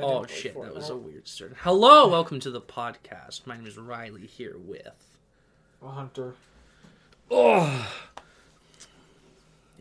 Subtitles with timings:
[0.00, 1.54] Oh shit, that was a weird start.
[1.60, 3.46] Hello, welcome to the podcast.
[3.46, 5.18] My name is Riley here with
[5.82, 6.34] hunter.
[7.30, 7.92] Oh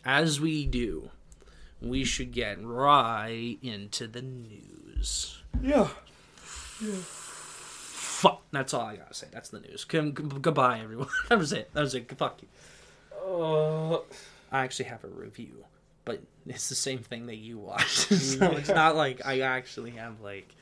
[0.04, 1.12] As we do,
[1.82, 5.42] we should get right into the news.
[5.62, 5.88] Yeah.
[7.04, 9.28] Fuck, that's all I gotta say.
[9.32, 9.86] That's the news.
[9.86, 10.12] G- g-
[10.42, 11.10] goodbye, everyone.
[11.30, 11.70] that was it.
[11.74, 12.12] That was it.
[12.18, 12.48] Fuck you.
[13.24, 13.98] Uh,
[14.52, 15.66] I actually have a review,
[16.08, 20.22] but it's the same thing that you watched, so it's not like I actually have
[20.22, 20.56] like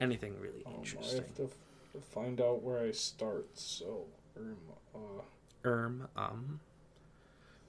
[0.00, 1.20] anything really interesting.
[1.20, 3.46] I have to f- find out where I start.
[3.54, 4.04] So,
[4.38, 4.56] um,
[4.94, 4.98] uh,
[5.64, 6.60] Erm, um,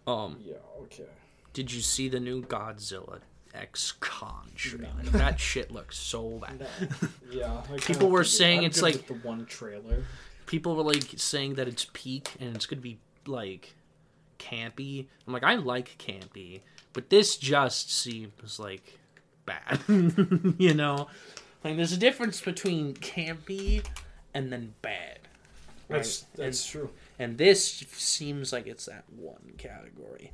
[0.08, 1.06] um, yeah, okay.
[1.54, 3.20] did you see the new Godzilla
[3.54, 4.90] X Kong trailer?
[5.04, 5.12] No.
[5.12, 6.60] That shit looks so bad.
[6.60, 7.08] No.
[7.32, 7.62] Yeah.
[7.72, 10.04] I People were saying it's like- the one trailer.
[10.46, 13.76] People were like saying that it's peak and it's gonna be like
[14.40, 15.08] campy.
[15.26, 16.62] I'm like, I like campy,
[16.94, 19.00] but this just seems like
[19.46, 19.80] bad.
[20.58, 21.08] you know,
[21.64, 23.86] like there's a difference between campy
[24.34, 25.20] and then bad.
[25.90, 26.46] That's Right.
[26.46, 26.90] that's true.
[27.20, 30.32] and this seems like it's that one category.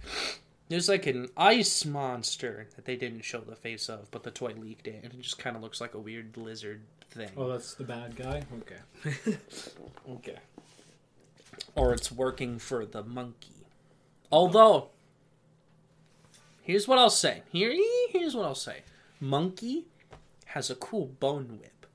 [0.69, 4.53] There's like an ice monster that they didn't show the face of, but the toy
[4.55, 7.31] leaked it, and it just kind of looks like a weird lizard thing.
[7.35, 8.43] Oh, that's the bad guy.
[8.61, 9.35] Okay.
[10.11, 10.37] okay.
[11.75, 13.65] Or it's working for the monkey.
[14.31, 14.89] Although,
[16.69, 17.41] here's what I'll say.
[17.51, 17.73] Here,
[18.11, 18.81] here's what I'll say.
[19.19, 19.85] Monkey
[20.45, 21.87] has a cool bone whip.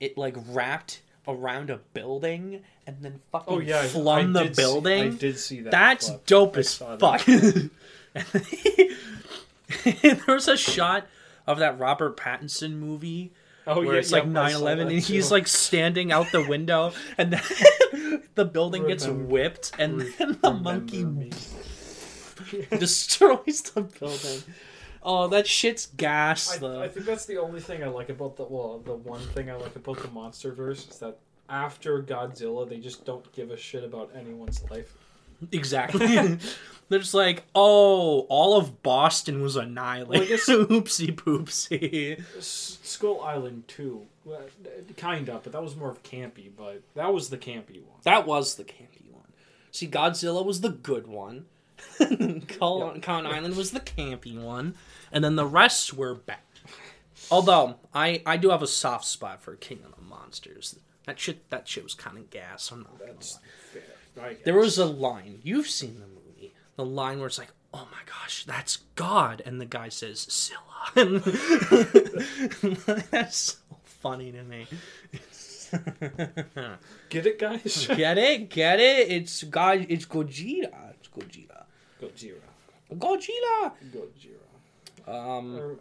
[0.00, 4.44] It like wrapped around a building and then fucking Oh yeah, I- flung I the
[4.48, 5.02] did see- building.
[5.02, 5.70] I did see that.
[5.70, 7.22] That's dope I as fuck.
[10.02, 11.06] there was a shot
[11.46, 13.32] of that Robert Pattinson movie
[13.66, 16.12] Oh where yeah, it's like yep, I 9 saw 11 that and he's like standing
[16.12, 21.30] out the window and then the building gets whipped and then the Remember monkey me.
[22.78, 24.42] destroys the building.
[25.02, 26.82] Oh, that shit's gas I, though.
[26.82, 29.54] I think that's the only thing I like about the well, the one thing I
[29.54, 34.10] like about the MonsterVerse is that after Godzilla, they just don't give a shit about
[34.16, 34.96] anyone's life.
[35.52, 36.06] Exactly.
[36.88, 40.08] They're just like, oh, all of Boston was annihilated.
[40.08, 42.22] Well, I guess- Oopsie poopsie.
[42.42, 44.06] Skull Island too,
[44.96, 46.50] kind of, but that was more of campy.
[46.56, 48.00] But that was the campy one.
[48.04, 49.24] That was the campy one.
[49.72, 51.46] See, Godzilla was the good one.
[52.58, 54.74] Kong Kong Island was the campy one,
[55.12, 56.38] and then the rest were bad.
[57.30, 60.78] Although I I do have a soft spot for King of the Monsters.
[61.06, 62.70] That shit that shit was kind of gas.
[62.70, 63.40] I'm not gonna That's lie.
[63.72, 63.82] fair.
[64.44, 65.40] There was a line.
[65.42, 66.52] You've seen the movie.
[66.76, 70.60] The line where it's like, "Oh my gosh, that's God," and the guy says Scylla.
[73.10, 74.66] that's so funny to me.
[77.08, 77.86] get it, guys.
[77.88, 78.50] Get it?
[78.50, 79.10] Get it?
[79.10, 79.86] It's God.
[79.88, 80.92] It's Gojira.
[80.94, 81.55] It's Gojira.
[82.14, 82.40] Gojira.
[82.94, 83.72] Gojira.
[83.92, 85.08] Gojira.
[85.08, 85.78] Um, Or-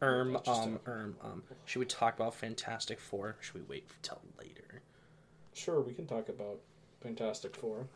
[0.00, 1.42] erm, just um, erm, um.
[1.64, 3.36] Should we talk about Fantastic Four?
[3.40, 4.82] Should we wait till later?
[5.54, 6.58] Sure, we can talk about
[7.02, 7.86] Fantastic Four.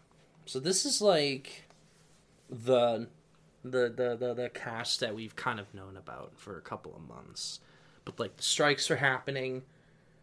[0.44, 1.64] So this is like
[2.48, 3.08] the
[3.64, 7.06] the the the, the cast that we've kind of known about for a couple of
[7.08, 7.60] months,
[8.04, 9.62] but like the strikes are happening,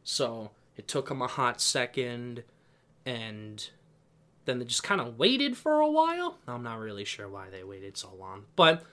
[0.04, 2.44] so it took them a hot second,
[3.06, 3.70] and
[4.46, 6.38] then they just kind of waited for a while.
[6.48, 8.84] I'm not really sure why they waited so long, but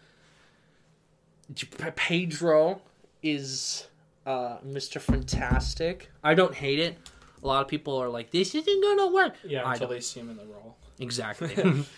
[1.96, 2.80] Pedro
[3.22, 3.86] is
[4.26, 5.00] uh, Mr.
[5.00, 6.10] Fantastic.
[6.22, 6.96] I don't hate it.
[7.42, 10.30] A lot of people are like, "This isn't gonna work." Yeah, until they see him
[10.30, 10.76] in the role.
[10.98, 11.54] Exactly.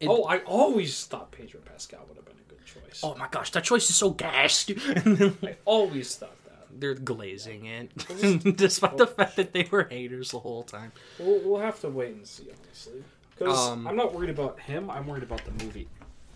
[0.00, 3.00] It- oh, I always thought Pedro Pascal would have been a good choice.
[3.04, 4.72] oh my gosh, that choice is so gassed.
[4.76, 6.34] I always thought.
[6.76, 10.92] They're glazing it, despite the fact that they were haters the whole time.
[11.18, 13.04] We'll, we'll have to wait and see, honestly.
[13.38, 14.90] Because Um, I'm not worried about him.
[14.90, 15.88] I'm worried about the movie.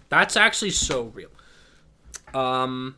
[0.08, 1.28] That's actually so real.
[2.34, 2.96] Um,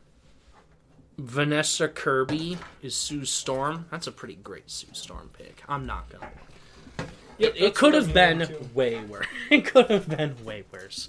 [1.18, 3.86] Vanessa Kirby is Sue Storm.
[3.90, 5.62] That's a pretty great Sue Storm pick.
[5.68, 6.24] I'm not gonna.
[6.24, 7.06] lie.
[7.38, 9.26] Yep, It could have been way worse.
[9.50, 11.08] It could have been way worse.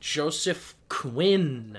[0.00, 1.78] Joseph Quinn,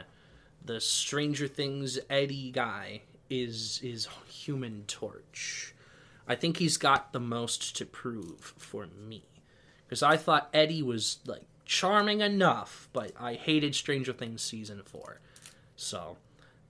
[0.63, 5.73] the Stranger Things Eddie guy, is is Human Torch.
[6.27, 9.23] I think he's got the most to prove for me,
[9.87, 15.19] because I thought Eddie was like charming enough, but I hated Stranger Things season four,
[15.75, 16.17] so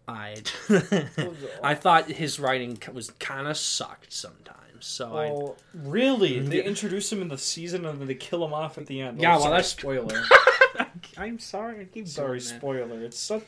[0.08, 0.38] I
[1.64, 4.58] I thought his writing was kind of sucked sometimes.
[4.80, 6.40] So I Oh, really?
[6.40, 9.22] They introduce him in the season and then they kill him off at the end.
[9.22, 10.24] Yeah, Oh, well, sorry, that's- spoiler.
[11.18, 13.04] I'm sorry, I keep sorry, spoiler.
[13.04, 13.44] It's so...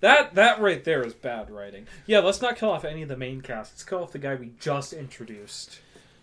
[0.00, 1.86] that that right there is bad writing.
[2.06, 3.72] Yeah, let's not kill off any of the main cast.
[3.72, 5.80] Let's kill off the guy we just introduced.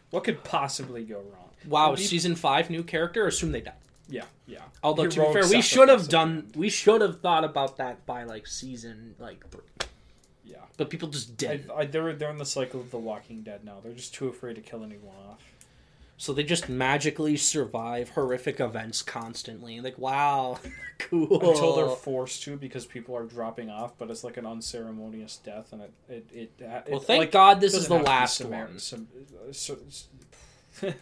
[0.10, 1.50] What could possibly go wrong?
[1.68, 3.28] Wow, Maybe- season five, new character.
[3.28, 3.74] Assume they die.
[4.10, 4.60] Yeah, yeah.
[4.84, 6.50] Although to be Heroic fair, we should have done.
[6.56, 9.62] We should have thought about that by like season like three.
[10.46, 10.58] Yeah.
[10.78, 11.72] but people just I, didn't.
[11.72, 13.80] I, they're they're in the cycle of The Walking Dead now.
[13.84, 15.42] They're just too afraid to kill anyone off.
[16.20, 19.80] So they just magically survive horrific events constantly.
[19.82, 20.58] Like, wow,
[20.98, 21.32] cool.
[21.32, 25.72] Until they're forced to because people are dropping off, but it's like an unceremonious death,
[25.74, 26.52] and it it it.
[26.60, 28.80] it well, thank like, God this is the have to be last one.
[28.80, 29.08] Some,
[29.48, 29.78] uh, so,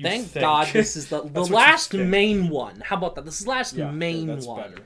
[0.00, 0.42] Thank think.
[0.42, 2.80] God this is the, the That's what you last main one.
[2.80, 3.24] How about that?
[3.24, 4.60] This is the last Yeah, main that's one.
[4.62, 4.82] better.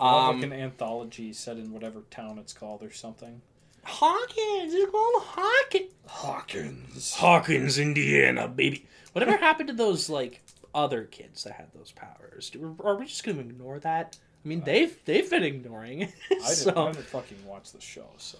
[0.00, 3.40] Um, like an anthology set in whatever town it's called or something.
[3.84, 5.92] Hawkins, it's called Hawkins.
[6.06, 7.14] Hawkins.
[7.14, 8.86] Hawkins, Indiana, baby.
[9.12, 10.42] Whatever happened to those like
[10.74, 12.50] other kids that had those powers?
[12.50, 14.16] Do, are we just gonna ignore that?
[14.44, 16.02] I mean, uh, they've they've been ignoring.
[16.02, 18.38] it, I didn't, I didn't fucking watch the show, so.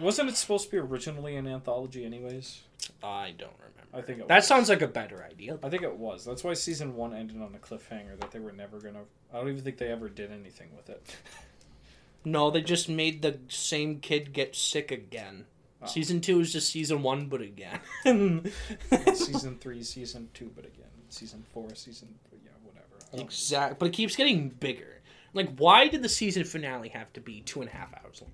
[0.00, 2.60] Wasn't it supposed to be originally an anthology, anyways?
[3.02, 3.74] I don't remember.
[3.92, 4.46] I think it That was.
[4.46, 5.58] sounds like a better idea.
[5.62, 6.24] I think it was.
[6.24, 9.00] That's why season one ended on a cliffhanger that they were never gonna.
[9.32, 11.16] I don't even think they ever did anything with it.
[12.24, 15.46] No, they just made the same kid get sick again.
[15.80, 15.86] Oh.
[15.86, 17.80] Season two is just season one, but again.
[19.14, 22.08] season three, season two, but again, season four, season
[22.44, 23.24] yeah, whatever.
[23.24, 25.00] Exactly, but it keeps getting bigger.
[25.34, 28.32] Like, why did the season finale have to be two and a half hours long?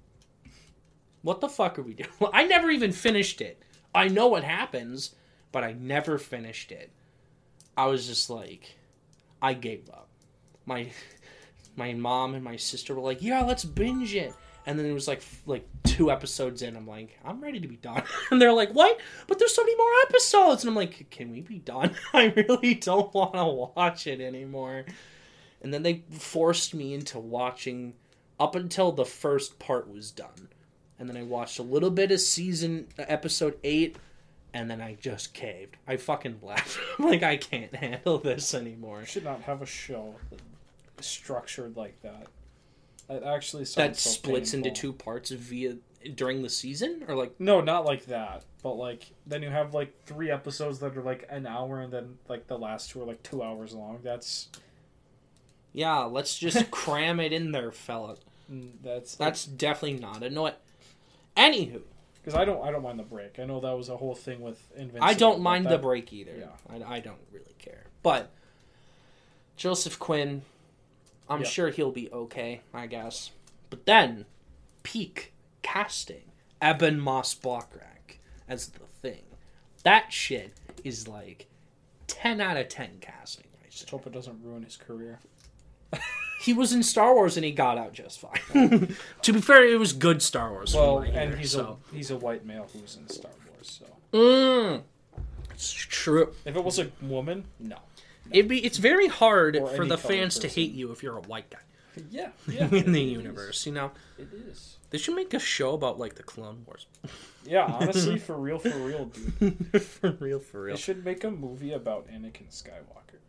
[1.22, 2.10] What the fuck are we doing?
[2.32, 3.62] I never even finished it.
[3.94, 5.14] I know what happens,
[5.52, 6.90] but I never finished it.
[7.76, 8.76] I was just like,
[9.42, 10.08] I gave up.
[10.66, 10.90] My
[11.76, 14.34] my mom and my sister were like, "Yeah, let's binge it."
[14.66, 16.76] And then it was like like two episodes in.
[16.76, 18.02] I'm like, I'm ready to be done.
[18.30, 18.98] And they're like, "What?
[19.26, 21.94] But there's so many more episodes." And I'm like, "Can we be done?
[22.14, 24.84] I really don't want to watch it anymore."
[25.62, 27.94] And then they forced me into watching
[28.38, 30.48] up until the first part was done.
[30.98, 33.96] And then I watched a little bit of season uh, episode 8
[34.52, 35.76] and then I just caved.
[35.86, 36.78] I fucking left.
[36.98, 39.00] Like I can't handle this anymore.
[39.00, 40.14] We should not have a show
[41.04, 42.26] structured like that.
[43.08, 45.76] It actually That so splits into two parts via
[46.14, 48.44] during the season or like No, not like that.
[48.62, 52.18] But like then you have like three episodes that are like an hour, and then
[52.28, 53.98] like the last two are like two hours long.
[54.02, 54.48] That's
[55.74, 58.16] yeah, let's just cram it in there, fella.
[58.50, 60.50] mm, that's That's definitely not a no.
[61.36, 61.82] Anywho,
[62.22, 63.38] because I don't I don't mind the break.
[63.38, 65.04] I know that was a whole thing with Invincible.
[65.04, 66.32] I don't mind the break either.
[66.38, 66.86] Yeah.
[66.86, 67.84] I, I don't really care.
[68.02, 68.30] But
[69.56, 70.42] Joseph Quinn,
[71.28, 71.46] I'm Yeah.
[71.48, 73.30] sure he'll be okay, I guess.
[73.70, 74.26] But then,
[74.82, 75.32] peak
[75.62, 76.32] casting
[76.62, 78.18] Ebon Moss-Bachrach
[78.48, 79.22] as the thing.
[79.84, 81.48] That shit is like
[82.06, 83.46] 10 out of 10 casting.
[83.64, 85.18] I Just hope it doesn't ruin his career.
[86.40, 88.94] He was in Star Wars and he got out just fine.
[89.22, 90.74] to be fair, it was good Star Wars.
[90.74, 91.78] Well, and he's so.
[91.90, 93.80] a he's a white male who's in Star Wars.
[93.80, 94.82] So Mm,
[95.52, 96.34] it's true.
[96.44, 97.78] if it was a woman, no.
[98.30, 101.20] It'd be it's very hard Or for the fans to hate you if you're a
[101.22, 101.58] white guy
[102.10, 102.68] Yeah, yeah.
[102.72, 103.12] in the it is.
[103.12, 103.66] universe.
[103.66, 104.76] You know, It is.
[104.90, 106.86] they should make a show about like the Clone Wars.
[107.46, 109.82] Yeah, honestly, for real, for real, dude.
[109.82, 110.76] for real, for real.
[110.76, 113.20] They should make a movie about Anakin Skywalker.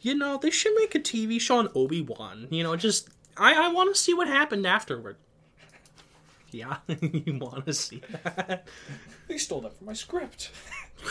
[0.00, 2.48] You know, they should make a TV show on Obi Wan.
[2.50, 5.16] You know, just I I want to see what happened afterward.
[6.50, 8.66] Yeah, you want to see that?
[9.28, 10.50] They stole that from my script.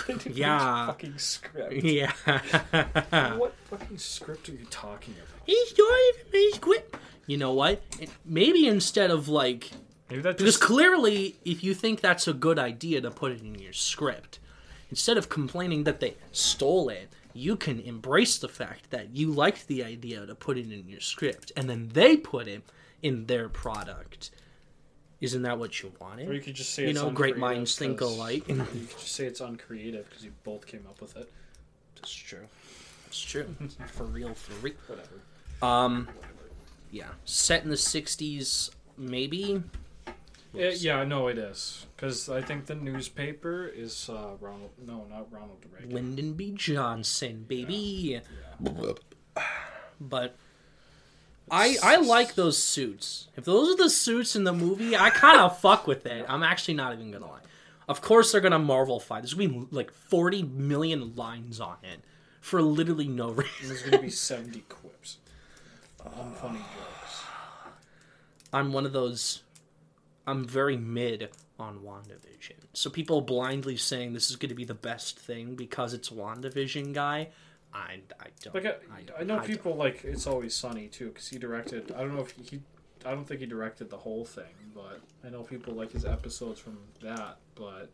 [0.08, 0.88] They didn't Yeah.
[0.88, 1.74] fucking script.
[1.84, 2.12] Yeah.
[3.38, 5.42] What fucking script are you talking about?
[5.46, 6.96] He's not even made quit.
[7.28, 7.84] You know what?
[8.00, 9.70] It- Maybe instead of like
[10.10, 13.56] Maybe that Because clearly, if you think that's a good idea to put it in
[13.60, 14.40] your script,
[14.90, 19.68] instead of complaining that they stole it, you can embrace the fact that you liked
[19.68, 22.64] the idea to put it in your script, and then they put it
[23.04, 24.32] in their product.
[25.22, 26.30] Isn't that what you wanted?
[26.30, 28.44] or you could just say You it's know, great minds think alike.
[28.50, 31.32] You could just say it's uncreative because you both came up with it.
[31.96, 32.48] That's true.
[33.06, 33.56] That's true.
[33.88, 34.74] for real, for real.
[34.88, 35.22] Whatever.
[35.62, 36.10] Um,
[36.92, 39.64] yeah, set in the '60s, maybe.
[40.54, 44.72] Yeah, yeah, no, it is because I think the newspaper is uh, Ronald.
[44.86, 45.94] No, not Ronald Reagan.
[45.94, 46.52] Lyndon B.
[46.56, 48.22] Johnson, baby.
[50.00, 50.36] But
[51.50, 53.28] I I like those suits.
[53.36, 56.26] If those are the suits in the movie, I kind of fuck with it.
[56.28, 57.40] I'm actually not even gonna lie.
[57.88, 59.22] Of course they're gonna Marvel fight.
[59.22, 62.02] There's gonna be like 40 million lines on it
[62.42, 63.68] for literally no reason.
[63.68, 65.18] there's gonna be seventy quips,
[66.04, 67.24] unfunny jokes.
[68.54, 69.42] I'm one of those.
[70.28, 72.56] I'm very mid on WandaVision.
[72.74, 76.94] So people blindly saying this is going to be the best thing because it's WandaVision
[76.94, 77.30] guy.
[77.76, 78.56] I, I don't.
[78.56, 79.46] Like I, don't- I know don't.
[79.46, 81.92] people like it's always sunny too because he directed.
[81.92, 82.62] I don't know if he.
[83.06, 86.60] I don't think he directed the whole thing, but I know people like his episodes
[86.60, 87.38] from that.
[87.56, 87.92] But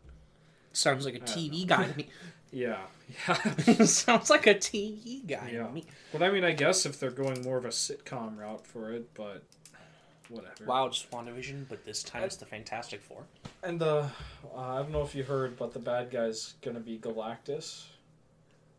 [0.72, 2.08] Sounds like a TV guy to me.
[2.52, 2.78] yeah,
[3.26, 5.66] yeah, Sounds like a TV guy Yeah.
[5.66, 5.84] to me.
[6.12, 9.12] But I mean, I guess if they're going more of a sitcom route for it,
[9.14, 9.42] but
[10.28, 10.64] whatever.
[10.64, 13.24] Wow, just WandaVision, but this time it's the Fantastic Four.
[13.62, 14.06] And the
[14.54, 17.84] uh, I don't know if you heard, but the bad guy's gonna be Galactus.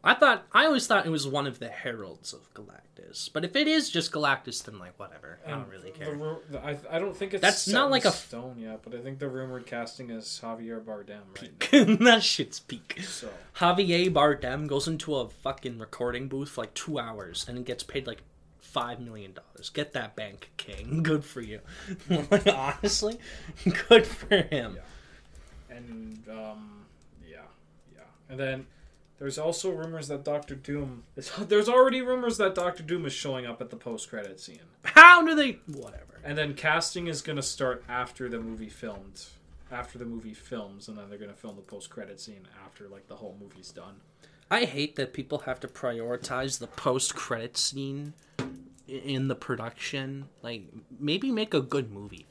[0.05, 3.55] I thought I always thought it was one of the heralds of Galactus, but if
[3.55, 5.39] it is just Galactus, then like whatever.
[5.47, 6.13] I don't really care.
[6.13, 8.99] ru- the- I, I don't think it's That's not like a- stone yet, but I
[9.01, 12.99] think the rumored casting is Javier Bardem right that shit's peak.
[13.07, 17.83] So Javier Bardem goes into a fucking recording booth for like two hours and gets
[17.83, 18.23] paid like
[18.59, 19.69] five million dollars.
[19.69, 21.01] Get that bank, King.
[21.03, 21.61] Good for you.
[22.09, 23.19] like, honestly,
[23.87, 24.79] good for him.
[25.69, 26.85] and um,
[27.25, 27.37] yeah,
[27.95, 28.65] yeah, and then
[29.23, 31.03] there's also rumors that Doctor Doom.
[31.15, 34.59] Is, there's already rumors that Doctor Doom is showing up at the post credit scene,
[34.83, 35.59] How do they?
[35.65, 36.19] Whatever.
[36.25, 39.23] and then casting is gonna start after the movie filmed.
[39.71, 43.07] After the movie films, and then they're gonna film the post credit scene after like
[43.07, 43.95] the whole movie's done.
[44.51, 48.11] I hate that people have to prioritize the post credit scene
[48.89, 50.27] in the production.
[50.41, 50.63] Like,
[50.99, 52.25] maybe make a good movie.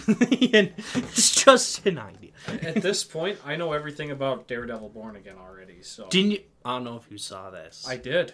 [0.52, 2.30] And it's just an idea.
[2.62, 6.40] At this point, I know everything about Daredevil Born Again already, so Didn't you?
[6.64, 7.84] I don't know if you saw this.
[7.88, 8.32] I did.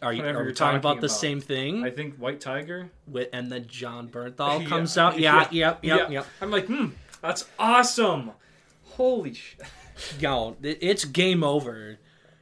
[0.00, 1.16] are you, are we you're talking about talking the about.
[1.18, 1.84] same thing?
[1.84, 2.90] I think White Tiger.
[3.06, 5.18] With, and then Jon Bernthal Yeah, comes out.
[5.18, 6.08] Yeah, yep, yep, yeah.
[6.10, 6.26] yep.
[6.40, 6.88] I'm like, hmm,
[7.20, 8.32] that's awesome.
[8.84, 9.62] Holy shit.
[10.20, 11.98] Yo, it- it's game over.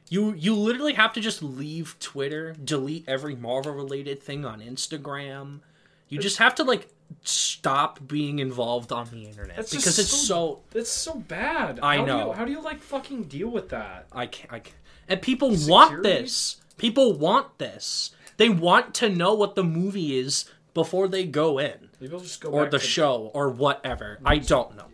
[0.09, 5.61] You you literally have to just leave Twitter, delete every Marvel related thing on Instagram.
[6.09, 6.89] You just have to like
[7.23, 11.79] stop being involved on the internet That's because it's so- so It's so bad.
[11.81, 12.27] I how Do know.
[12.27, 14.07] you, how do you like fucking deal with that?
[14.11, 14.75] I can't, I can't.
[15.07, 16.57] And people want this.
[16.77, 18.11] People want this.
[18.37, 22.67] They want to know what the movie is before they go in Maybe go or
[22.69, 24.19] the show or whatever.
[24.25, 24.85] I don't know.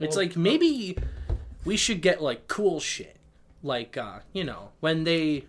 [0.00, 0.96] It's Well, like maybe
[1.64, 3.16] we should get like cool shit.
[3.62, 5.44] Like uh, you know, when they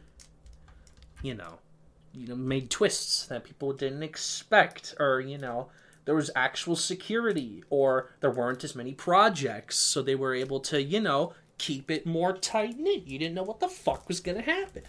[1.22, 1.60] you know,
[2.14, 5.70] you know, made twists that people didn't expect or you know,
[6.10, 10.82] there was actual security or there weren't as many projects so they were able to,
[10.82, 13.06] you know, keep it more tight knit.
[13.06, 14.82] You didn't know what the fuck was going to happen.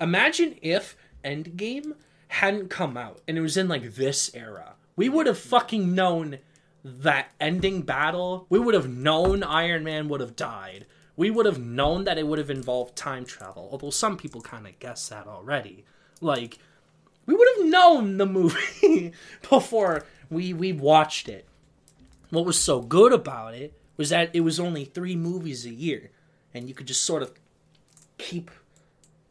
[0.00, 1.94] Imagine if Endgame
[2.28, 4.74] hadn't come out and it was in like this era.
[4.94, 6.38] We would have fucking known
[6.84, 8.46] that ending battle.
[8.48, 10.86] We would have known Iron Man would have died.
[11.16, 13.70] We would have known that it would have involved time travel.
[13.72, 15.84] Although some people kind of guess that already.
[16.20, 16.60] Like
[17.26, 19.12] we would have known the movie
[19.50, 21.46] before we we watched it.
[22.30, 26.10] What was so good about it was that it was only 3 movies a year
[26.54, 27.32] and you could just sort of
[28.18, 28.50] keep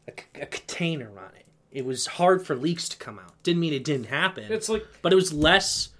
[0.06, 1.46] a, a container on it.
[1.72, 3.32] It was hard for leaks to come out.
[3.42, 5.90] Didn't mean it didn't happen, It's like but it was less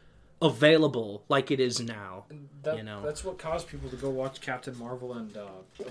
[0.42, 2.24] available like it is now.
[2.62, 3.02] that, You know.
[3.02, 5.46] that's what caused people to go watch Captain Marvel and uh,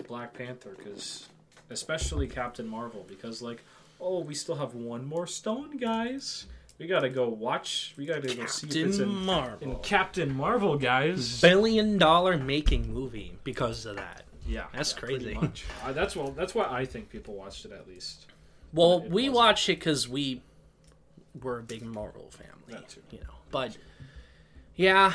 [0.07, 1.27] Black Panther, because
[1.69, 3.63] especially Captain Marvel, because like,
[4.01, 6.45] oh, we still have one more stone, guys.
[6.79, 7.93] We gotta go watch.
[7.97, 9.71] We gotta go see if it's Captain in, Marvel.
[9.71, 11.41] in Captain Marvel, guys.
[11.41, 14.23] Billion dollar making movie because of that.
[14.47, 15.33] Yeah, That's yeah, crazy.
[15.35, 15.65] much.
[15.85, 16.31] Uh, that's well.
[16.31, 18.27] That's why I think people watched it at least.
[18.73, 19.35] Well, It we wasn't.
[19.35, 20.41] watched it because we
[21.41, 22.81] were a big Marvel family,
[23.11, 23.25] you know.
[23.51, 23.77] But
[24.75, 25.13] yeah,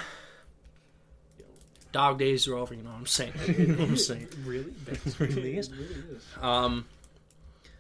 [1.93, 2.75] dog days are over.
[2.75, 3.33] You know what I'm saying?
[3.59, 4.29] you know what I'm saying?
[4.45, 5.69] Really, It really is.
[5.69, 6.25] It really is.
[6.41, 6.85] Um,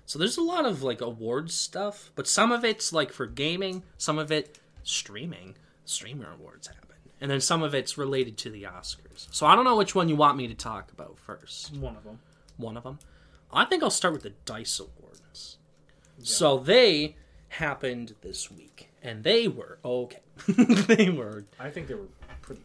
[0.07, 3.83] so there's a lot of like awards stuff, but some of it's like for gaming,
[3.99, 5.57] some of it streaming.
[5.87, 9.29] Streamer awards happen, and then some of it's related to the Oscars.
[9.31, 11.77] So I don't know which one you want me to talk about first.
[11.77, 12.21] One of them.
[12.57, 12.99] One of them.
[13.53, 15.59] I think I'll start with the Dice Awards.
[16.23, 17.17] So they
[17.49, 20.21] happened this week, and they were okay.
[20.49, 22.09] they were I think they were
[22.43, 22.63] pretty.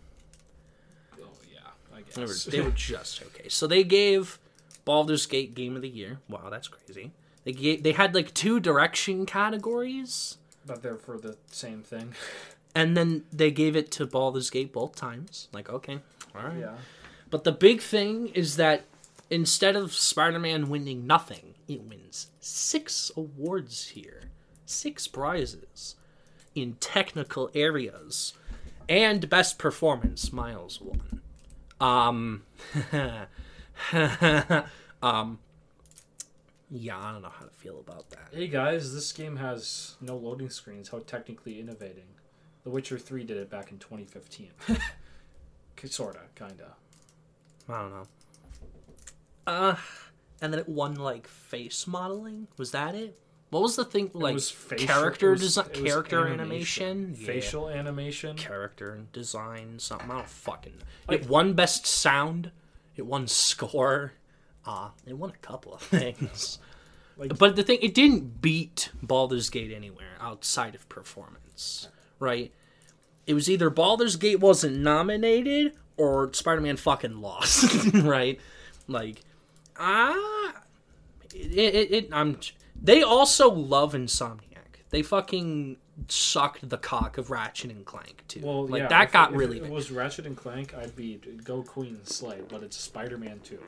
[1.22, 1.60] Oh yeah,
[1.96, 3.50] I guess they were, they were just okay.
[3.50, 4.40] So they gave
[4.86, 6.20] Baldur's Gate Game of the Year.
[6.30, 7.12] Wow, that's crazy.
[7.44, 12.14] They gave, they had like two direction categories, but they're for the same thing.
[12.76, 15.48] and then they gave it to Baldur's Gate both times.
[15.52, 16.00] Like, okay,
[16.36, 16.60] all right.
[16.60, 16.76] Yeah.
[17.30, 18.86] But the big thing is that
[19.30, 24.24] instead of Spider-Man winning nothing, it wins six awards here,
[24.66, 25.96] six prizes
[26.56, 28.34] in technical areas,
[28.88, 30.34] and best performance.
[30.34, 31.22] Miles won.
[31.80, 32.44] Um,
[35.04, 35.40] um,
[36.72, 38.30] yeah, I don't know how to feel about that.
[38.32, 40.90] Hey guys, this game has no loading screens.
[40.90, 42.06] How technically innovating.
[42.64, 44.50] The Witcher 3 did it back in 2015.
[45.76, 46.76] K- Sorta, kinda.
[47.70, 48.04] I don't know.
[49.48, 49.76] Uh,
[50.42, 52.48] and then it won like face modeling.
[52.58, 53.18] Was that it?
[53.50, 56.88] What was the thing like was facial- character was- design, character animation.
[56.88, 57.26] animation, Yeah.
[57.28, 58.38] Facial animation.
[58.38, 60.12] character design, something.
[60.12, 60.74] I don't fucking.
[61.08, 62.52] Like- it won best sound.
[62.96, 64.14] It won score.
[64.70, 66.60] Uh, it won a couple of things.
[67.18, 71.88] Like- but the thing, it didn't beat Baldur's Gate anywhere outside of performance,
[72.20, 72.52] right?
[73.28, 78.40] it was either Baldur's Gate wasn't nominated or Spider-Man fucking lost, right?
[78.88, 79.22] Like,
[79.78, 80.54] ah,
[81.36, 82.40] it, it, it, I'm.
[82.82, 84.82] They also love Insomniac.
[84.90, 88.42] They fucking sucked the cock of Ratchet and Clank too.
[88.44, 89.72] Well, like yeah, that got if really It big.
[89.72, 90.74] was Ratchet and Clank.
[90.74, 93.60] I'd be go Queen Slay, but it's Spider-Man Two.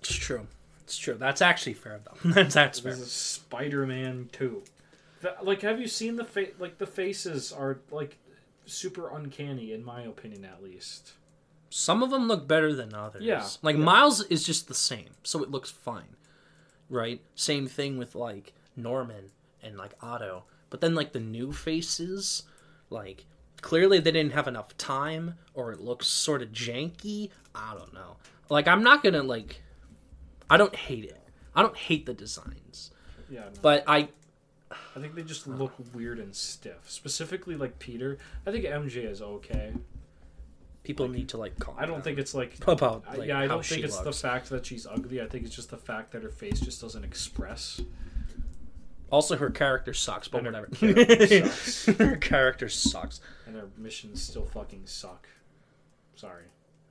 [0.00, 0.46] It's true.
[0.84, 1.14] It's true.
[1.14, 2.30] That's actually fair though.
[2.30, 2.92] that's that's fair.
[2.92, 4.62] This is Spider-Man Two.
[5.22, 8.16] The- like, have you seen the fa- like the faces are like
[8.66, 11.12] super uncanny in my opinion, at least.
[11.72, 13.22] Some of them look better than others.
[13.22, 13.82] Yeah, Like yeah.
[13.84, 16.16] Miles is just the same, so it looks fine.
[16.88, 17.20] Right?
[17.36, 19.30] Same thing with like Norman
[19.62, 20.44] and like Otto.
[20.70, 22.42] But then like the new faces,
[22.90, 23.26] like
[23.60, 27.30] clearly they didn't have enough time or it looks sort of janky.
[27.54, 28.16] I don't know.
[28.48, 29.60] Like I'm not going to like
[30.50, 31.16] I don't hate it.
[31.54, 32.90] I don't hate the designs.
[33.30, 33.50] Yeah, no.
[33.62, 34.08] But I
[34.70, 36.88] I think they just look weird and stiff.
[36.90, 38.18] Specifically, like Peter.
[38.46, 39.72] I think MJ is okay.
[40.82, 42.56] people need to like calm I don't down think it's like.
[42.66, 45.20] about like, yeah, I don't think it's the fact that she's ugly.
[45.20, 47.80] I think it's just the fact that her face just doesn't express.
[49.10, 50.94] Also her character sucks, but And her whatever.
[50.94, 51.84] character sucks.
[51.98, 53.20] her character sucks.
[53.46, 55.28] and their missions still fucking suck.
[56.14, 56.44] Sorry.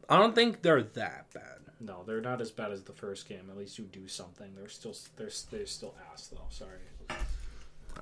[0.09, 1.58] I don't think they're that bad.
[1.79, 3.47] No, they're not as bad as the first game.
[3.49, 4.47] At least you do something.
[4.55, 6.39] They're still they're they're still ass though.
[6.49, 6.79] Sorry.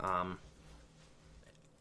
[0.01, 0.39] Um,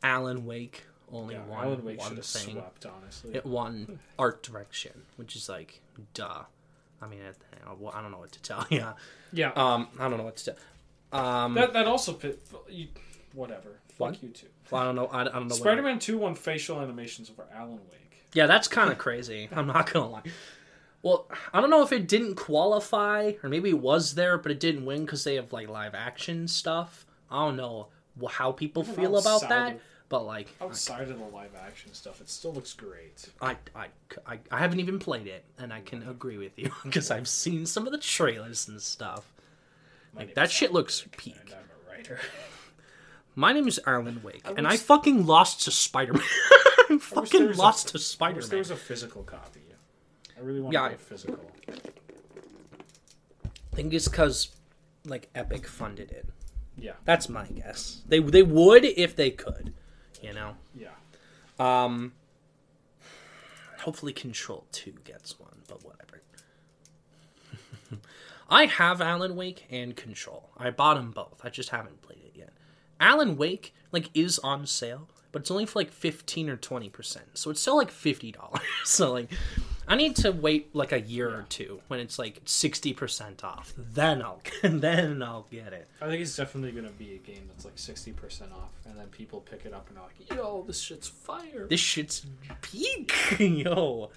[0.03, 2.23] Alan Wake only Yeah, won Alan Wake one thing.
[2.55, 2.87] swept.
[2.87, 3.35] Honestly.
[3.35, 5.81] It won art direction, which is like
[6.15, 6.43] duh.
[7.01, 7.37] I mean, it,
[7.67, 8.87] I don't know what to tell you.
[9.33, 9.53] yeah.
[9.55, 10.55] Um, I don't know what to
[11.13, 11.19] tell.
[11.21, 12.43] Um, that that also fit.
[12.69, 12.89] You,
[13.33, 13.79] whatever.
[13.99, 14.49] Fuck you too.
[14.73, 15.07] I don't know.
[15.07, 15.55] I, I don't know.
[15.55, 18.25] Spider-Man Two won facial animations over Alan Wake.
[18.35, 19.49] Yeah, that's kind of crazy.
[19.53, 20.23] I'm not gonna lie.
[21.07, 24.59] Well, I don't know if it didn't qualify or maybe it was there, but it
[24.59, 27.07] didn't win because they have like live action stuff.
[27.31, 27.87] I don't know
[28.29, 32.21] how people Even feel about that, of- but like Outside of the live action stuff,
[32.21, 33.29] it still looks great.
[33.41, 33.87] I, I,
[34.27, 37.67] I, I haven't even played it, and I can agree with you because I've seen
[37.67, 39.33] some of the trailers and stuff.
[40.13, 41.37] My Like that shit Alan looks Wake, peak.
[41.41, 42.19] And I'm a writer.
[43.37, 46.23] My name is Arlen Wake, I and I fucking lost to Spider Man.
[46.91, 48.61] I fucking a- lost to I Spider wish there Man.
[48.61, 49.61] was a physical copy.
[50.37, 51.51] I really want Yeah, to get physical.
[51.73, 51.77] I
[53.77, 54.49] think it's because
[55.05, 56.27] like Epic funded it.
[56.79, 58.03] Yeah, That's my guess.
[58.07, 59.73] They they would if they could,
[60.23, 60.57] you know.
[60.75, 60.89] yeah.
[61.59, 62.13] Um.
[63.81, 66.23] Hopefully, Control Two gets one, but whatever.
[68.51, 70.51] I have Alan Wake and Control.
[70.59, 71.41] I bought them both.
[71.45, 72.51] I just haven't played it yet.
[73.01, 77.39] Alan Wake like is on sale, but it's only for like fifteen or twenty percent,
[77.39, 78.61] so it's still like fifty dollars.
[78.85, 79.31] so like,
[79.89, 83.73] I need to wait like a year or two when it's like sixty percent off.
[83.77, 85.89] Then I'll then I'll get it.
[86.03, 88.99] I think it's definitely going to be a game that's like sixty percent off, and
[88.99, 92.27] then people pick it up and are like, "Yo, this shit's fire." this shit's
[92.63, 94.11] peak, yo.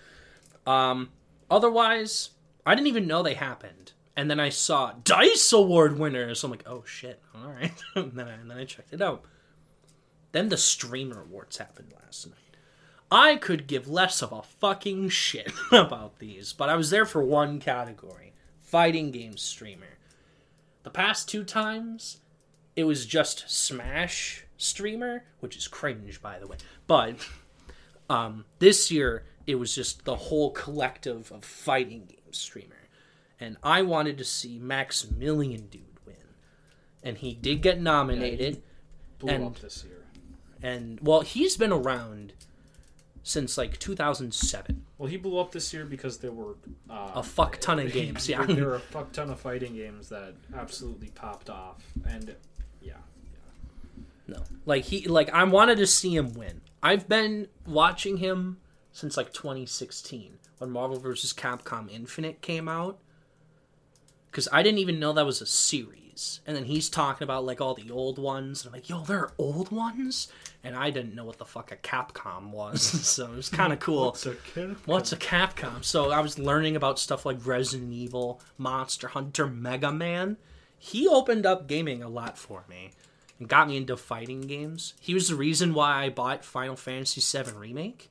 [0.65, 1.09] Um,
[1.49, 2.31] otherwise,
[2.65, 6.39] I didn't even know they happened, and then I saw Dice Award winners.
[6.39, 7.71] So I'm like, oh shit, all right.
[7.95, 9.23] and then I, and then I checked it out.
[10.31, 12.38] Then the Streamer Awards happened last night.
[13.11, 17.23] I could give less of a fucking shit about these, but I was there for
[17.23, 19.97] one category: fighting game streamer.
[20.83, 22.19] The past two times,
[22.75, 26.57] it was just Smash streamer, which is cringe, by the way.
[26.87, 27.15] But
[28.09, 32.87] um, this year, it was just the whole collective of fighting game streamer,
[33.39, 36.15] and I wanted to see Maximilian Dood win,
[37.03, 38.61] and he did get nominated.
[39.17, 39.95] Blew and- up this year.
[40.61, 42.33] And well, he's been around
[43.23, 44.85] since like 2007.
[44.97, 46.55] Well, he blew up this year because there were
[46.89, 48.43] uh, A fuck ton of games, yeah.
[48.45, 52.35] there were a fuck ton of fighting games that absolutely popped off, and
[52.81, 52.93] yeah,
[54.27, 56.61] yeah, No, like he like I wanted to see him win.
[56.81, 58.57] I've been watching him
[58.91, 61.33] since like 2016 when Marvel vs.
[61.33, 62.99] Capcom Infinite came out.
[64.29, 66.08] Because I didn't even know that was a series,
[66.45, 69.19] and then he's talking about like all the old ones, and I'm like, "Yo, there
[69.19, 70.27] are old ones,"
[70.63, 73.79] and I didn't know what the fuck a Capcom was, so it was kind of
[73.79, 74.07] cool.
[74.07, 74.75] What's a kid?
[74.85, 75.83] What's a Capcom?
[75.83, 80.37] So I was learning about stuff like Resident Evil, Monster Hunter, Mega Man.
[80.77, 82.91] He opened up gaming a lot for me
[83.37, 84.93] and got me into fighting games.
[84.99, 88.09] He was the reason why I bought Final Fantasy VII Remake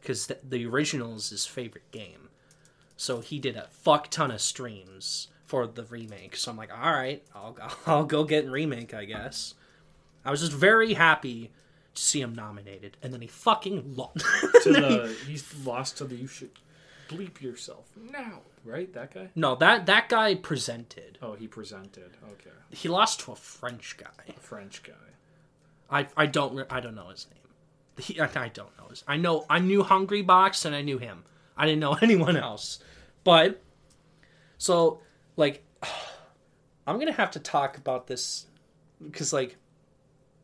[0.00, 2.28] because the, the original is his favorite game.
[2.96, 6.36] So he did a fuck ton of streams for the remake.
[6.36, 9.54] So I'm like, all right, I'll I'll go get remake, I guess.
[10.24, 11.50] I was just very happy
[11.96, 14.18] to see him nominated, and then he fucking lost.
[14.62, 16.52] to the he's lost to the you should
[17.08, 18.92] bleep yourself now, right?
[18.94, 19.30] That guy.
[19.34, 21.18] No, that that guy presented.
[21.20, 22.10] Oh, he presented.
[22.34, 24.24] Okay, He lost to a French guy.
[24.28, 24.92] a French guy.
[25.90, 28.04] I I don't I don't know his name.
[28.06, 28.86] He, I, I don't know.
[28.88, 29.02] His.
[29.08, 31.24] I know I knew Hungrybox and I knew him.
[31.56, 32.78] I didn't know anyone else.
[33.24, 33.60] But
[34.58, 35.00] so
[35.40, 35.64] like
[36.86, 38.46] I'm gonna have to talk about this
[39.02, 39.56] because like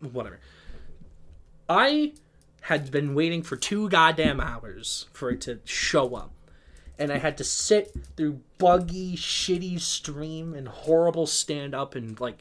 [0.00, 0.40] whatever.
[1.68, 2.14] I
[2.62, 6.32] had been waiting for two goddamn hours for it to show up.
[6.98, 12.38] And I had to sit through buggy, shitty stream and horrible stand up and like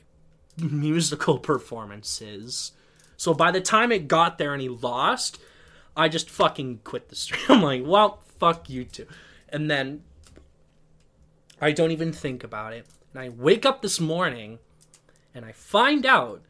[0.58, 2.72] musical performances.
[3.18, 5.40] So by the time it got there and he lost,
[5.96, 7.46] I just fucking quit the stream.
[7.50, 9.08] I'm like, well, fuck you too.
[9.50, 10.04] And then
[11.66, 12.86] I don't even think about it.
[13.12, 14.60] And I wake up this morning
[15.34, 16.44] and I find out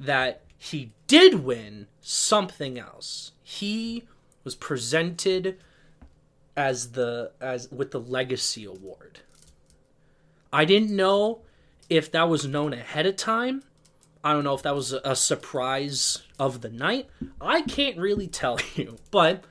[0.00, 3.32] that he did win something else.
[3.42, 4.04] He
[4.42, 5.58] was presented
[6.56, 9.20] as the as with the legacy award.
[10.50, 11.42] I didn't know
[11.90, 13.64] if that was known ahead of time.
[14.22, 17.10] I don't know if that was a, surprise of the night.
[17.38, 19.44] I can't really tell you, but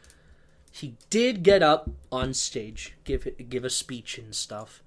[0.71, 4.82] he did get up on stage, give give a speech and stuff,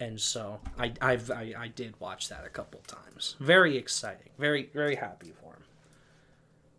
[0.00, 3.36] and so I I've, I I did watch that a couple times.
[3.40, 5.64] Very exciting, very very happy for him.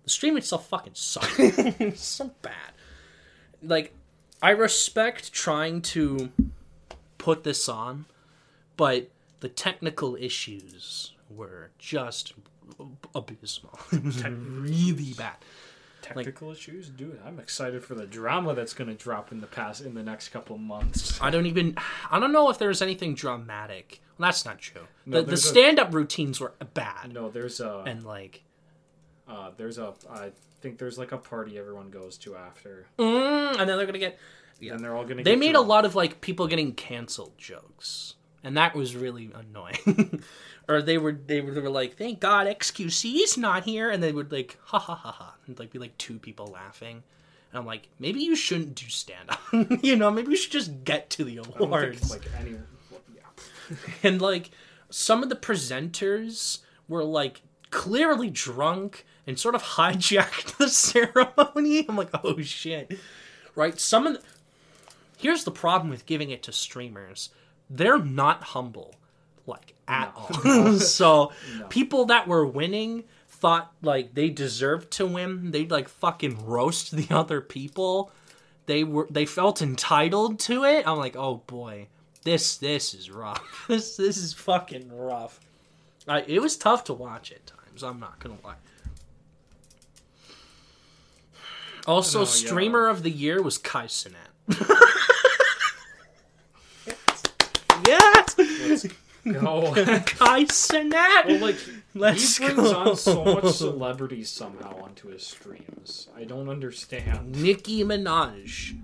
[0.04, 1.36] The stream itself fucking sucked.
[1.40, 2.74] it's so bad.
[3.62, 3.94] Like
[4.42, 6.32] I respect trying to
[7.18, 8.06] put this on,
[8.76, 12.34] but the technical issues were just
[13.16, 13.80] abysmal.
[13.92, 15.38] It was really bad.
[16.08, 17.20] Technical issues, dude.
[17.26, 20.30] I'm excited for the drama that's going to drop in the past in the next
[20.30, 21.20] couple months.
[21.22, 21.76] I don't even.
[22.10, 24.02] I don't know if there's anything dramatic.
[24.17, 24.82] Well, that's not true.
[25.06, 28.43] No, the the stand-up routines were bad, No, there's a and like,
[29.28, 33.70] uh, there's a I think there's like a party everyone goes to after, mm, and
[33.70, 34.17] then they're gonna get.
[34.62, 35.24] and they're all going to.
[35.24, 40.23] They made a lot of like people getting canceled jokes, and that was really annoying.
[40.69, 44.12] or they were they were, they were like, "Thank God XQC's not here," and they
[44.12, 47.04] would like, "Ha ha ha ha," and like be like two people laughing.
[47.52, 49.41] And I'm like, maybe you shouldn't do stand up.
[49.84, 52.00] you know, maybe you should just get to the awards.
[52.00, 52.58] think like any.
[53.15, 53.78] yeah.
[54.04, 54.52] and like
[54.89, 61.86] some of the presenters were like clearly drunk and sort of hijacked the ceremony.
[61.88, 62.97] I'm like, oh shit.
[63.56, 63.80] Right?
[63.80, 64.21] Some of the...
[65.17, 67.30] Here's the problem with giving it to streamers.
[67.70, 68.96] They're not humble
[69.46, 70.74] like at all.
[70.80, 71.32] so
[71.70, 75.52] people that were winning thought like they deserved to win.
[75.52, 78.12] They'd like fucking roast the other people.
[78.66, 80.88] They were they felt entitled to it.
[80.88, 81.88] I'm like, "Oh boy.
[82.24, 83.66] This this is rough.
[83.68, 85.40] this this is fucking rough."
[86.10, 87.84] I, it was tough to watch at times.
[87.84, 88.56] I'm not gonna lie.
[91.86, 92.30] Also, No, yeah.
[92.32, 94.16] streamer of the year was Kai Cenat.
[99.42, 99.74] No.
[99.74, 101.26] Kai Cenat.
[101.28, 101.58] well, like
[101.94, 102.76] Let's he brings go.
[102.78, 106.08] on so much celebrity somehow onto his streams.
[106.16, 107.36] I don't understand.
[107.42, 108.78] Nicki Minaj,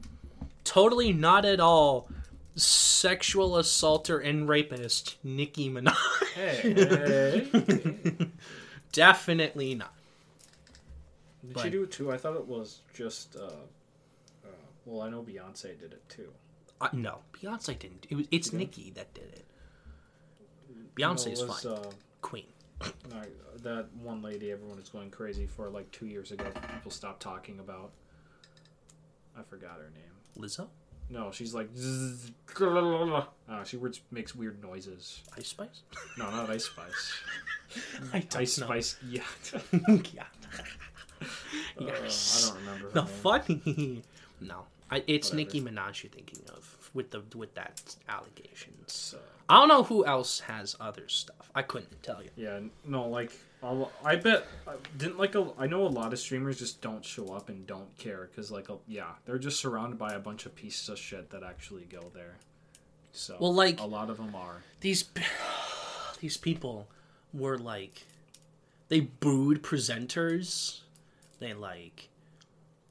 [0.63, 2.07] totally not at all
[2.55, 5.17] sexual assaulter and rapist.
[5.23, 5.95] Nicki Minaj,
[6.35, 8.27] Hey, hey.
[8.91, 9.93] definitely not.
[11.45, 12.11] Did But- she do it too?
[12.11, 13.35] I thought it was just.
[13.35, 13.43] Uh,
[14.45, 14.47] uh,
[14.85, 16.29] well, I know Beyonce did it too.
[16.81, 18.07] Uh, no, Beyonce didn't.
[18.09, 18.59] It was, it's didn't?
[18.59, 19.45] Nicki that did it.
[20.95, 21.73] Beyonce's No, it was, fine.
[21.73, 22.45] Uh, Queen.
[23.63, 26.45] that one lady everyone was going crazy for like two years ago.
[26.73, 27.91] People stopped talking about.
[29.37, 30.43] I forgot her name.
[30.43, 30.67] Lizzo,
[31.09, 31.69] No, she's like.
[31.75, 35.21] zzz, Uh, she words, makes weird noises.
[35.37, 35.81] Ice Spice.
[36.17, 37.13] No, not Ice Spice.
[38.13, 38.65] I Ice know.
[38.67, 38.95] Spice.
[39.07, 39.23] Yeah.
[40.13, 40.23] yeah.
[41.21, 41.25] Uh,
[41.79, 42.43] Yes.
[42.43, 42.89] I don't remember.
[43.01, 44.03] Her funny.
[44.41, 45.37] No, I, it's Whatever.
[45.37, 48.91] Nicki Minaj you're thinking of with the with that allegations.
[48.93, 49.17] So,
[49.49, 51.51] I don't know who else has other stuff.
[51.53, 52.29] I couldn't tell you.
[52.35, 55.47] yeah, no, like I'll, I bet I didn't like a.
[55.57, 58.69] I know a lot of streamers just don't show up and don't care because like
[58.69, 62.11] a, yeah, they're just surrounded by a bunch of pieces of shit that actually go
[62.13, 62.35] there.
[63.11, 64.63] So Well, like- a lot of them are.
[64.81, 65.05] These
[66.19, 66.87] these people
[67.33, 68.03] were like
[68.89, 70.79] they booed presenters.
[71.39, 72.09] They like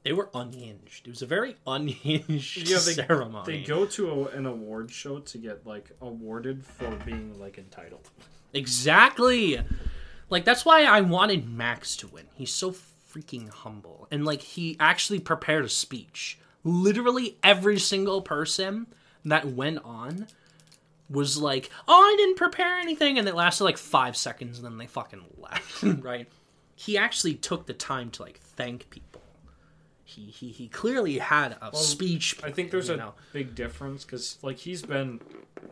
[0.03, 1.07] they were unhinged.
[1.07, 3.45] It was a very unhinged Yeah, they- ceremony.
[3.59, 8.09] They go to a, an award show to get like awarded for being like entitled.
[8.53, 9.59] Exactly.
[10.29, 12.25] Like that's why I wanted Max to win.
[12.35, 14.07] He's so freaking humble.
[14.11, 16.39] And like he actually prepared a speech.
[16.63, 18.87] Literally every single person
[19.25, 20.27] that went on
[21.09, 24.77] was like, "Oh, I didn't prepare anything." And it lasted like 5 seconds and then
[24.77, 26.27] they fucking left, right?
[26.75, 29.12] He actually took the time to like thank people.
[30.05, 32.37] He he he clearly had a speech.
[32.43, 33.13] I think there's a know.
[33.31, 35.21] big difference because like he's been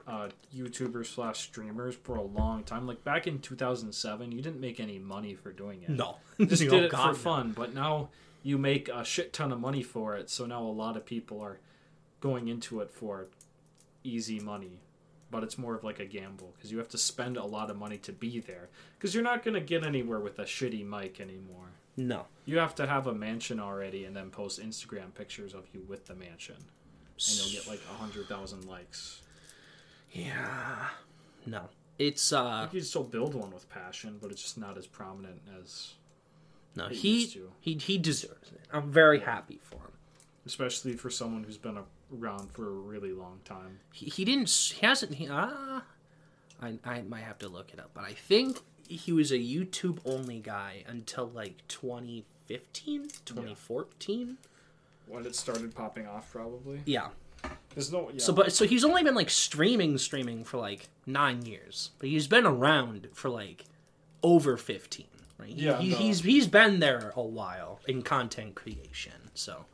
[0.08, 2.88] uh, YouTuber slash streamers for a long time.
[2.88, 5.90] Like back in 2007, you didn't make any money for doing it.
[5.90, 6.16] no.
[6.40, 7.14] just did it God, for no.
[7.14, 7.52] fun.
[7.52, 8.10] But now
[8.44, 10.30] you make a shit ton of money for it.
[10.30, 11.60] So now a lot of people are
[12.22, 13.28] going into it for
[14.04, 14.80] easy money.
[15.30, 17.78] But it's more of like a gamble because you have to spend a lot of
[17.78, 18.70] money to be there.
[18.98, 21.68] Because you're not going to get anywhere with a shitty mic anymore.
[21.98, 22.26] No.
[22.46, 26.06] You have to have a mansion already and then post Instagram pictures of you with
[26.08, 26.56] the mansion.
[26.58, 29.22] And you'll get like a 100,000 likes.
[30.12, 30.88] Yeah.
[31.46, 31.70] No.
[32.00, 35.42] It's uh You can still build one with passion, but it's just not as prominent
[35.60, 35.94] as.
[36.76, 37.26] no, he
[37.60, 38.62] he he deserves it.
[38.74, 39.92] I'm very happy for him.
[40.46, 41.78] Especially for someone who's been
[42.12, 43.80] around for a really long time.
[43.94, 45.84] He, he didn't he hasn't he ah
[46.60, 48.60] I I might have to look it up, but I think
[48.96, 54.38] he was a YouTube only guy until like 2015, 2014.
[55.08, 56.82] When it started popping off, probably.
[56.86, 57.08] Yeah.
[57.74, 58.10] There's no.
[58.14, 58.20] Yeah.
[58.20, 61.92] So but so he's only been like streaming streaming for like 9 years.
[62.00, 63.66] But he's been around for like
[64.24, 65.06] over 15,
[65.40, 65.50] right?
[65.50, 65.98] He- Yeah, he, no.
[65.98, 69.32] he's he's been there a while in content creation.
[69.34, 69.66] So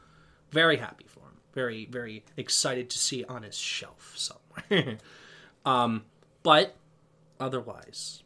[0.52, 1.38] very happy for him.
[1.54, 4.98] Very very excited to see on his shelf somewhere.
[5.66, 6.06] um
[6.44, 6.76] but
[7.40, 8.24] otherwise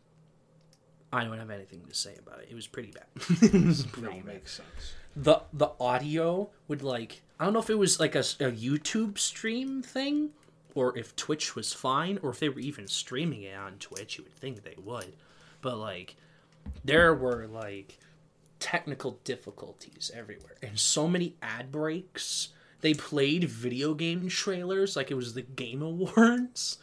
[1.13, 2.47] I don't have anything to say about it.
[2.49, 3.05] It was pretty bad.
[3.41, 4.93] it was no, bad makes sense.
[5.15, 9.17] the the audio would like I don't know if it was like a, a YouTube
[9.17, 10.29] stream thing
[10.73, 14.23] or if Twitch was fine or if they were even streaming it on Twitch you
[14.23, 15.13] would think they would
[15.61, 16.15] but like
[16.85, 17.97] there were like
[18.59, 22.49] technical difficulties everywhere and so many ad breaks
[22.81, 26.77] they played video game trailers like it was the game awards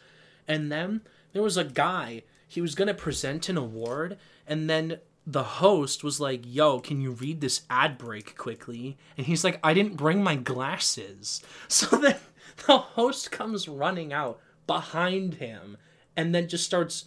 [0.47, 1.01] and then
[1.33, 6.03] there was a guy he was going to present an award and then the host
[6.03, 8.97] was like yo can you read this ad break quickly?
[9.15, 11.41] And he's like i didn't bring my glasses.
[11.69, 12.17] So then
[12.65, 15.77] the host comes running out behind him
[16.17, 17.05] and then just starts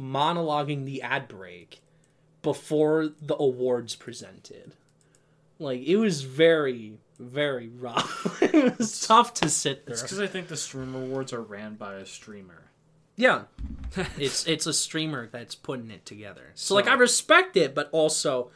[0.00, 1.82] monologuing the ad break
[2.42, 4.72] before the awards presented.
[5.58, 8.42] Like it was very very rough.
[8.42, 9.92] It was tough to sit there.
[9.92, 12.67] It's because I think the streamer awards are ran by a streamer.
[13.18, 13.42] Yeah.
[14.18, 16.52] it's it's a streamer that's putting it together.
[16.54, 18.50] So, like I respect it, but also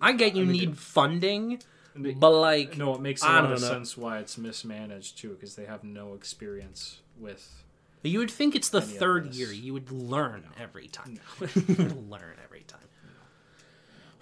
[0.00, 1.60] I get you mean, need funding,
[1.94, 3.56] And but like No, it makes a lot of know.
[3.56, 7.62] sense why it's mismanaged too, because they have no experience with.
[8.02, 9.52] you would think it's the third year.
[9.52, 11.20] You would learn every time.
[11.40, 12.80] you would learn every time.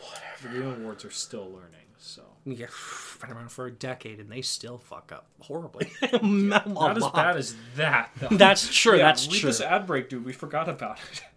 [0.01, 2.67] Whatever the Game Awards are still learning, so Yeah,
[3.21, 5.91] been around for a decade and they still fuck up horribly.
[6.23, 8.11] Not not as bad as that.
[8.19, 8.29] though.
[8.37, 8.97] That's true.
[8.97, 9.49] Yeah, that's true.
[9.49, 10.25] This ad break, dude.
[10.25, 11.23] We forgot about it.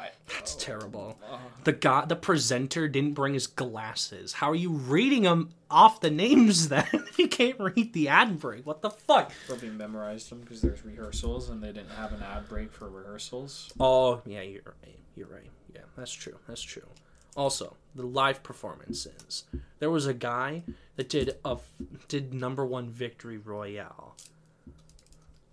[0.00, 1.16] I, That's terrible.
[1.22, 1.40] Oh, oh.
[1.62, 4.32] The guy, the presenter didn't bring his glasses.
[4.32, 6.86] How are you reading them off the names then?
[6.92, 9.30] if you can't read the ad break, what the fuck?
[9.46, 13.70] probably memorized them because there's rehearsals and they didn't have an ad break for rehearsals.
[13.78, 14.98] Oh, yeah, you're right.
[15.14, 15.50] You're right.
[15.72, 16.36] Yeah, that's true.
[16.48, 16.82] That's true.
[17.36, 19.44] Also, the live performances.
[19.78, 20.62] There was a guy
[20.96, 21.56] that did a
[22.08, 24.16] did number one victory royale.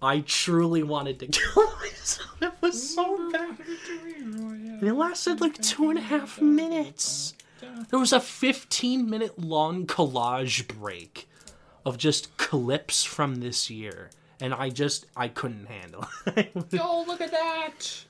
[0.01, 2.41] I truly wanted to kill myself.
[2.41, 3.57] It was so bad.
[4.17, 7.33] And it lasted like two and a half minutes.
[7.89, 11.27] There was a 15 minute long collage break
[11.85, 14.09] of just clips from this year.
[14.41, 16.51] And I just, I couldn't handle it.
[16.79, 18.05] Oh, look at that!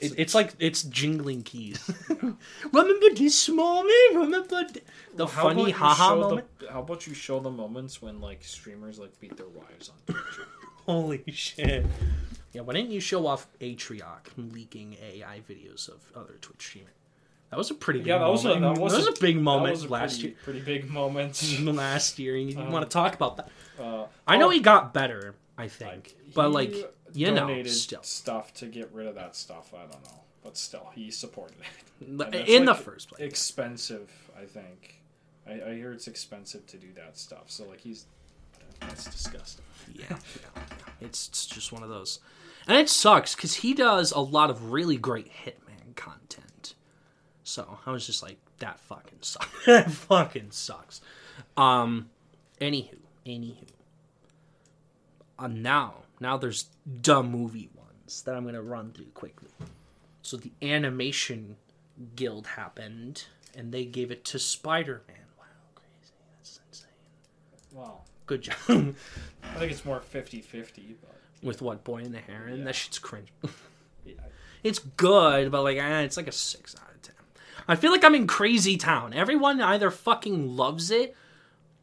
[0.00, 1.90] It, it's like it's jingling keys.
[2.72, 4.14] remember this moment?
[4.14, 4.84] Remember th-
[5.14, 6.46] the How funny haha moment?
[6.58, 9.96] The, how about you show the moments when like streamers like beat their wives on
[10.06, 10.46] Twitch?
[10.86, 11.84] Holy shit!
[12.52, 16.92] Yeah, why didn't you show off Atrioc leaking AI videos of other Twitch streamers?
[17.50, 18.76] That was a pretty big yeah, that was a moment.
[18.76, 20.36] that was, a, big moment that was a last pretty, year.
[20.44, 21.58] Pretty big moment.
[21.64, 23.48] Last year, you, want to talk about that?
[23.80, 25.34] Uh, I know oh, he got better.
[25.56, 29.36] I think, but he like you know, donated still stuff to get rid of that
[29.36, 29.72] stuff.
[29.74, 32.06] I don't know, but still, he supported it.
[32.48, 33.20] in that's, the first place.
[33.20, 34.10] expensive.
[34.36, 35.00] I think.
[35.46, 37.44] I, I hear it's expensive to do that stuff.
[37.46, 38.06] So like he's
[38.80, 39.64] that's disgusting.
[39.92, 40.16] yeah.
[41.00, 42.20] It's, it's just one of those,
[42.66, 46.74] and it sucks because he does a lot of really great Hitman content.
[47.48, 49.48] So I was just like, that fucking sucks.
[49.66, 51.00] that fucking sucks.
[51.56, 52.10] Um,
[52.60, 53.68] anywho, anywho.
[55.38, 56.64] Uh, now, now there's
[57.02, 59.48] dumb movie ones that I'm gonna run through quickly.
[60.22, 61.56] So the animation
[62.16, 63.24] guild happened,
[63.56, 65.16] and they gave it to Spider-Man.
[65.38, 66.12] Wow, crazy!
[66.38, 66.88] That's insane.
[67.72, 68.00] Wow.
[68.26, 68.56] Good job.
[68.68, 72.64] I think it's more 50-50, but with what boy in the heron Yeah.
[72.64, 73.28] that shit's cringe
[74.04, 74.14] yeah,
[74.64, 77.14] it's good but like eh, it's like a six out of ten
[77.68, 81.14] i feel like i'm in crazy town everyone either fucking loves it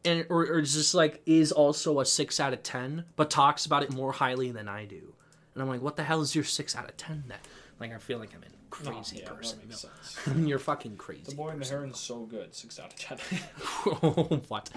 [0.06, 3.82] and or, or just like is also a six out of ten but talks about
[3.82, 5.14] it more highly than i do
[5.54, 7.38] and i'm like what the hell is your six out of ten then
[7.80, 9.58] Like I feel like I'm a crazy Oh, yeah, person.
[9.58, 9.90] That makes No.
[10.32, 10.38] sense.
[10.48, 11.24] You're fucking crazy.
[11.30, 11.76] The Boy and the person.
[11.76, 12.54] Heron's so good.
[12.54, 13.18] Six out of ten.
[14.48, 14.70] what?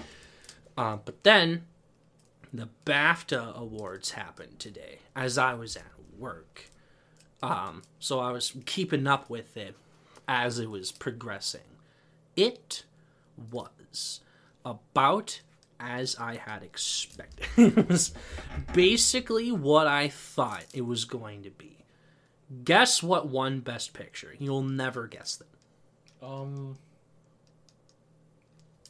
[0.76, 1.64] Uh, but then
[2.52, 5.84] the BAFTA awards happened today as I was at
[6.18, 6.66] work.
[7.42, 9.74] Um, so I was keeping up with it
[10.28, 11.78] as it was progressing.
[12.36, 12.84] It
[13.50, 14.20] was
[14.64, 15.40] about
[15.78, 17.46] as I had expected.
[17.56, 18.12] it was
[18.74, 21.78] basically what I thought it was going to be.
[22.64, 24.34] Guess what won Best Picture?
[24.38, 26.26] You'll never guess that.
[26.26, 26.76] um,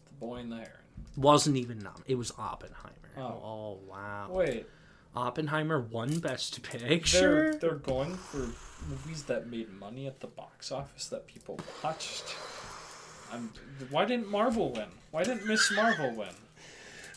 [0.06, 0.70] The Boy in the Heron.
[1.16, 2.02] Wasn't even nom.
[2.06, 2.94] It was Oppenheimer.
[3.18, 3.22] Oh.
[3.22, 4.28] Oh, wow.
[4.30, 4.66] Wait,
[5.14, 7.54] Oppenheimer won Best they're Picture.
[7.61, 8.48] they're going for
[8.88, 12.35] movies that made money at the box office that people watched.
[13.33, 13.51] I'm,
[13.90, 14.87] why didn't Marvel win?
[15.11, 16.29] Why didn't Miss Marvel win?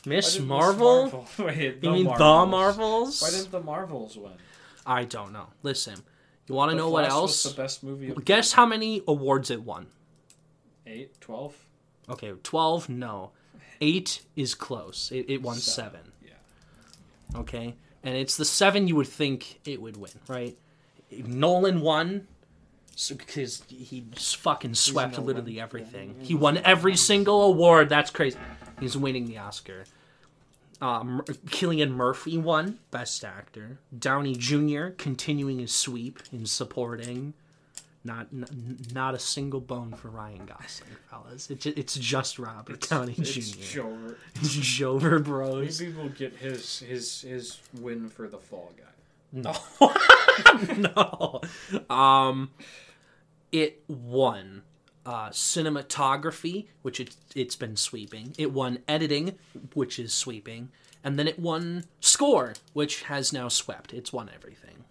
[0.06, 1.02] Miss Marvel?
[1.04, 1.28] Marvel?
[1.46, 2.50] Wait, You mean the Marvels.
[2.50, 3.22] Marvels?
[3.22, 4.34] Why didn't the Marvels win?
[4.86, 5.48] I don't know.
[5.62, 5.96] Listen,
[6.48, 7.44] you want to know what else?
[7.44, 8.14] The best movie.
[8.26, 9.88] Guess how many awards it won.
[10.86, 11.56] eight, twelve.
[12.10, 13.32] Okay, 12, no.
[13.80, 15.10] 8 is close.
[15.14, 16.02] It, it won Seven.
[16.22, 16.32] 7.
[17.34, 17.40] Yeah.
[17.40, 17.76] Okay?
[18.04, 20.58] And it's the 7 you would think it would win, right?
[21.12, 22.28] Nolan won
[22.96, 26.16] so, because he fucking swept literally everything.
[26.22, 27.90] He won every single award.
[27.90, 28.38] That's crazy.
[28.80, 29.86] He's winning the Oscar.
[30.82, 33.78] Um, Cillian Murphy won Best Actor.
[33.98, 34.88] Downey Jr.
[34.98, 37.34] continuing his sweep in supporting.
[38.06, 41.50] Not n- not a single bone for Ryan Gosling, fellas.
[41.50, 43.80] It ju- it's just Robert Downey It's Jr.
[43.80, 44.16] Jover.
[44.36, 45.80] It's Jover Bros.
[45.80, 48.84] Maybe we'll get his his his win for the Fall Guy.
[49.32, 49.56] No,
[51.90, 51.96] no.
[51.96, 52.52] Um,
[53.54, 54.64] it won
[55.06, 58.34] uh, cinematography, which it, it's been sweeping.
[58.38, 59.38] It won editing,
[59.74, 60.70] which is sweeping,
[61.04, 63.94] and then it won score, which has now swept.
[63.94, 64.84] It's won everything.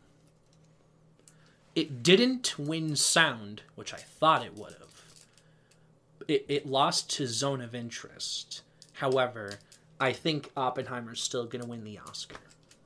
[1.75, 5.03] It didn't win sound, which I thought it would have.
[6.29, 8.63] It, it lost to Zone of Interest.
[8.95, 9.55] However,
[9.99, 12.37] I think Oppenheimer's still going to win the Oscar.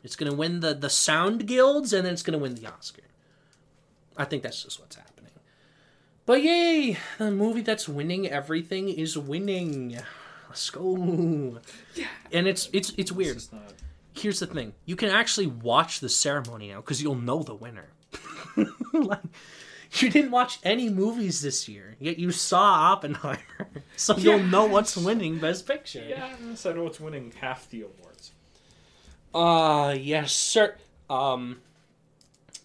[0.03, 2.67] It's going to win the, the Sound Guilds, and then it's going to win the
[2.67, 3.03] Oscar.
[4.17, 5.16] I think that's just what's happening.
[6.27, 6.99] But yay!
[7.19, 9.97] The movie that's winning everything is winning.
[10.49, 11.61] Let's go.
[11.95, 12.07] Yeah.
[12.33, 13.37] And it's it's it's weird.
[13.37, 13.73] This is not.
[14.13, 17.87] Here's the thing: you can actually watch the ceremony now because you'll know the winner.
[18.93, 19.21] like,
[19.93, 23.39] you didn't watch any movies this year, yet you saw Oppenheimer,
[23.97, 26.05] so you'll know what's winning Best Picture.
[26.09, 28.33] Yeah, so I know it's winning half the awards.
[29.33, 30.75] Uh yes, sir.
[31.09, 31.61] Um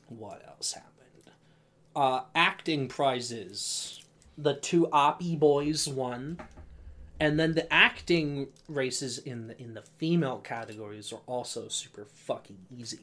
[0.08, 0.90] what else happened?
[1.95, 4.04] Uh acting prizes.
[4.38, 6.39] The two Oppie boys won.
[7.19, 12.58] And then the acting races in the in the female categories are also super fucking
[12.75, 12.99] easy.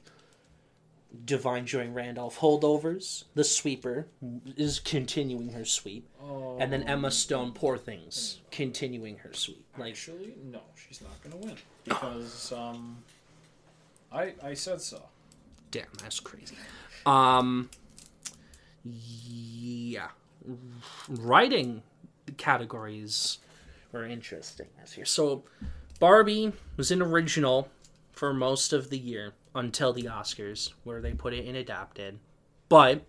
[1.25, 3.25] Da'Vine Joy Randolph holdovers.
[3.35, 4.09] The sweeper
[4.57, 6.07] is continuing her sweep.
[6.23, 9.65] Oh, And then Emma Stone, Poor Things, continuing her sweep.
[9.79, 12.99] Like actually, no, she's not gonna win because um,
[14.13, 15.01] I I said so.
[15.71, 16.57] Damn, that's crazy.
[17.07, 17.71] Um,
[18.93, 20.09] yeah,
[21.09, 21.83] writing
[22.37, 23.39] categories
[23.93, 25.07] were interesting this year.
[25.07, 25.45] So,
[25.99, 27.69] Barbie was an original
[28.13, 32.19] for most of the year until the Oscars, where they put it in adapted,
[32.69, 33.03] but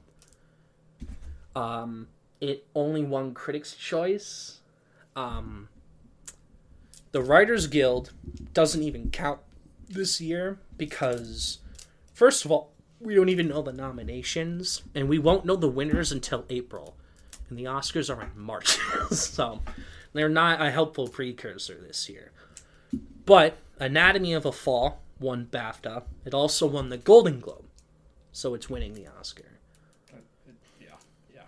[1.56, 2.08] um,
[2.42, 4.60] it only won Critics' Choice.
[5.16, 5.70] Um,
[7.12, 8.12] the Writers Guild
[8.54, 9.40] doesn't even count
[9.90, 11.60] this year because
[12.20, 16.12] First of all, we don't even know the nominations, and we won't know the winners
[16.12, 16.96] until April.
[17.50, 18.78] And the Oscars are in March.
[19.12, 19.62] so
[20.14, 22.32] they're not a helpful precursor this year.
[23.26, 26.04] But Anatomy of a Fall won BAFTA.
[26.26, 27.66] It also won the Golden Globe.
[28.32, 29.60] So it's winning the Oscar.
[30.12, 30.88] Yeah,
[31.34, 31.42] yeah.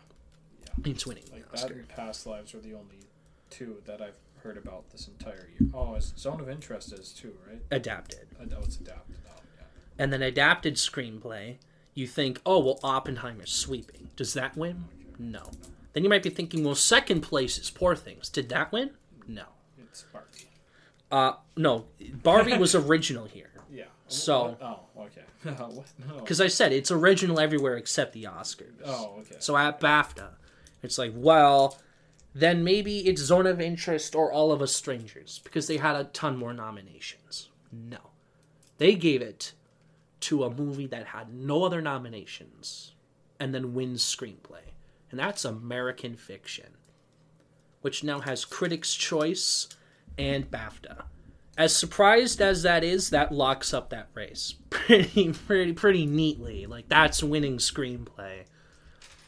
[0.61, 0.91] Yeah.
[0.91, 3.07] It's winning the Like that and Past Lives are the only
[3.49, 5.69] two that I've heard about this entire year.
[5.73, 7.61] Oh, Zone of Interest is too, right?
[7.69, 8.27] Adapted.
[8.39, 9.17] I know oh, it's adapted.
[10.01, 11.57] And then adapted screenplay,
[11.93, 14.09] you think, oh, well, Oppenheimer's sweeping.
[14.15, 14.85] Does that win?
[15.19, 15.51] No.
[15.93, 18.28] Then you might be thinking, well, second place is Poor Things.
[18.28, 18.89] Did that win?
[19.28, 19.43] No.
[19.78, 20.47] It's Barbie.
[21.11, 21.86] Uh, no,
[22.23, 23.47] Barbie was original here.
[23.71, 23.86] Yeah.
[24.07, 24.57] So-?
[24.59, 25.21] Oh, okay.
[25.63, 25.86] what?
[26.05, 26.15] No.
[26.15, 28.73] Because I said it's original everywhere except the Oscars.
[28.84, 29.36] Oh, okay.
[29.39, 30.30] So at BAFTA,
[30.84, 31.78] it's like, well,
[32.34, 36.05] then maybe it's Zone of Interest or All of Us Strangers because they had a
[36.05, 37.49] ton more nominations.
[37.71, 37.99] No.
[38.78, 39.53] They gave it
[40.22, 42.93] to a movie that had no other nominations
[43.39, 44.74] and then wins screenplay.
[45.09, 46.78] And that's American Fiction,
[47.82, 49.67] which now has Critics' Choice
[50.17, 51.03] and BAFTA.
[51.57, 56.65] As surprised as that is, that locks up that race pretty, pretty, pretty neatly.
[56.65, 58.45] Like that's winning screenplay.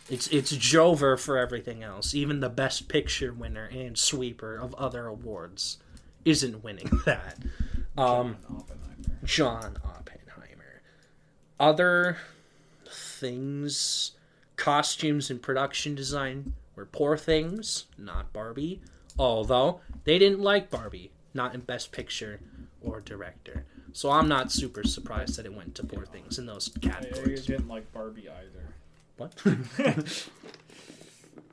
[0.09, 2.13] It's it's Jover for everything else.
[2.13, 5.77] Even the best picture winner and sweeper of other awards
[6.25, 7.37] isn't winning that.
[7.97, 9.19] Um, John Oppenheimer.
[9.25, 9.92] John Oppenheimer.
[11.63, 12.17] Other
[12.85, 14.11] things,
[14.57, 18.81] costumes and production design were poor things, not Barbie.
[19.17, 22.41] Although they didn't like Barbie, not in Best Picture
[22.81, 23.63] or Director.
[23.93, 27.45] So I'm not super surprised that it went to poor things in those categories.
[27.45, 28.73] I didn't like Barbie either.
[29.15, 29.33] What?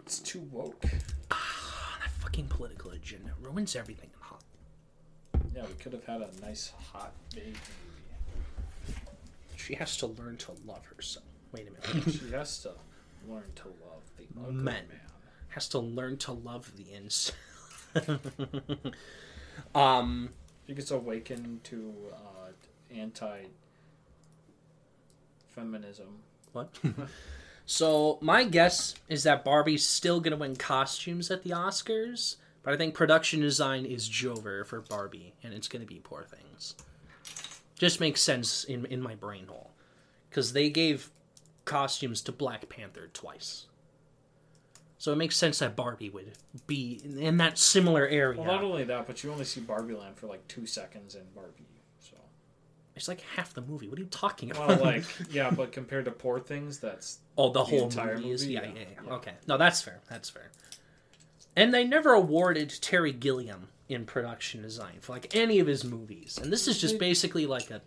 [0.05, 0.87] It's too woke.
[1.31, 5.55] Ah, that fucking political agenda ruins everything in Hollywood.
[5.55, 7.53] Yeah, we could have had a nice hot movie.
[9.67, 11.25] She has to learn to love herself.
[11.53, 12.09] Wait a minute.
[12.13, 12.73] She has to
[13.29, 14.65] learn to love the ugly Men.
[14.65, 15.01] man.
[15.49, 17.33] has to learn to love the ins.
[19.75, 20.31] um,
[20.67, 22.51] She gets awakened to uh,
[22.95, 23.43] anti
[25.49, 26.21] feminism.
[26.53, 26.69] what?
[27.67, 32.77] so my guess is that Barbie's still gonna win costumes at the Oscars, but I
[32.77, 36.75] think production design is Jover for Barbie, and it's gonna be Poor Things.
[37.81, 39.71] Just makes sense in in my brain hole,
[40.29, 41.11] because they gave
[41.65, 43.69] costumes to Black Panther twice.
[44.99, 46.33] So it makes sense that Barbie would
[46.67, 48.39] be in, in that similar area.
[48.39, 51.23] Well, not only that, but you only see Barbie Land for like two seconds in
[51.35, 51.65] Barbie.
[52.01, 52.17] So,
[52.95, 53.89] It's like half the movie.
[53.89, 54.69] What are you talking about?
[54.69, 58.43] well, like yeah, but compared to Poor Things, that's oh, the, whole entire movie is
[58.43, 58.53] movie?
[58.53, 58.65] Yeah.
[58.65, 59.13] yeah, yeah, Yeah.
[59.15, 60.01] Okay, no, that's fair.
[60.11, 60.51] That's fair.
[61.57, 66.39] And they never awarded Terry Gilliam in production design for like any of his movies,
[66.41, 67.81] and this is just basically like a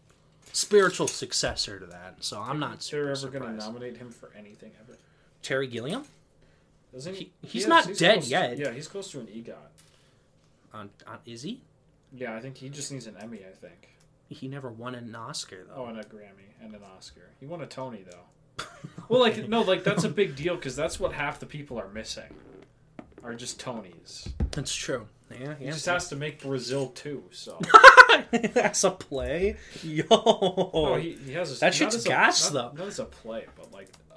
[0.52, 2.16] spiritual successor to that.
[2.20, 3.66] So I'm not super they're ever going to surprised.
[3.68, 4.98] nominate him for anything ever.
[5.42, 6.04] Terry Gilliam
[6.94, 7.20] Doesn't he?
[7.20, 8.58] He- he he's not dead close to- yet.
[8.58, 9.56] yeah, he's close to an EGOT.
[10.74, 11.62] on, on is he?
[12.16, 13.40] Yeah, I think he just needs an Emmy.
[13.40, 13.90] I think.
[14.30, 15.84] He never won an Oscar though.
[15.84, 17.30] Oh, and a Grammy and an Oscar.
[17.40, 18.66] He won a Tony though.
[19.10, 21.90] Well, like no, like that's a big deal because that's what half the people are
[21.90, 22.34] missing,
[23.24, 24.32] are just Tonys.
[24.52, 25.08] That's true.
[25.40, 27.24] Yeah, He just has to make Brazil too.
[27.32, 27.60] So.
[28.32, 29.58] That's a play.
[29.84, 30.06] Yo.
[30.12, 32.72] Oh, he, he has a, That shit's gas, though.
[32.76, 34.16] Not as a play, but like, uh,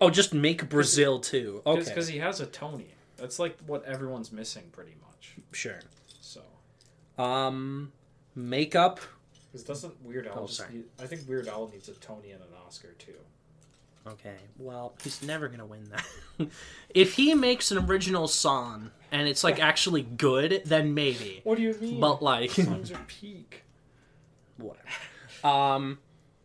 [0.00, 1.62] oh, just make Brazil too.
[1.66, 2.88] Okay, because he has a Tony.
[3.16, 5.36] That's like what everyone's missing, pretty much.
[5.52, 5.80] sure.
[6.20, 6.42] So,
[7.22, 7.92] Um,
[8.34, 9.00] makeup.
[9.52, 10.40] because doesn't Weird Al?
[10.40, 10.84] Oh, just sorry.
[11.00, 13.14] I think Weird Al needs a Tony and an Oscar too.
[14.06, 16.48] Okay, well, he's never gonna win that.
[16.90, 21.40] if he makes an original song and it's like actually good, then maybe.
[21.44, 22.00] What do you mean?
[22.00, 23.64] But like, songs are peak.
[24.58, 24.86] whatever.
[25.44, 25.98] Um,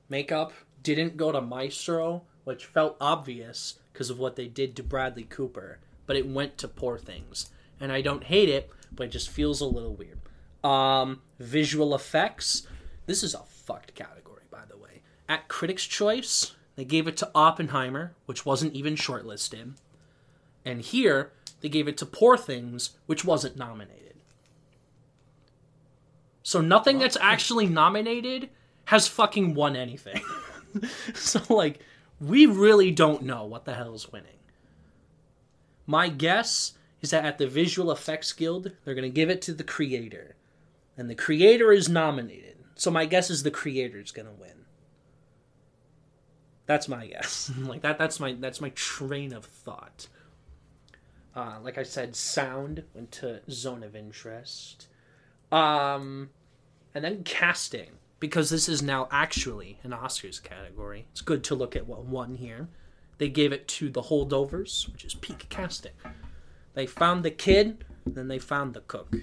[0.09, 0.53] makeup
[0.83, 5.79] didn't go to Maestro, which felt obvious because of what they did to Bradley Cooper,
[6.07, 7.49] but it went to Poor Things,
[7.79, 10.17] and I don't hate it, but it just feels a little weird.
[10.63, 12.67] Um, visual effects.
[13.05, 15.01] This is a fucked category, by the way.
[15.29, 19.73] At Critics' Choice, they gave it to Oppenheimer, which wasn't even shortlisted,
[20.65, 24.15] and here they gave it to Poor Things, which wasn't nominated.
[26.41, 28.49] So nothing that's actually nominated
[28.85, 30.23] has fucking won anything.
[31.13, 31.81] so like
[32.19, 34.39] we really don't know what the hell is winning.
[35.85, 39.53] My guess is that at the Visual Effects Guild, they're going to give it to
[39.53, 40.35] the creator.
[40.97, 42.57] And the creator is nominated.
[42.73, 44.60] So my guess is the creator is going to win.
[46.65, 47.51] That's my guess.
[47.59, 50.07] like that that's my that's my train of thought.
[51.35, 54.87] Uh, like I said, sound went to zone of interest.
[55.51, 56.29] Um,
[56.93, 61.05] and then casting, because this is now actually an Oscars category.
[61.11, 62.67] It's good to look at what won here.
[63.17, 65.93] They gave it to The Holdovers, which is peak casting.
[66.73, 69.15] They found the kid, then they found the cook,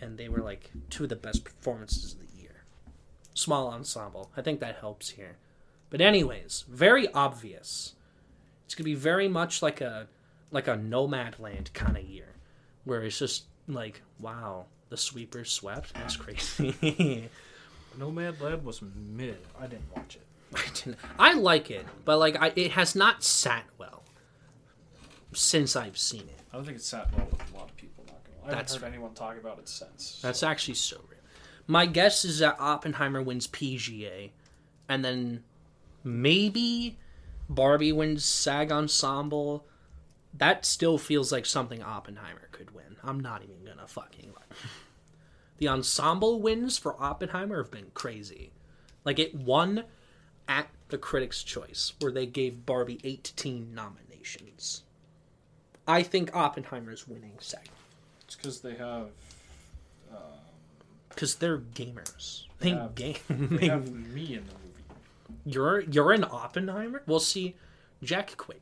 [0.00, 2.64] and they were like two of the best performances of the year.
[3.34, 4.30] Small ensemble.
[4.36, 5.36] I think that helps here.
[5.94, 7.94] But anyways, very obvious.
[8.64, 10.08] It's gonna be very much like a
[10.50, 12.34] like a Nomadland kind of year,
[12.82, 15.94] where it's just like, wow, the sweepers swept.
[15.94, 17.30] That's crazy.
[17.96, 19.36] Nomadland was mid.
[19.56, 20.26] I didn't watch it.
[20.56, 24.02] I, didn't, I like it, but like I, it has not sat well
[25.32, 26.40] since I've seen it.
[26.52, 28.02] I don't think it sat well with a lot of people.
[28.08, 28.46] Not gonna lie.
[28.46, 30.18] I haven't That's- heard anyone talk about it since.
[30.20, 31.20] That's actually so real.
[31.68, 34.30] My guess is that Oppenheimer wins PGA,
[34.88, 35.44] and then
[36.04, 36.98] maybe
[37.48, 39.64] Barbie wins SAG Ensemble.
[40.36, 42.96] That still feels like something Oppenheimer could win.
[43.02, 44.56] I'm not even gonna fucking lie.
[45.58, 48.50] The ensemble wins for Oppenheimer have been crazy.
[49.04, 49.84] Like it won
[50.48, 54.82] at the Critics' Choice, where they gave Barbie 18 nominations.
[55.86, 57.68] I think Oppenheimer's winning SAG
[58.22, 59.10] It's because they have
[60.10, 60.18] um,
[61.10, 62.42] because they're gamers.
[62.58, 62.88] They Yeah.
[62.96, 63.16] game.
[63.28, 64.63] they they- have me in the movie.
[65.44, 67.02] You're you're an Oppenheimer.
[67.06, 67.56] We'll see,
[68.02, 68.60] Jack Quaid.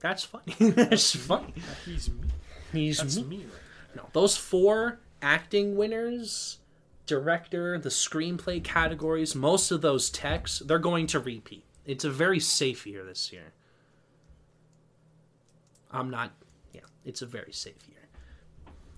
[0.00, 0.54] That's funny.
[0.58, 1.54] That's funny.
[1.86, 2.28] He's me.
[2.72, 3.22] He's That's me.
[3.22, 6.58] me right No, those four acting winners,
[7.06, 11.64] director, the screenplay categories, most of those techs, they're going to repeat.
[11.86, 13.52] It's a very safe year this year.
[15.90, 16.32] I'm not.
[16.72, 18.08] Yeah, it's a very safe year.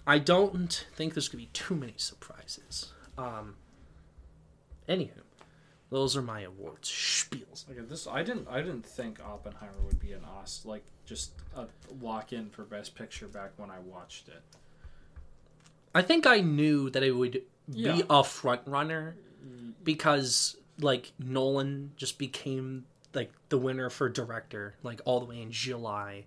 [0.06, 2.92] I don't think there's going to be too many surprises.
[3.16, 3.56] Um.
[4.88, 5.22] Anywho,
[5.90, 7.68] those are my awards spiels.
[7.68, 8.48] Like this, I didn't.
[8.50, 11.66] I didn't think Oppenheimer would be an Os like just a
[12.00, 14.42] lock in for Best Picture back when I watched it.
[15.94, 17.96] I think I knew that it would Yeah.
[17.96, 19.16] be a front runner
[19.84, 22.84] because like Nolan just became
[23.14, 26.24] like the winner for director like all the way in July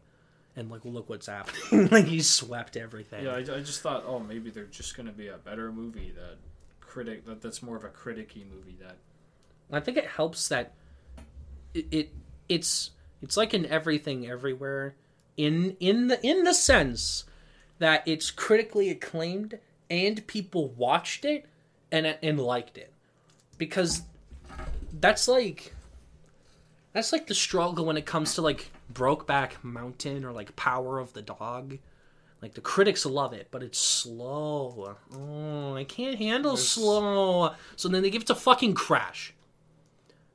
[0.56, 3.26] and like look what's happening like he swept everything.
[3.26, 6.38] Yeah, I, I just thought, oh, maybe they're just gonna be a better movie that
[6.80, 8.96] critic that that's more of a criticky movie that
[9.72, 10.74] I think it helps that
[11.74, 12.10] it, it
[12.48, 12.92] it's
[13.22, 14.96] it's like in everything everywhere
[15.38, 17.26] in in the in the sense
[17.78, 19.60] that it's critically acclaimed
[19.90, 21.46] and people watched it
[21.92, 22.92] and and liked it
[23.58, 24.02] because
[25.00, 25.74] that's like
[26.94, 31.14] that's like the struggle when it comes to like Brokeback Mountain or like Power of
[31.14, 31.78] the Dog.
[32.42, 34.96] Like the critics love it, but it's slow.
[35.14, 37.54] Oh, I can't handle There's- slow.
[37.76, 39.34] So then they give it to fucking Crash.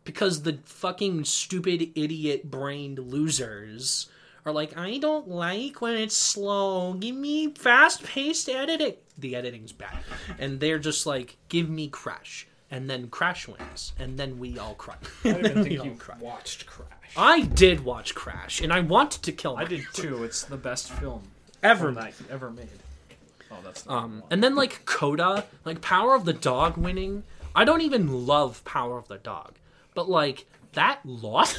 [0.04, 4.08] Because the fucking stupid idiot brained losers
[4.44, 6.92] are like, I don't like when it's slow.
[6.94, 8.94] Give me fast paced editing.
[9.16, 9.96] The editing's bad.
[10.38, 12.46] And they're just like, give me Crash.
[12.70, 13.92] And then Crash wins.
[13.98, 14.96] And then we all cry.
[15.24, 16.16] I don't even think you cry.
[16.20, 16.88] watched Crash.
[17.16, 19.56] I did watch Crash, and I wanted to kill.
[19.56, 20.24] I did too.
[20.24, 21.22] It's the best film
[21.62, 22.66] ever that ever made.
[23.52, 24.22] Oh, that's Um, one.
[24.32, 27.22] and then like Coda, like Power of the Dog winning.
[27.54, 29.52] I don't even love Power of the Dog,
[29.94, 31.56] but like that loss,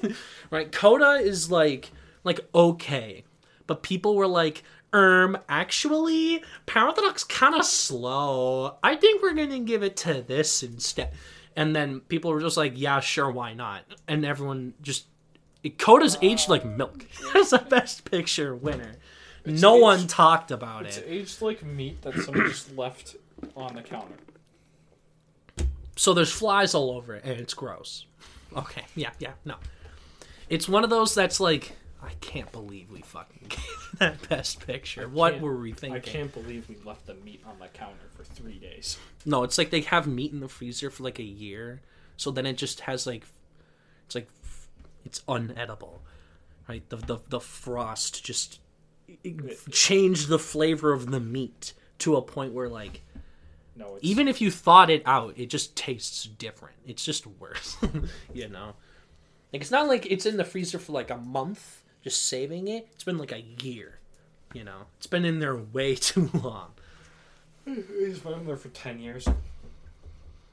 [0.50, 0.70] right?
[0.70, 1.90] Coda is like
[2.24, 3.24] like okay,
[3.66, 4.62] but people were like,
[4.92, 6.72] um, actually, the
[7.02, 8.76] Dog's kind of slow.
[8.82, 11.10] I think we're gonna give it to this instead.
[11.56, 13.82] And then people were just like, yeah, sure, why not?
[14.08, 15.06] And everyone just.
[15.78, 17.04] Coda's aged like milk
[17.36, 18.96] as a best picture winner.
[19.44, 21.00] no aged- one talked about It's it.
[21.08, 23.16] It's aged like meat that someone just left
[23.56, 24.14] on the counter.
[26.00, 28.06] So there's flies all over it, and it's gross.
[28.56, 29.56] Okay, yeah, yeah, no.
[30.48, 31.72] It's one of those that's like,
[32.02, 35.10] I can't believe we fucking gave that best picture.
[35.10, 35.98] What were we thinking?
[35.98, 38.96] I can't believe we left the meat on the counter for three days.
[39.26, 41.82] No, it's like they have meat in the freezer for like a year,
[42.16, 43.26] so then it just has like,
[44.06, 44.28] it's like,
[45.04, 45.98] it's unedible,
[46.66, 46.88] right?
[46.88, 48.58] The the the frost just
[49.70, 53.02] changed the flavor of the meat to a point where like
[53.80, 56.76] No, it's even if you thought it out, it just tastes different.
[56.86, 57.78] It's just worse,
[58.34, 58.74] you know.
[59.52, 62.88] Like it's not like it's in the freezer for like a month, just saving it.
[62.92, 63.98] It's been like a year,
[64.52, 64.82] you know.
[64.98, 66.72] It's been in there way too long.
[67.64, 69.26] He's been in there for ten years.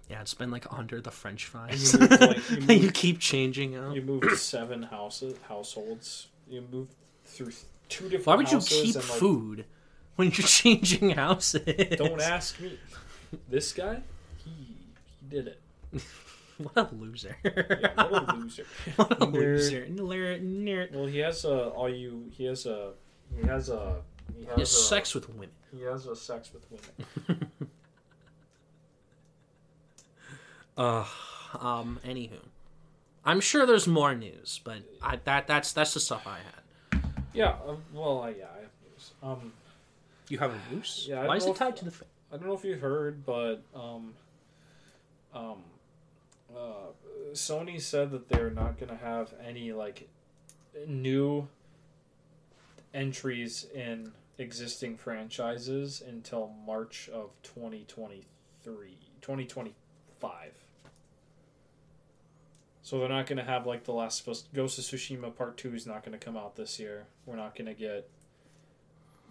[0.10, 1.94] Yeah, it's been like under the French fries.
[1.94, 3.94] you moved, like, you you, keep changing out.
[3.94, 6.28] you moved seven houses, households.
[6.50, 6.94] You moved
[7.26, 7.52] through
[7.90, 8.26] two different.
[8.26, 9.66] Why would you keep and, like, food
[10.16, 11.98] when you're changing houses?
[11.98, 12.80] Don't ask me.
[13.50, 14.02] This guy,
[14.44, 15.60] he he did it.
[16.58, 17.38] What a loser!
[17.44, 18.66] Yeah, what a loser.
[18.96, 19.86] what a loser!
[19.86, 20.92] Nerd, nerd.
[20.92, 22.32] Well, he has a all you.
[22.32, 22.94] He has a.
[23.40, 24.02] He has a.
[24.36, 25.52] He has, He has a, sex with women.
[25.72, 27.52] He has a sex with women.
[30.76, 31.06] Uh,
[31.60, 32.00] um.
[32.04, 32.40] Anywho,
[33.24, 37.02] I'm sure there's more news, but I that that's that's the stuff I had.
[37.34, 37.56] Yeah.
[37.68, 38.46] Uh, well, uh, yeah.
[38.56, 39.12] I have news.
[39.22, 39.54] Um,
[40.30, 41.06] You have a noose?
[41.08, 41.92] Yeah, Why is know it if- tied to the?
[41.92, 44.14] Fa- I don't know if you heard, but um,
[45.34, 45.64] um,
[46.56, 46.92] uh,
[47.34, 50.10] Sony said that they're not gonna have any like
[50.86, 51.48] new
[52.94, 60.52] entries in existing franchises until March of 2023, 2025.
[62.82, 65.76] So they're not going to have like the last supposed Ghost of Tsushima Part 2
[65.76, 67.06] is not going to come out this year.
[67.26, 68.10] We're not going to get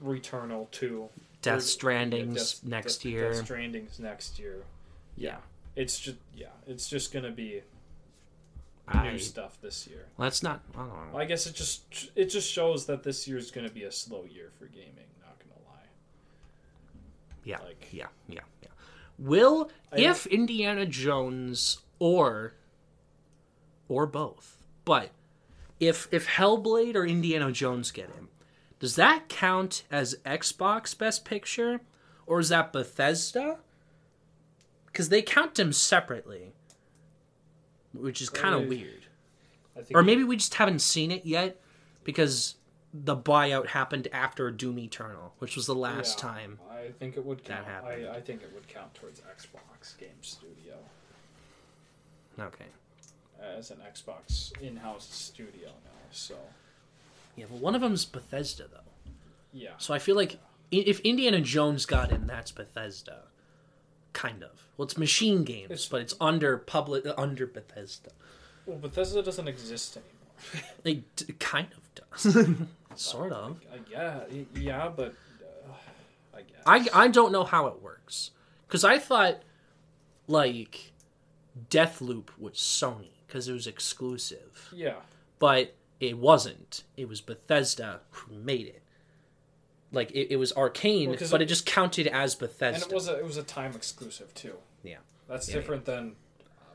[0.04, 1.08] Returnal 2
[1.42, 3.32] Death Stranding's Death- next Death- year.
[3.32, 4.64] Death Stranding's next year.
[5.16, 5.36] Yeah.
[5.76, 7.62] It's just yeah, it's just going to be
[8.88, 10.06] I, new stuff this year.
[10.16, 10.62] let's not.
[10.74, 11.18] I don't know.
[11.18, 14.24] I guess it just it just shows that this year's going to be a slow
[14.24, 15.86] year for gaming, not going to lie.
[17.44, 18.68] Yeah, like- yeah, yeah, yeah.
[19.18, 22.54] Will I if Indiana Jones or
[23.88, 25.10] or both, but
[25.78, 28.28] if if Hellblade or Indiana Jones get him,
[28.78, 31.80] does that count as Xbox Best Picture,
[32.26, 33.58] or is that Bethesda?
[34.86, 36.52] Because they count them separately,
[37.92, 39.06] which is kind Uh, of weird.
[39.76, 41.60] I think Or maybe we just haven't seen it yet,
[42.04, 42.56] because
[42.94, 46.60] the buyout happened after Doom Eternal, which was the last Yeah, time.
[46.70, 47.66] I think it would that count.
[47.66, 48.06] happened.
[48.08, 50.76] I, I think it would count towards Xbox Game Studio
[52.38, 52.66] Okay.
[53.40, 55.90] as an Xbox in-house studio now.
[56.10, 56.36] So
[57.36, 59.12] Yeah, but one of them's Bethesda though.
[59.52, 60.34] yeah, So I feel like
[60.72, 63.24] i- if Indiana Jones got in, that's Bethesda.
[64.12, 64.66] Kind of.
[64.76, 68.10] Well, it's Machine Games, It's- but it's under public under Bethesda.
[68.66, 70.70] well, Bethesda doesn't exist anymore.
[70.84, 72.56] It d- kind of does.
[72.96, 73.58] sort of.
[73.72, 75.72] Uh, yeah, y- yeah, but uh,
[76.34, 76.62] I guess
[76.94, 78.30] I, I don't know how it works
[78.66, 79.42] because I thought
[80.26, 80.92] like
[81.70, 84.96] Deathloop was Sony because it was exclusive, yeah.
[85.38, 86.82] but it wasn't.
[86.96, 88.82] It was Bethesda who made it.
[89.92, 92.86] Like it, it was Arkane, Well, but it- it just counted as And Bethesda.
[92.90, 94.56] it was a it was a time exclusive too.
[94.82, 94.98] Yeah.
[95.28, 96.16] That's Yeah, different than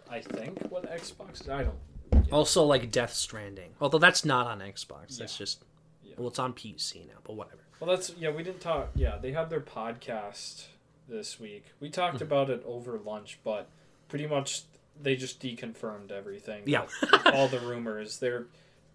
[0.10, 1.48] I think what Xbox.
[1.50, 2.32] I don't.
[2.32, 5.18] Also, like Death Stranding, although that's not on Xbox.
[5.18, 5.64] That's just
[6.04, 6.16] Yeah.
[6.18, 7.60] well, it's on PC now, but whatever.
[7.80, 8.32] Well, that's yeah.
[8.32, 8.90] We didn't talk.
[8.96, 10.66] Yeah, they had their podcast
[11.08, 11.66] this week.
[11.80, 12.24] We talked Mm-hmm.
[12.24, 13.68] about it over lunch, but
[14.08, 14.64] pretty much
[15.02, 16.64] they just deconfirmed everything.
[16.66, 16.88] Yeah.
[17.34, 18.18] all the rumors.
[18.20, 18.46] They're.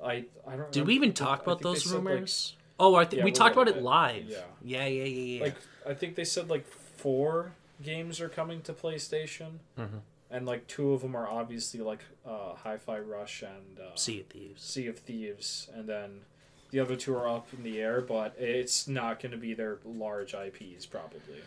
[0.03, 0.71] I I don't.
[0.73, 2.57] Did we even talk about those said, like- rumors?
[2.79, 4.25] oh, I think Yeah, we talked about it live.
[4.29, 4.39] yeah.
[4.63, 5.37] yeah, yeah, yeah.
[5.39, 5.43] yeah.
[5.45, 10.01] like I think they said like four games are coming to PlayStation, Mhm.
[10.31, 14.27] and like two of them are obviously like uh, Hi-Fi Rush and uh, Sea of
[14.27, 14.63] Thieves.
[14.63, 16.23] Sea of Thieves, and then
[16.71, 19.79] the other two are up in the air, but it's not going to be their
[19.85, 21.41] large IPs probably.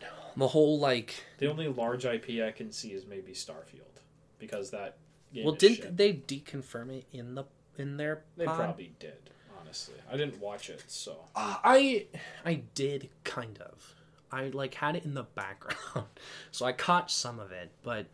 [0.00, 4.00] No, the whole like The only large IP I can see is maybe Starfield,
[4.38, 4.96] because that
[5.34, 5.44] game.
[5.44, 5.96] well, didn't shit.
[5.96, 7.44] they deconfirm it in the
[7.78, 8.56] in their They pod?
[8.56, 9.30] probably did.
[9.60, 12.06] Honestly, I didn't watch it, so Uh, I
[12.44, 13.94] I did kind of.
[14.32, 16.08] I like had it in the background,
[16.50, 18.06] so I caught some of it, but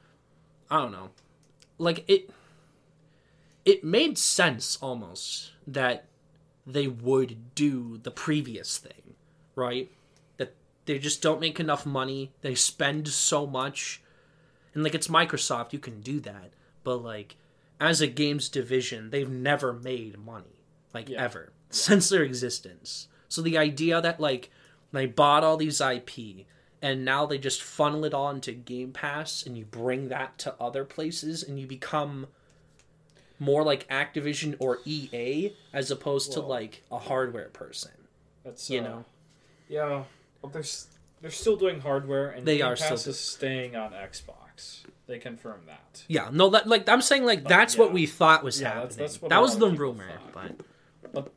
[0.70, 1.10] I don't know.
[1.78, 2.30] Like it,
[3.64, 6.06] it made sense almost that
[6.66, 9.14] they would do the previous thing,
[9.54, 9.90] right?
[10.38, 10.54] That
[10.86, 12.32] they just don't make enough money.
[12.40, 14.02] They spend so much,
[14.74, 16.52] and like it's Microsoft, you can do that,
[16.82, 17.36] but like
[17.80, 20.62] as a games division, they've never made money,
[20.94, 21.22] like Yeah.
[21.22, 23.08] ever since their existence.
[23.28, 24.50] So the idea that like
[24.92, 26.46] they bought all these IP
[26.80, 30.54] and now they just funnel it all into Game Pass and you bring that to
[30.60, 32.28] other places and you become
[33.38, 37.90] more like Activision or EA as opposed to like a hardware person.
[38.44, 39.04] that's You uh, know.
[39.68, 40.04] Yeah,
[40.40, 40.62] but they're
[41.20, 44.84] they're still doing hardware, and They Game are still Pass do- is staying on Xbox.
[45.06, 46.04] They confirm that.
[46.08, 48.88] Yeah, no that like I'm saying like that's what we thought was Yeah, happening.
[48.98, 50.52] that's- that's that was the rumor, thought.
[51.12, 51.32] but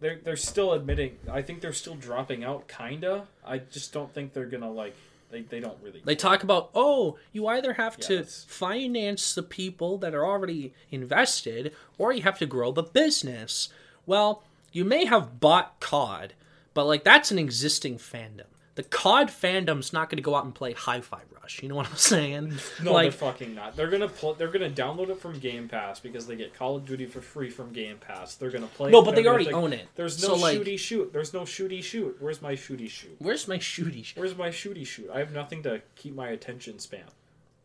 [0.00, 1.18] They're they're still admitting.
[1.30, 3.26] I think they're still dropping out, kinda.
[3.44, 4.94] I just don't think they're gonna like.
[5.30, 6.00] They, they don't really.
[6.02, 10.24] They talk about, oh, you either have Yeah, to that's- finance the people that are
[10.24, 13.68] already invested, or you have to grow the business.
[14.06, 14.42] Well,
[14.72, 16.32] you may have bought COD,
[16.74, 18.46] but like that's an existing fandom.
[18.76, 21.62] The COD fandom's not going to go out and play Hi-Fi Rush.
[21.62, 22.52] You know what I'm saying?
[22.82, 23.74] No, like, they're fucking not.
[23.74, 26.84] They're gonna pl- They're gonna download it from Game Pass because they get Call of
[26.84, 28.34] Duty for free from Game Pass.
[28.34, 28.90] They're gonna play.
[28.90, 29.88] No, but they're already gonna own it.
[29.94, 31.10] There's no So, like- shooty shoot.
[31.12, 32.16] There's no shooty shoot.
[32.20, 33.16] Where's my shooty shoot?
[33.18, 35.08] where's my shooty sh- Where's my shooty shoot?
[35.12, 37.04] I have nothing to keep my attention span.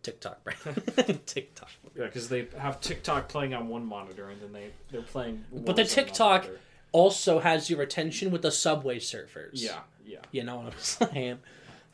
[0.02, 0.54] TikTok, bro?
[1.26, 1.70] TikTok.
[1.96, 5.44] Yeah, because they have TikTok playing on one monitor and then they they're playing.
[5.52, 6.48] But the TikTok
[6.94, 9.50] also has your attention with the Subway Surfers.
[9.54, 10.20] Yeah, yeah.
[10.32, 11.40] You know what I'm saying?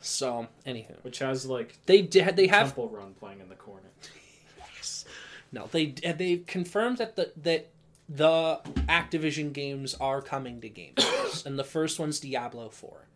[0.00, 1.02] So, anywho.
[1.02, 2.36] Which has like They did.
[2.36, 3.88] They have Temple Run playing in the corner.
[4.76, 5.04] Yes.
[5.52, 7.70] No, they they confirmed that the that
[8.08, 13.06] the Activision games are coming to Game Pass, and the first one's Diablo Four.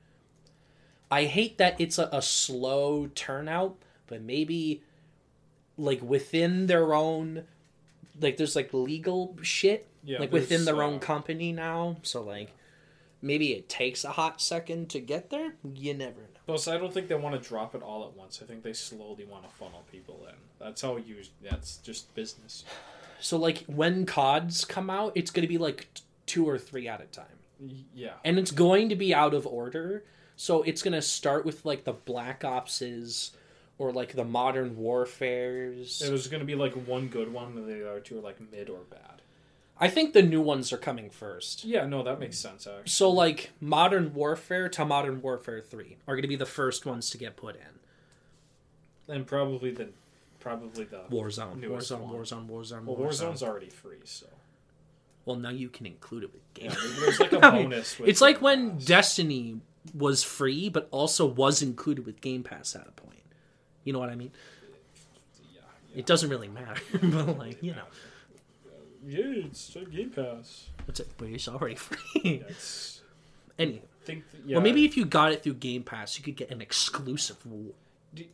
[1.13, 3.77] I hate that it's a, a slow turnout,
[4.09, 4.83] but maybe
[5.79, 7.45] like within their own,
[8.21, 11.99] like there's like legal shit, Yeah, like within their own uh, company now.
[12.03, 12.51] So like
[13.23, 15.55] maybe it takes a hot second to get there.
[15.75, 16.34] You never know.
[16.47, 18.41] Plus, I don't think they want to drop it all at once.
[18.43, 20.35] I think they slowly want to funnel people in.
[20.59, 21.17] That's how you.
[21.43, 22.65] That's just business.
[23.21, 27.01] So like when CODs come out, it's gonna be like t- two or three at
[27.01, 27.27] a time.
[27.95, 28.15] Yeah.
[28.25, 30.05] and it's going to be out of order.
[30.37, 33.31] So it's going to start with like the Black Opses
[33.79, 36.03] or like the Modern Warfares.
[36.03, 38.69] It was gonna be like one good one, and the other two are like mid
[38.69, 39.23] or bad.
[39.81, 41.65] I think the new ones are coming first.
[41.65, 42.67] Yeah, no, that makes sense.
[42.67, 46.87] Actually, So like Modern Warfare to Modern Warfare 3 are going to be the first
[46.87, 49.13] ones to get put in.
[49.15, 49.89] and probably the,
[50.41, 52.15] probably the Warzone, Warzone, one.
[52.15, 53.31] Warzone, Warzone, Well, Warzone.
[53.33, 54.27] Warzone's already free, so
[55.25, 56.79] Well, now you can include it with yeah, game.
[56.81, 57.99] maybe there's like a bonus.
[57.99, 58.85] with it's like when Pass.
[58.85, 59.61] Destiny
[59.93, 63.23] was free, but also was included with Game Pass at a point.
[63.83, 64.31] You know what I mean?
[65.53, 65.61] yeah,
[65.93, 65.99] yeah.
[65.99, 67.85] It doesn't really matter, but like you know.
[69.07, 70.69] Yeah, it's a Game Pass.
[70.87, 71.09] What's it?
[71.19, 72.45] But it's already free.
[72.49, 73.01] It's,
[73.59, 76.51] Anyway, think, yeah, well, maybe if you got it through Game Pass, you could get
[76.51, 77.37] an exclusive.
[78.13, 78.29] Di-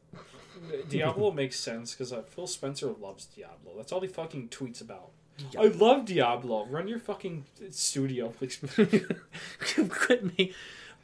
[0.89, 3.73] Diablo makes sense because uh, Phil Spencer loves Diablo.
[3.77, 5.11] That's all he fucking tweets about.
[5.59, 6.66] I love Diablo.
[6.66, 8.59] Run your fucking studio, please.
[9.89, 10.53] Quit me.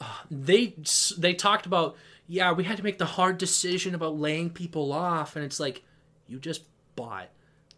[0.00, 0.74] Uh, they
[1.16, 1.96] they talked about
[2.28, 5.82] yeah we had to make the hard decision about laying people off and it's like
[6.28, 6.64] you just
[6.96, 7.28] bought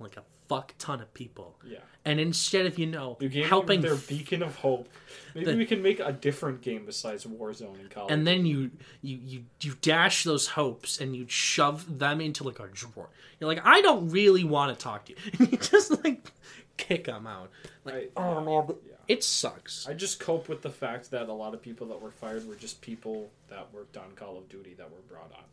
[0.01, 3.97] like a fuck ton of people yeah, and instead of you know you helping their
[3.97, 4.89] beacon of hope.
[5.35, 8.13] Maybe The- we can make a different game besides Warzone in college.
[8.13, 8.71] and then you
[9.03, 13.49] you you you dash those hopes and you shove them into like a drawer you're
[13.49, 16.33] like i don't really want to talk to you and you just like
[16.77, 17.51] kick them out
[17.85, 18.95] like I- oh man but yeah.
[19.07, 22.11] it sucks I just cope with the fact that a lot of people that were
[22.11, 25.45] fired were just people that worked on Call of Duty that were brought on.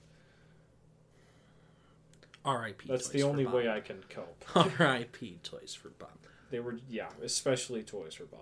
[2.45, 4.45] Rip That's the only way I can cope.
[4.79, 6.09] rip toys for bob
[6.51, 8.41] They were, yeah, especially Toys for Bob.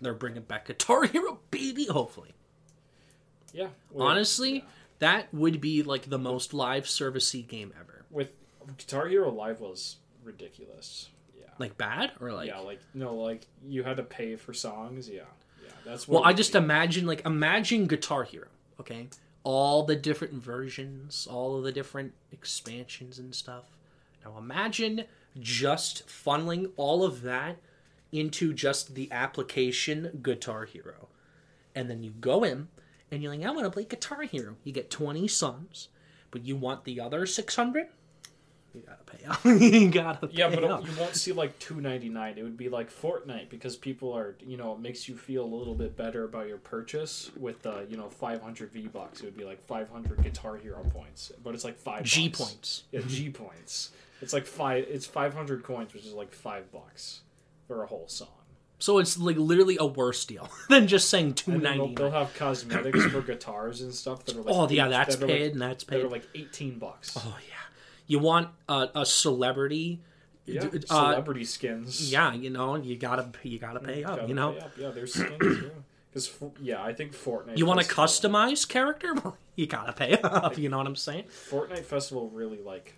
[0.00, 2.34] they're bringing back guitar hero baby hopefully
[3.52, 3.68] Yeah.
[3.96, 4.62] Honestly, yeah.
[4.98, 8.04] that would be like the most live servicey game ever.
[8.10, 8.30] with
[8.78, 11.08] Guitar Hero Live was ridiculous.
[11.38, 11.44] Yeah.
[11.58, 15.08] Like bad or like yeah, like no, like you had to pay for songs.
[15.08, 15.22] Yeah,
[15.62, 16.24] yeah, that's Well.
[16.24, 18.48] I just would imagine like imagine Guitar Hero,
[18.80, 19.08] okay?
[19.46, 23.76] All the different versions, all of the different expansions and stuff.
[24.24, 25.04] Now imagine
[25.38, 27.58] just funneling all of that
[28.10, 31.06] into just the application Guitar Hero.
[31.76, 32.66] And then you go in
[33.12, 34.56] and you're like, I want to play Guitar Hero.
[34.64, 35.90] You get 20 songs,
[36.32, 37.86] but you want the other 600?
[38.76, 39.44] You gotta pay up.
[39.62, 40.86] you gotta yeah, but up.
[40.86, 42.36] you won't see like two ninety nine.
[42.36, 45.54] It would be like Fortnite because people are, you know, it makes you feel a
[45.54, 49.20] little bit better about your purchase with uh, you know, five hundred V bucks.
[49.20, 52.40] It would be like five hundred Guitar Hero points, but it's like five G bucks.
[52.42, 52.82] points.
[52.92, 53.92] Yeah, G points.
[54.20, 54.84] It's like five.
[54.90, 57.20] It's five hundred coins, which is like five bucks
[57.66, 58.28] for a whole song.
[58.78, 62.34] So it's like literally a worse deal than just saying two ninety they'll, they'll have
[62.34, 65.62] cosmetics for guitars and stuff that are like Oh yeah, that's that paid like, and
[65.62, 66.00] that's paid.
[66.00, 67.16] that are like eighteen bucks.
[67.16, 67.54] Oh yeah,
[68.06, 70.00] you want a, a celebrity?
[70.46, 72.10] yeah, uh, celebrity skins.
[72.12, 74.16] yeah, you know you gotta you gotta pay up.
[74.16, 74.72] Gotta You know, up.
[74.78, 75.32] yeah, there's skins.
[75.40, 75.68] yeah,
[76.12, 77.58] because yeah, I think Fortnite.
[77.58, 79.14] you want a customized character?
[79.56, 80.56] you gotta pay up.
[80.56, 81.24] You know what I'm saying?
[81.50, 82.94] Fortnite Festival really like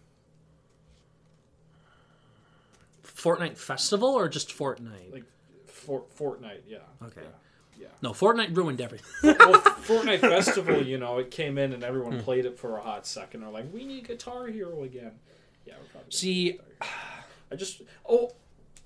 [3.04, 5.12] Fortnite Festival or just Fortnite?
[5.12, 5.24] like
[5.66, 6.60] for, Fortnite.
[6.68, 6.78] Yeah.
[7.02, 7.22] Okay.
[7.22, 7.28] Yeah.
[8.02, 9.06] No, Fortnite ruined everything.
[9.22, 9.36] yeah.
[9.38, 11.88] well, Fortnite Festival, you know, it came in and Hmm.
[11.88, 13.40] everyone played it for a hot second.
[13.40, 15.12] They're like, we need Guitar Hero again.
[15.66, 16.10] Yeah, we're probably.
[16.10, 16.58] See,
[17.50, 17.82] I just.
[18.08, 18.32] Oh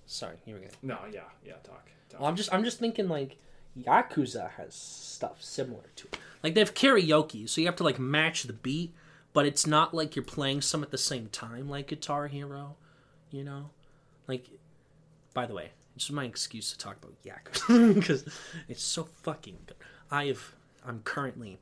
[0.07, 0.69] sorry, here we go.
[0.83, 1.53] no, yeah, yeah.
[1.63, 1.85] Talk.
[2.11, 2.21] talk.
[2.21, 3.37] Well, I'm just I'm just thinking like
[3.79, 6.19] Yakuza has stuff similar to it.
[6.43, 8.93] Like they have karaoke, so you have to like match the beat,
[9.33, 12.77] but it's not like you're playing some at the same time like Guitar Hero,
[13.31, 13.71] you know?
[14.27, 14.47] Like
[15.35, 18.25] by the way, it's my excuse to talk about Yakuza because
[18.69, 19.77] it's so fucking good.
[20.11, 20.55] I have
[20.87, 21.59] I'm currently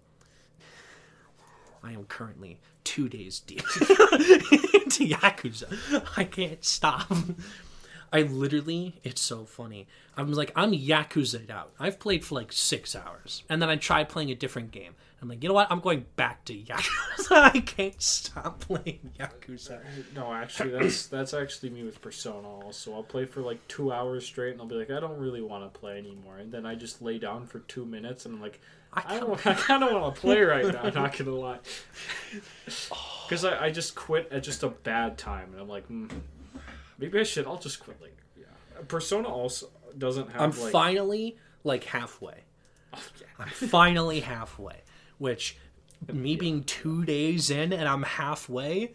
[1.83, 6.05] I am currently two days deep into Yakuza.
[6.17, 7.11] I can't stop.
[8.13, 9.87] I literally, it's so funny.
[10.17, 11.73] I'm like, I'm Yakuza out.
[11.79, 13.45] I've played for like six hours.
[13.49, 14.95] And then I tried playing a different game.
[15.23, 15.71] I'm like, you know what?
[15.71, 17.31] I'm going back to Yakuza.
[17.31, 19.81] I can't stop playing Yakuza.
[20.15, 22.49] No, actually, that's that's actually me with Persona.
[22.49, 25.43] Also, I'll play for like two hours straight, and I'll be like, I don't really
[25.43, 26.39] want to play anymore.
[26.39, 28.61] And then I just lay down for two minutes, and I'm like,
[28.95, 30.81] I I don't, I kind of want to play right now.
[30.85, 31.59] I'm not gonna lie,
[33.29, 36.11] because I, I just quit at just a bad time, and I'm like, mm,
[36.99, 37.47] maybe I should.
[37.47, 38.15] I'll just quit later.
[38.39, 38.45] Yeah,
[38.89, 39.69] Persona also
[39.99, 40.73] doesn't have I'm like.
[40.73, 42.45] finally like halfway.
[42.95, 43.27] Oh, yeah.
[43.39, 44.77] I'm finally halfway.
[45.21, 45.57] Which,
[46.11, 48.95] me being two days in and I'm halfway,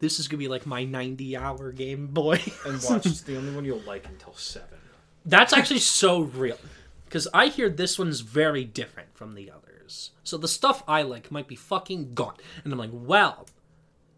[0.00, 2.42] this is gonna be like my 90 hour Game Boy.
[2.64, 4.78] And watch, it's the only one you'll like until seven.
[5.26, 6.58] That's actually so real.
[7.04, 10.10] Because I hear this one's very different from the others.
[10.24, 12.36] So the stuff I like might be fucking gone.
[12.64, 13.46] And I'm like, well,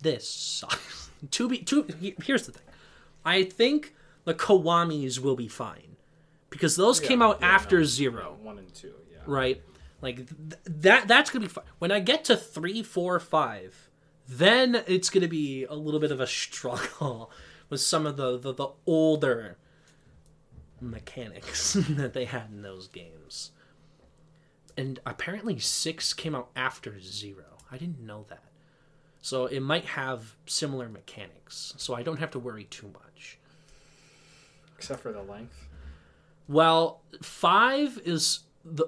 [0.02, 1.10] this sucks.
[1.32, 1.86] to be, to,
[2.22, 2.62] here's the thing.
[3.24, 3.94] I think
[4.24, 5.96] the Kiwamis will be fine.
[6.48, 8.92] Because those came out yeah, after no, Zero, one and two.
[9.10, 9.18] Yeah.
[9.24, 9.62] right?
[10.02, 11.64] Like, th- that that's to be fine.
[11.78, 13.88] When I get to three, four, five,
[14.28, 17.30] then it's to be a little bit of a struggle
[17.68, 19.58] with some of the, the, the older
[20.80, 23.52] mechanics that they had in those games.
[24.76, 27.58] And apparently, six came out after zero.
[27.70, 28.44] I didn't know that.
[29.22, 31.74] So it might have similar mechanics.
[31.76, 33.38] So I don't have to worry too much.
[34.78, 35.68] Except for the length.
[36.48, 38.86] Well, five is the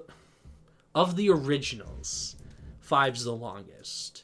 [0.95, 2.35] of the originals.
[2.79, 4.23] Five's the longest,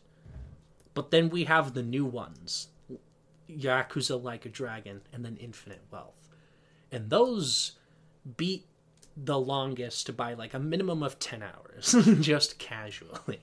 [0.93, 2.67] but then we have the new ones,
[3.49, 6.27] Yakuza Like a Dragon, and then Infinite Wealth.
[6.91, 7.73] and those
[8.37, 8.65] beat
[9.15, 13.41] the longest by like a minimum of 10 hours just casually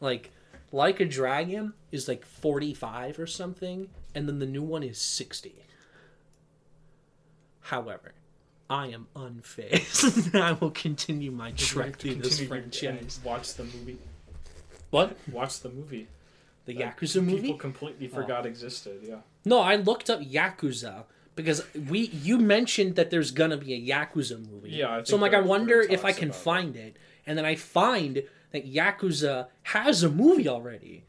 [0.00, 0.30] like
[0.70, 5.64] like a dragon is like 45 or something and then the new one is 60
[7.62, 8.12] however
[8.70, 13.54] i am unfazed i will continue my trek through this Continue to- and franchise Watch
[13.54, 13.98] the movie.
[14.90, 16.06] what Watch the movie.
[16.66, 18.14] the that yakuza movie People completely oh.
[18.14, 19.00] forgot existed.
[19.02, 19.16] Yeah.
[19.44, 21.04] No, I looked up Yakuza
[21.34, 24.70] because we you mentioned that there's gonna be a Yakuza movie.
[24.70, 26.42] Yeah, I so I'm like, I wonder if I can about it.
[26.42, 26.96] find it,
[27.26, 31.04] and then I find that Yakuza has a movie already,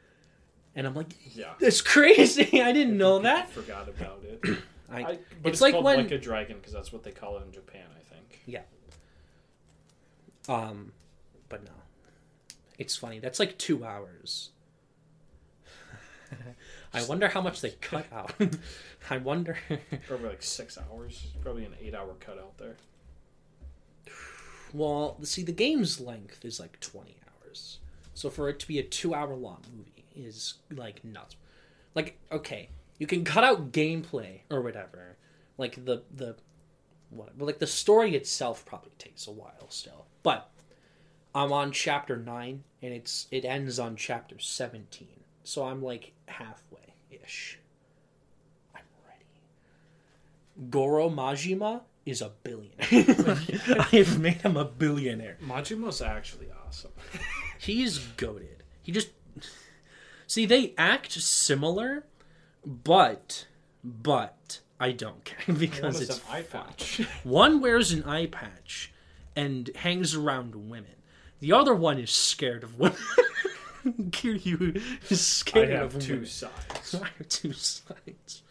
[0.75, 1.53] and I'm like, Yeah.
[1.59, 2.61] that's crazy.
[2.61, 3.49] I didn't know that.
[3.49, 4.59] Forgot about it.
[4.91, 7.11] I, I, but It's it's, like called when- like a dragon because that's what they
[7.11, 7.85] call it in Japan.
[7.95, 8.41] I think.
[8.45, 8.61] yeah.
[10.47, 10.93] Um,
[11.47, 11.71] but no,
[12.79, 13.19] it's funny.
[13.19, 14.49] That's like two hours.
[16.93, 18.33] I wonder how much they cut out.
[19.09, 19.57] I wonder.
[20.07, 21.27] Probably like six hours.
[21.43, 22.75] Probably an eight-hour cut out there.
[24.73, 27.79] Well, see, the game's length is like 20 hours.
[28.13, 31.35] So for it to be a two hour long movie is like nuts.
[31.95, 32.69] Like, okay,
[32.99, 35.17] you can cut out gameplay or whatever.
[35.57, 36.35] Like the, the,
[37.09, 40.05] what, but like the story itself probably takes a while still.
[40.21, 40.49] But
[41.33, 45.07] I'm on chapter 9 and it's, it ends on chapter 17.
[45.43, 47.57] So I'm like halfway ish.
[48.75, 50.69] I'm ready.
[50.69, 53.85] Goro Majima is a billionaire.
[53.91, 55.37] I've made him a billionaire.
[55.45, 56.91] Majima's actually awesome.
[57.59, 58.63] He's goaded.
[58.81, 59.09] He just
[60.27, 62.05] see they act similar,
[62.65, 63.47] but
[63.83, 67.01] but I don't care because it's an eye patch.
[67.23, 68.91] One wears an eye patch
[69.35, 70.95] and hangs around women.
[71.39, 72.97] The other one is scared of women.
[73.85, 76.27] Kiryu is scared I have of two women.
[76.27, 76.95] sides.
[77.01, 78.41] I have two sides.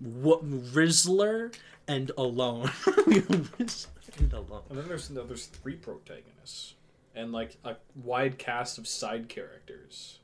[0.00, 1.54] What Rizzler
[1.86, 2.68] and Alone.
[2.68, 4.62] Rizzler and Alone.
[4.70, 6.74] And then there's no, there's three protagonists
[7.14, 10.18] and like a wide cast of side characters.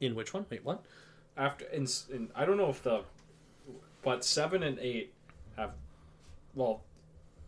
[0.00, 0.46] In which one?
[0.50, 0.82] Wait, what?
[1.38, 3.04] After in, in I don't know if the
[4.02, 5.14] but seven and eight
[5.56, 5.72] have
[6.54, 6.82] well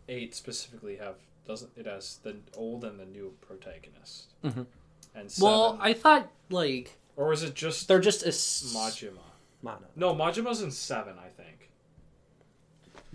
[0.07, 1.15] eight specifically have
[1.45, 4.33] doesn't it has the old and the new protagonist.
[4.43, 4.65] Mhm.
[5.13, 9.19] And seven, Well, I thought like or is it just they're just a s- Majima?
[9.61, 9.85] Mono.
[9.95, 11.69] No, Majima's in seven, I think.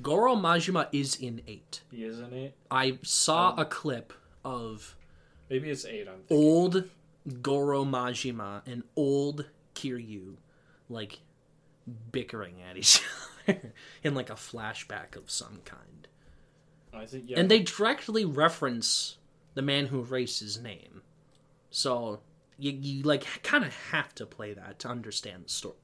[0.03, 1.81] Goro Majima is in eight.
[1.91, 2.53] He is in eight.
[2.71, 4.13] I saw Um, a clip
[4.45, 4.95] of
[5.49, 6.07] Maybe it's eight.
[6.07, 6.91] I'm old
[7.41, 10.37] Goro Majima and old Kiryu,
[10.89, 11.21] like
[12.13, 13.03] bickering at each
[13.49, 13.73] other
[14.03, 16.09] in like a flashback of some kind.
[16.93, 17.39] Oh, I think yeah.
[17.39, 19.19] And they directly reference
[19.55, 21.03] the man who erased his name.
[21.71, 22.21] So
[22.59, 25.77] you, you like kind of have to play that to understand the story.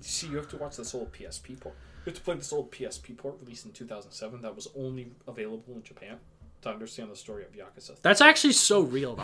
[0.00, 1.74] See, you have to watch this old PSP port.
[2.04, 5.74] You have to play this old PSP port released in 2007 that was only available
[5.74, 6.18] in Japan
[6.66, 7.96] to understand the story of Yakuza.
[8.02, 9.18] That's actually so real.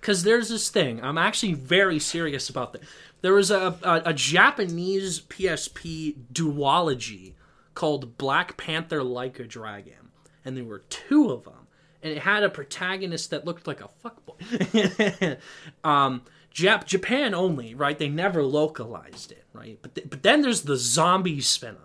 [0.00, 1.02] Because there's this thing.
[1.02, 2.82] I'm actually very serious about this.
[3.22, 7.32] There was a, a, a Japanese PSP duology
[7.74, 10.10] called Black Panther Like a Dragon.
[10.44, 11.66] And there were two of them.
[12.02, 15.38] And it had a protagonist that looked like a fuckboy.
[15.84, 16.22] um,
[16.54, 17.98] Jap- Japan only, right?
[17.98, 19.78] They never localized it, right?
[19.82, 21.76] But, th- but then there's the zombie spinoff.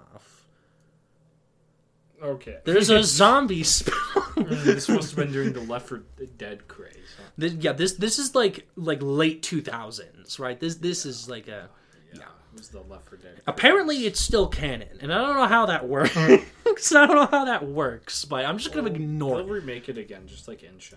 [2.22, 2.60] Okay.
[2.64, 4.31] There's a zombie spinoff.
[4.64, 6.04] This must have been during the Left 4
[6.38, 6.96] Dead craze.
[7.18, 7.24] Huh?
[7.38, 10.60] This, yeah, this this is like like late two thousands, right?
[10.60, 11.70] This this is like a
[12.14, 13.42] Yeah, it was the Left 4 Dead.
[13.48, 16.16] apparently it's still canon, and I don't know how that works.
[16.18, 19.44] I don't know how that works, but I'm just gonna ignore it.
[19.46, 19.60] They'll it.
[19.60, 20.96] remake it again, just like Ishin.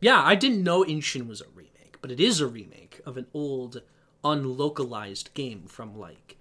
[0.00, 3.26] Yeah, I didn't know Ishin was a remake, but it is a remake of an
[3.32, 3.82] old
[4.24, 6.36] unlocalized game from like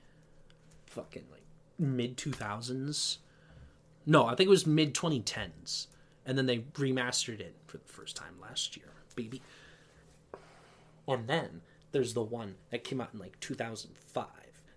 [0.86, 1.44] fucking like
[1.78, 3.20] mid two thousands.
[4.06, 5.88] No, I think it was mid twenty tens,
[6.26, 9.42] and then they remastered it for the first time last year, baby.
[11.08, 14.26] And then there's the one that came out in like 2005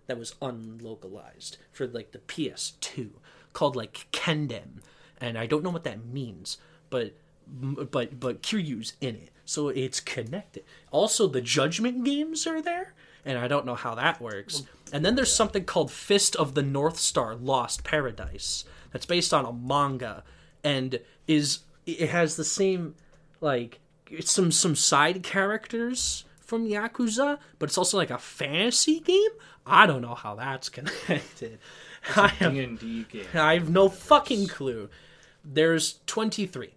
[0.07, 3.11] that was unlocalized for like the PS2
[3.53, 4.81] called like Kendem,
[5.19, 6.57] and I don't know what that means,
[6.89, 7.13] but
[7.47, 10.63] but but Kiryu's in it, so it's connected.
[10.91, 14.63] Also, the Judgment games are there, and I don't know how that works.
[14.91, 18.65] And then there's something called Fist of the North Star: Lost Paradise
[18.95, 20.23] that's based on a manga,
[20.63, 22.95] and is it has the same
[23.41, 23.81] like
[24.21, 29.31] some some side characters from Yakuza, but it's also like a fantasy game.
[29.65, 31.59] I don't know how that's connected.
[32.15, 33.25] I have, D&D game.
[33.33, 34.89] I have no fucking clue.
[35.43, 36.75] There's 23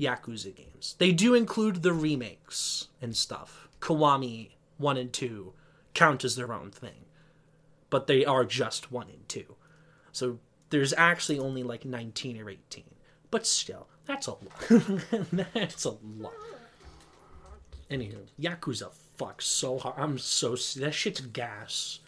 [0.00, 0.94] Yakuza games.
[0.96, 3.68] They do include the remakes and stuff.
[3.80, 5.52] Kiwami 1 and 2
[5.92, 7.04] count as their own thing.
[7.90, 9.56] But they are just 1 and 2.
[10.10, 10.38] So
[10.74, 12.84] there's actually only like 19 or 18.
[13.30, 14.68] But still, that's a lot.
[15.54, 16.32] that's a lot.
[17.90, 19.94] Anywho, Yakuza fucks so hard.
[19.98, 22.00] I'm so that shit's gas.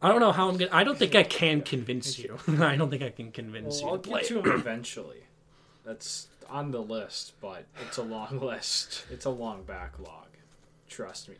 [0.00, 0.70] I don't know how I'm gonna.
[0.72, 2.38] I don't think I can convince you.
[2.60, 4.20] I don't think I can convince Well, I'll you play.
[4.20, 5.22] get to him eventually.
[5.84, 9.04] That's on the list, but it's a long list.
[9.10, 10.26] It's a long backlog.
[10.88, 11.34] Trust me.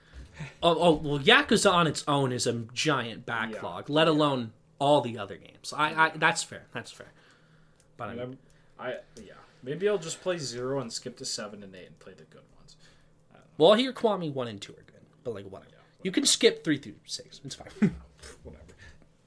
[0.63, 3.89] Oh, oh, well, Yakuza on its own is a giant backlog.
[3.91, 5.73] Let alone all the other games.
[5.77, 6.67] I, I that's fair.
[6.73, 7.13] That's fair.
[7.97, 8.39] But I, mean, I'm,
[8.79, 9.33] I yeah.
[9.63, 12.43] Maybe I'll just play zero and skip to seven and eight and play the good
[12.57, 12.77] ones.
[13.57, 15.73] well, here Kiwami one and two are good, but like whatever.
[16.03, 17.41] You can skip three through six.
[17.45, 17.69] It's fine.
[18.45, 18.65] Whatever.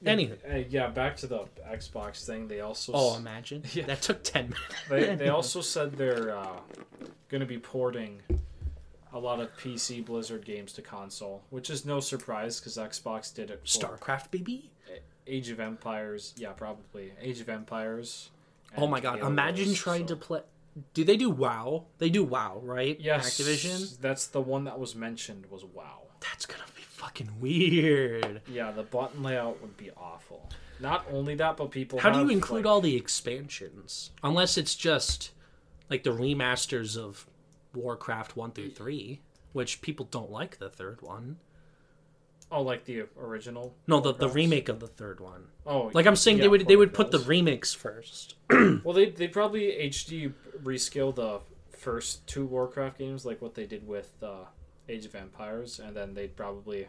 [0.04, 2.48] Anywho, Uh, yeah, back to the Xbox thing.
[2.48, 3.86] They also oh, imagine Yeah.
[3.86, 4.44] that took ten
[4.88, 4.88] minutes.
[4.88, 6.58] they they also said they're uh,
[7.28, 8.20] going to be porting
[9.12, 13.50] a lot of PC Blizzard games to console, which is no surprise because Xbox did
[13.50, 13.60] it.
[13.60, 14.70] For Starcraft, baby.
[15.26, 18.30] Age of Empires, yeah, probably Age of Empires.
[18.76, 19.20] Oh my god!
[19.20, 20.40] Imagine trying so- to play.
[20.94, 21.84] Do they do WoW?
[21.98, 22.98] They do WoW, right?
[22.98, 24.00] Yes, Activision.
[24.00, 25.46] That's the one that was mentioned.
[25.50, 26.04] Was WoW.
[26.20, 28.40] That's gonna be fucking weird.
[28.48, 30.48] Yeah, the button layout would be awful.
[30.80, 31.98] Not only that, but people.
[32.00, 34.10] How do you include like- all the expansions?
[34.22, 35.32] Unless it's just
[35.90, 37.26] like the remasters of
[37.74, 39.20] Warcraft 1 through 3,
[39.52, 41.38] which people don't like the third one.
[42.54, 43.74] Oh, like the original.
[43.86, 45.44] No, the, the remake of the third one.
[45.66, 48.34] Oh, Like I'm saying yeah, they would they would put the remakes first.
[48.84, 50.32] Well, they they probably HD
[50.62, 51.40] rescale the
[51.70, 54.44] first two Warcraft games, like what they did with uh,
[54.88, 56.88] Age of Empires, and then they'd probably,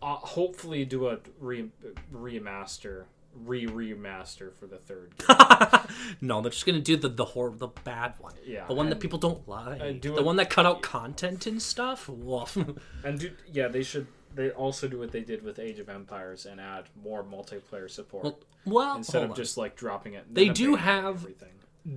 [0.00, 1.68] uh, hopefully, do a re
[2.14, 3.04] remaster,
[3.34, 5.12] re remaster for the third.
[5.26, 5.96] Game.
[6.20, 8.34] no, they're just gonna do the the hor- the bad one.
[8.46, 10.00] Yeah, The one that people don't like.
[10.00, 12.08] do the it- one that cut out content and stuff.
[12.08, 12.56] Woof.
[13.04, 14.06] and do yeah, they should.
[14.34, 18.24] They also do what they did with Age of Empires and add more multiplayer support
[18.24, 19.36] well, well instead of on.
[19.36, 20.32] just like dropping it.
[20.32, 21.48] They do have- everything.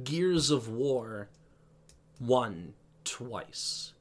[0.04, 1.28] Gears of War
[2.20, 2.74] one
[3.04, 3.94] twice.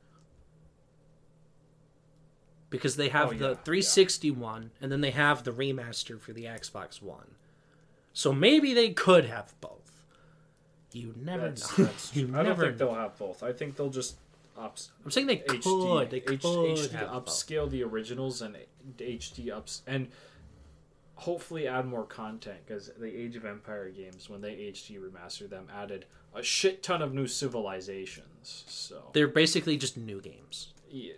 [2.70, 6.32] Because they have Oh, the yeah, 360 one and then they have the remaster for
[6.32, 7.34] the Xbox One.
[8.14, 10.04] So maybe they could have both.
[10.92, 11.84] You never That's, know.
[11.86, 12.30] that's you.
[12.34, 12.86] I don't think know.
[12.86, 13.42] they'll have both.
[13.42, 14.16] I think they'll just
[14.58, 15.62] ups I'm saying they could.
[15.62, 18.56] HD, they could HD upscale the originals and
[18.98, 20.08] HD ups and
[21.14, 25.68] hopefully add more content because the Age of Empire games when they HD remastered them
[25.74, 28.64] added a shit ton of new civilizations.
[28.66, 31.12] So They're basically just new games, yeah,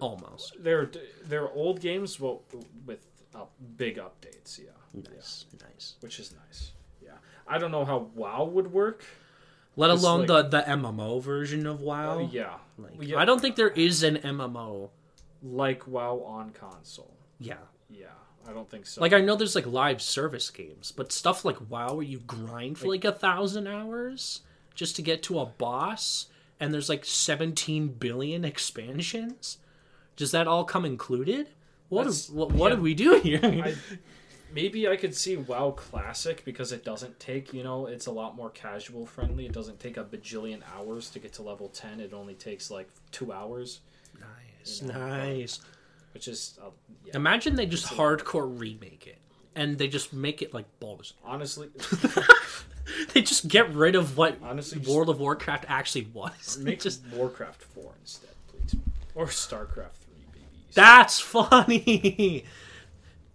[0.00, 0.56] almost.
[0.60, 0.90] they're
[1.24, 2.42] they're old games well,
[2.86, 4.58] with up, big updates.
[4.58, 4.70] Yeah,
[5.14, 5.96] Nice, nice.
[6.00, 6.72] which is nice.
[7.04, 7.10] Yeah,
[7.46, 9.04] I don't know how WoW would work.
[9.78, 12.18] Let It's alone like- the the MMO version of WoW.
[12.18, 13.16] Oh yeah, Like, Yeah.
[13.18, 14.90] I don't think there is an MMO.
[15.42, 17.14] like WoW on console.
[17.38, 17.58] Yeah.
[17.88, 18.06] Yeah,
[18.46, 19.00] I don't think so.
[19.00, 22.76] Like I know there's like live service games, but stuff like WoW where you grind
[22.78, 24.40] for like a thousand hours
[24.74, 26.26] just to get to a boss,
[26.60, 29.58] and there's like 17 billion expansions.
[30.16, 31.48] Does that all come included?
[31.88, 32.68] What, what yeah.
[32.70, 33.40] did we do here?
[33.42, 33.74] I,
[34.52, 38.36] maybe I could see WoW Classic because it doesn't take, you know, it's a lot
[38.36, 39.46] more casual friendly.
[39.46, 42.00] It doesn't take a bajillion hours to get to level 10.
[42.00, 43.80] It only takes like two hours,
[44.20, 45.60] nice, You know, nice.
[46.14, 46.70] which is, uh,
[47.04, 47.16] yeah.
[47.16, 49.18] Imagine they just hardcore remake it,
[49.54, 51.14] and they just make it like Baldur's.
[51.24, 51.68] honestly,
[53.12, 56.58] They just get rid of what Honestly, World of Warcraft actually was.
[56.62, 58.76] make just just Warcraft 4 instead, please.
[59.14, 60.74] Or StarCraft 3, babies.
[60.74, 62.44] that's funny.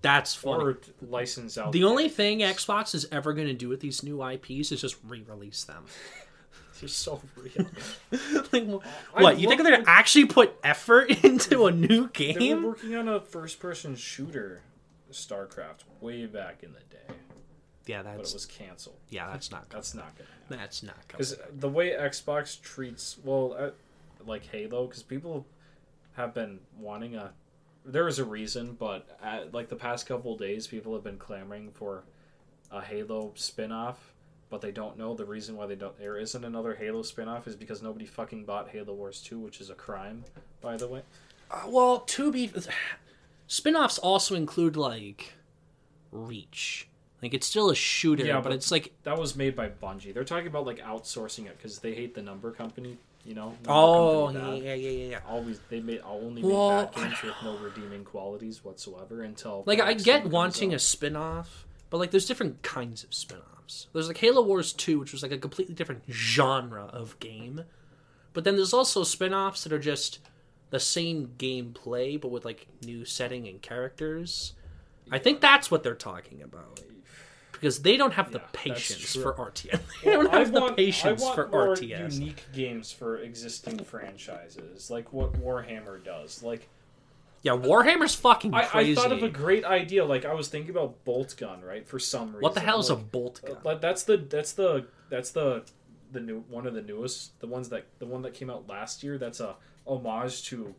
[0.03, 0.63] That's funny.
[0.63, 1.71] or license out.
[1.71, 4.97] The only thing Xbox is ever going to do with these new IPs is just
[5.07, 5.85] re-release them.
[6.79, 7.67] They're so real.
[8.51, 8.85] like, wh-
[9.15, 12.37] I what you think they're going to actually put effort into a new game?
[12.37, 14.61] They were working on a first person shooter,
[15.11, 17.15] StarCraft, way back in the day,
[17.85, 18.97] Yeah, but it was canceled.
[19.09, 19.77] yeah, that's not good.
[19.77, 20.57] That's not going to happen.
[20.57, 21.17] That's not good.
[21.19, 23.69] Because the way Xbox treats, well, uh,
[24.25, 25.45] like Halo, because people
[26.17, 27.31] have been wanting a.
[27.85, 31.71] There is a reason, but at, like the past couple days, people have been clamoring
[31.71, 32.03] for
[32.71, 34.13] a Halo spin-off,
[34.49, 35.97] but they don't know the reason why they don't.
[35.99, 39.69] There isn't another Halo spin-off is because nobody fucking bought Halo Wars Two, which is
[39.69, 40.23] a crime,
[40.61, 41.01] by the way.
[41.51, 42.51] Uh, well, to be
[43.47, 45.33] spin-offs also include like
[46.11, 46.87] Reach.
[47.21, 50.13] Like it's still a shooter, Yeah, but, but- it's like That was made by Bungie.
[50.13, 52.97] They're talking about like outsourcing it because they hate the number company.
[53.25, 53.55] You know.
[53.67, 55.19] oh yeah, yeah, yeah, yeah, yeah.
[55.29, 59.79] always they made only Well, made bad games with no redeeming qualities whatsoever until Like
[59.79, 63.87] I get wanting a comes spin-off, but like there's different kinds of spin-offs.
[63.93, 67.63] There's like Halo Wars 2, which was like a completely different genre of game.
[68.33, 70.19] But then there's also spin-offs that are just
[70.71, 74.53] the same gameplay but with like new setting and characters.
[75.11, 76.81] I think that's what they're talking about.
[77.63, 79.79] Because they don't have the Yeah, patience for RTS.
[80.03, 82.15] They don't I have the want, patience I want for RTS.
[82.15, 86.43] unique games for existing franchises, like what Warhammer does.
[86.43, 86.67] Like
[87.41, 88.91] Yeah, Warhammer's fucking I, crazy.
[88.91, 90.03] I thought of a great idea.
[90.03, 91.87] Like I was thinking about bolt gun, right?
[91.87, 92.41] For some reason.
[92.41, 93.57] what the hell is a like, bolt uh, gun?
[93.63, 95.63] But that's the that's the that's the
[96.11, 99.03] the new one of the newest the ones that the one that came out last
[99.03, 99.17] year.
[99.17, 99.55] That's a
[99.87, 100.75] homage to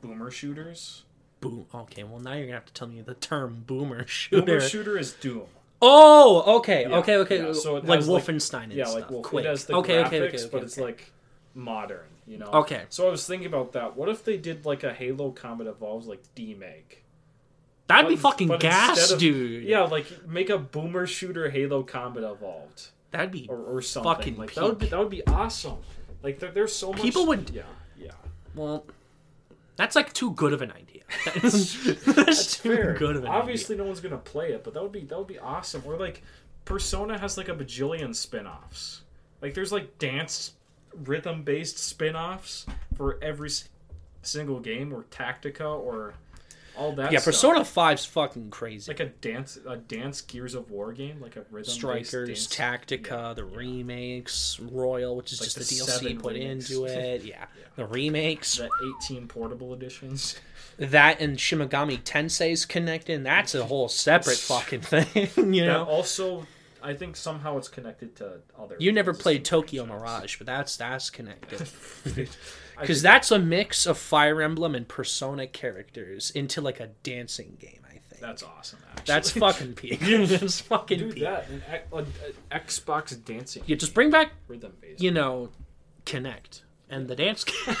[0.00, 1.04] boomer shooters.
[1.40, 1.66] Boom.
[1.72, 4.42] Okay, well now you're gonna have to tell me the term boomer shooter.
[4.44, 5.46] Boomer shooter is Doom.
[5.82, 7.46] Oh, okay, Yeah, okay, okay.
[7.46, 9.10] yeah, so like like- Wolfenstein and Yeah, stuff.
[9.10, 9.44] like Quake.
[9.44, 11.12] it has the okay, graphics, okay, okay, okay, but it's like
[11.54, 12.06] modern.
[12.26, 12.46] You know.
[12.46, 12.84] Okay.
[12.88, 13.96] So I was thinking about that.
[13.96, 17.00] What if they did like a Halo Combat Evolves like demake?
[17.86, 19.64] that'd be fucking gas, of- dude.
[19.64, 23.46] Yeah, like make a boomer shooter Halo Combat Evolved that'd be.
[23.50, 24.14] or, or something.
[24.14, 25.76] Fucking like that would be that would be awesome.
[26.22, 27.02] Like there, there's so much.
[27.02, 27.62] People would- Yeah,
[27.98, 28.12] yeah.
[28.54, 28.86] Well,
[29.76, 31.02] that's like too good of an idea.
[31.42, 32.94] that's too Fair.
[32.94, 33.40] good of an idea.
[33.40, 35.82] Obviously, no one's gonna play it, but that would be that would be awesome.
[35.84, 36.22] Or like,
[36.64, 39.02] Persona has like a bajillion spin-offs.
[39.42, 40.52] Like, there's like dance
[41.04, 42.66] rhythm-based spin-offs
[42.96, 43.68] for every s-
[44.22, 46.14] single game, or Tactica, or
[46.76, 47.12] all that.
[47.12, 47.34] Yeah, stuff.
[47.34, 48.90] Persona 5's fucking crazy.
[48.90, 52.48] like a dance a dance Gears of War game, like a rhythm Strikers.
[52.48, 55.64] Tactica, the remakes, Royal, which is Like just the
[56.08, 56.70] the, DLC put remakes.
[56.70, 57.24] into it.
[57.24, 57.44] Yeah.
[57.76, 58.56] the remakes.
[58.58, 58.68] the
[59.04, 60.36] 18 portable editions.
[60.76, 63.14] That and Shin Megami Tensei's connected.
[63.14, 65.28] And that's a whole separate fucking thing.
[65.54, 66.46] You That know, also,
[66.84, 68.76] I think somehow it's connected to other.
[68.78, 70.02] you never played Tokyo franchises.
[70.02, 71.68] Mirage, but that's that's connected.
[72.80, 77.78] Because that's a mix of Fire Emblem and Persona characters into like a dancing game.
[77.88, 78.80] I think that's awesome.
[78.90, 79.04] Actually.
[79.14, 80.00] that's fucking peak.
[80.00, 81.22] that's fucking do peak.
[81.22, 81.62] that an,
[81.92, 85.50] a- a Xbox dancing You just bring back rhythm you know,
[86.04, 87.76] Kinect and the dance game.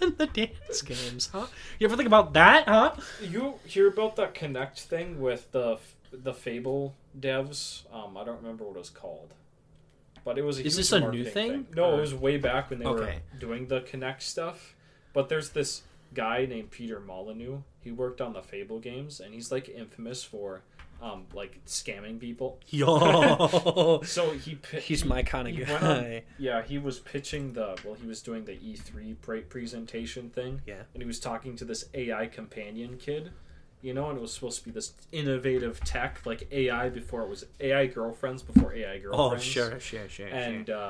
[0.00, 1.46] and the dance games, huh?
[1.80, 2.94] You ever think about that, huh?
[3.20, 5.78] You hear about that Kinect thing with the
[6.12, 7.82] the Fable devs?
[7.92, 9.34] Um, I don't remember what it was called,
[10.24, 10.58] but it was.
[10.58, 12.86] A Is this a new marketing thing, No, or- it was way back when they
[12.86, 14.74] were doing the Kinect stuff.
[15.12, 15.82] But there's this
[16.14, 17.58] guy named Peter Molyneux.
[17.82, 20.62] He worked on the Fable games, and he's like infamous for
[21.00, 22.58] um like scamming people.
[22.68, 26.24] Yo, So he pi- he's my kind of went on- guy.
[26.38, 30.60] yeah, he was pitching the well, he was doing the E3 pre- presentation thing.
[30.66, 30.82] Yeah.
[30.94, 33.30] and he was talking to this AI companion kid,
[33.82, 37.28] you know, and it was supposed to be this innovative tech, like AI before it
[37.28, 39.06] was AI girlfriends before AI girlfriends.
[39.12, 39.44] Oh, girlfriends.
[39.44, 40.26] sure, sure, sure.
[40.28, 40.76] And sure.
[40.76, 40.80] uh,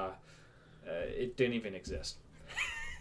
[0.89, 2.17] uh, it didn't even exist.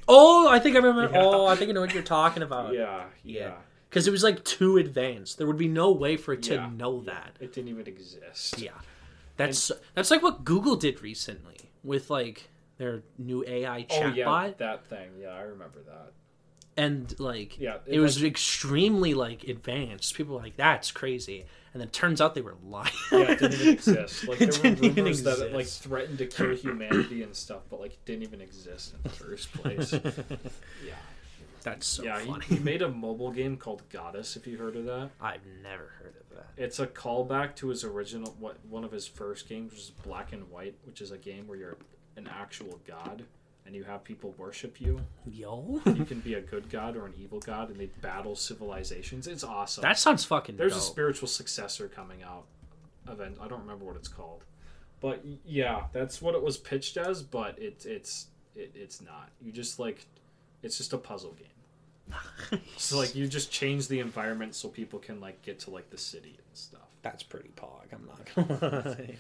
[0.10, 1.14] Oh, I think I remember.
[1.14, 1.22] Yeah.
[1.22, 2.74] Oh, I think I know what you're talking about.
[2.74, 3.40] yeah, yeah.
[3.42, 3.54] yeah,
[3.90, 5.38] Because it was like too advanced.
[5.38, 6.70] There would be no way for it to Yeah.
[6.70, 7.36] know that.
[7.42, 8.58] It didn't even exist.
[8.58, 8.72] Yeah,
[9.36, 14.50] that's that's like what Google did recently with like their new AI Oh chatbot, yeah,
[14.60, 15.10] that thing.
[15.22, 16.14] Yeah, I remember that.
[16.78, 20.16] And like Yeah, it, it, was like- extremely like advanced.
[20.16, 22.92] People were like, "That's crazy," and then it turns out they were lying.
[23.12, 24.28] Yeah, it didn't even exist.
[24.28, 27.94] Like there were rumors that it like threatened to kill humanity and stuff, but like
[27.94, 29.92] it didn't even exist in the first place.
[30.86, 30.94] yeah.
[31.64, 32.46] That's so yeah, funny.
[32.46, 34.38] he, he made a mobile game called Godus.
[34.38, 36.48] If you heard of that, I've never heard of that.
[36.56, 40.32] it's a callback to his original, what one of his first games, which is Black
[40.32, 41.78] and White, which is a game where you're
[42.16, 43.24] an actual god
[43.68, 45.00] and you have people worship you.
[45.30, 49.28] Yo, You can be a good god or an evil god, and they battle civilizations.
[49.28, 49.84] It's awesome.
[49.84, 50.58] that sounds fucking.
[50.58, 50.82] There's dope.
[50.82, 52.46] a spiritual successor coming out.
[53.10, 53.38] Event.
[53.42, 54.44] I don't remember what it's called,
[55.00, 57.22] but yeah, that's what it was pitched as.
[57.22, 59.30] But it, it's it, it's not.
[59.42, 60.06] You just like,
[60.64, 62.60] it's just a puzzle game.
[62.78, 65.98] So like you just change the environment so people can like get to like the
[65.98, 66.88] city and stuff.
[67.02, 67.86] That's pretty pog.
[67.94, 69.16] I'm not gonna lie.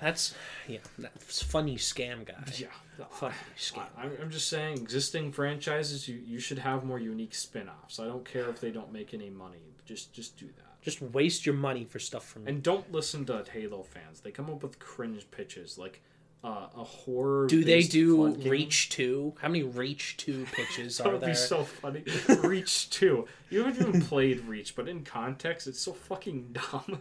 [0.00, 0.34] That's
[0.66, 0.78] yeah.
[0.98, 2.34] That's funny scam guy.
[2.56, 2.66] Yeah.
[3.10, 3.84] Funny scam.
[3.96, 7.98] I, I'm just saying, existing franchises, you, you should have more unique spin-offs.
[8.00, 9.62] I don't care if they don't make any money.
[9.84, 10.82] Just just do that.
[10.82, 12.46] Just waste your money for stuff from.
[12.48, 14.20] And don't listen to Halo fans.
[14.20, 16.00] They come up with cringe pitches like
[16.44, 17.46] uh, a horror.
[17.46, 18.26] do they do.
[18.34, 19.32] Reach two?
[19.40, 21.28] How many Reach two pitches That are would there?
[21.30, 22.02] be so funny.
[22.42, 23.28] Reach two.
[23.50, 27.00] You haven't even played Reach, but in context, it's so fucking dumb.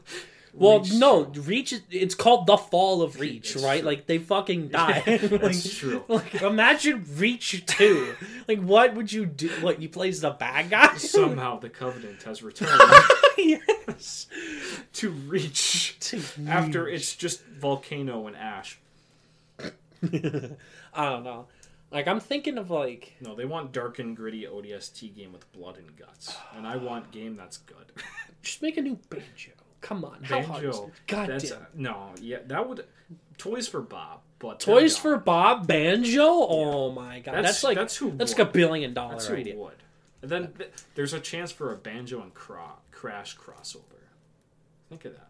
[0.53, 1.72] Well, Reach no, Reach.
[1.73, 3.80] is- It's called the Fall of Reach, It's right?
[3.82, 3.88] true.
[3.90, 5.02] Like they fucking die.
[5.06, 6.03] That's Like- true.
[6.07, 8.15] Like imagine Reach two.
[8.48, 9.49] like what would you do?
[9.61, 10.98] What you play as the bad guy?
[10.98, 12.72] Somehow the Covenant has returned
[13.38, 14.28] yes.
[14.94, 15.98] to Reach
[16.48, 18.78] after it's just volcano and ash.
[20.94, 21.48] I don't know.
[21.91, 25.78] Like I'm thinking of like No, they want dark and gritty ODST game with blood
[25.78, 27.91] and guts, and I want game that's good.
[28.41, 29.52] just make a new banjo.
[29.82, 30.86] Come on, how hard Banjo.
[30.88, 30.94] it?
[31.08, 31.66] God that's damn.
[31.74, 32.86] no, yeah, that would
[33.38, 35.18] Toys for Bob, but Toys for.
[35.18, 36.24] Bob Banjo?
[36.24, 37.34] Oh my god.
[37.34, 39.56] That's, That's- like that's who that's like a billion dollar That's who idea.
[39.56, 39.74] would.
[40.22, 43.82] And then th- there's a chance for a banjo and cro- Crash crossover.
[44.90, 45.28] Think of that.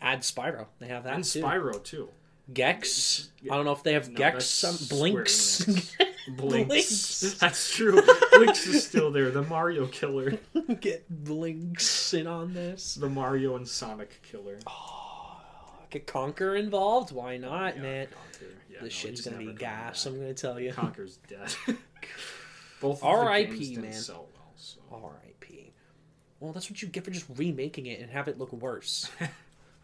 [0.00, 0.66] Add Spyro.
[0.78, 1.42] They have that And too.
[1.42, 2.08] Spyro too.
[2.52, 3.30] Gex.
[3.50, 4.44] I don't know if they have No, Gex.
[4.44, 5.64] Some Blinx.
[6.30, 6.66] Blinx.
[6.68, 7.38] Blinx.
[7.38, 8.00] That's true.
[8.00, 9.30] Blinx is still there.
[9.30, 10.38] The Mario killer.
[10.80, 12.94] Get Blinx in on this.
[12.94, 14.58] The Mario and Sonic killer.
[14.66, 15.40] Oh,
[15.90, 17.12] Get Conker involved.
[17.12, 18.06] Why not, Yeah, man?
[18.06, 18.42] Conker.
[18.70, 20.04] Yeah, no, this shit's gonna be gas.
[20.04, 20.12] back.
[20.12, 20.72] I'm gonna tell you.
[20.72, 21.54] Conker's dead.
[22.80, 23.90] Both R.I.P., man.
[23.92, 24.26] well.
[24.56, 24.78] So.
[24.92, 25.72] R.I.P.
[26.40, 29.10] Well, that's what you get for just remaking it and have it look worse.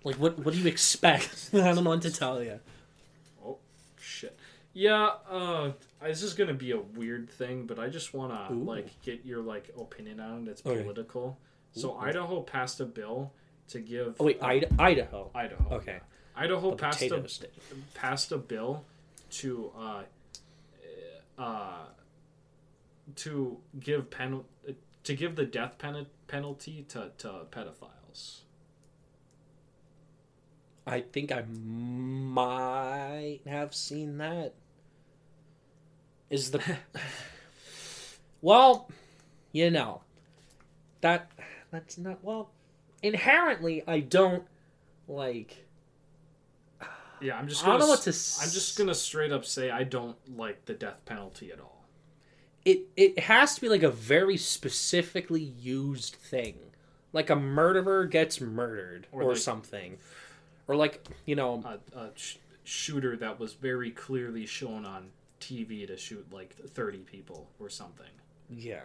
[0.04, 0.38] Like, what?
[0.38, 1.50] What do you expect?
[1.54, 2.60] I don't know what to tell you.
[3.44, 3.58] Oh
[4.00, 4.36] shit.
[4.74, 5.72] Yeah, uh
[6.02, 8.64] this is gonna be a weird thing, but I just wanna Ooh.
[8.64, 10.50] like get your like opinion on it.
[10.52, 10.82] It's Okay.
[10.82, 11.38] political.
[11.72, 11.98] So Ooh.
[11.98, 13.32] Idaho passed a bill
[13.68, 15.30] to give Oh wait, uh, Ida- Idaho.
[15.34, 15.74] Idaho.
[15.76, 16.00] Okay.
[16.34, 17.50] Idaho The passed a state.
[17.94, 18.84] passed a bill
[19.32, 20.02] to uh
[21.38, 21.84] uh
[23.16, 24.40] to give pen
[25.04, 28.40] to give the death pen- penalty to, to pedophiles.
[30.86, 34.54] I think I might have seen that.
[36.30, 36.62] Is the
[38.42, 38.88] well,
[39.52, 40.00] you know,
[41.02, 41.30] that
[41.70, 42.50] that's not well.
[43.02, 44.44] Inherently, I don't
[45.08, 45.64] like.
[47.20, 48.10] Yeah, I'm just I gonna don't know what to.
[48.10, 51.84] I'm just gonna straight up say I don't like the death penalty at all.
[52.64, 56.56] It it has to be like a very specifically used thing,
[57.12, 59.98] like a murderer gets murdered Or or, like- something,
[60.72, 65.86] or like you know, a, a sh- shooter that was very clearly shown on TV
[65.86, 68.06] to shoot like 30 people or something.
[68.48, 68.80] yeah.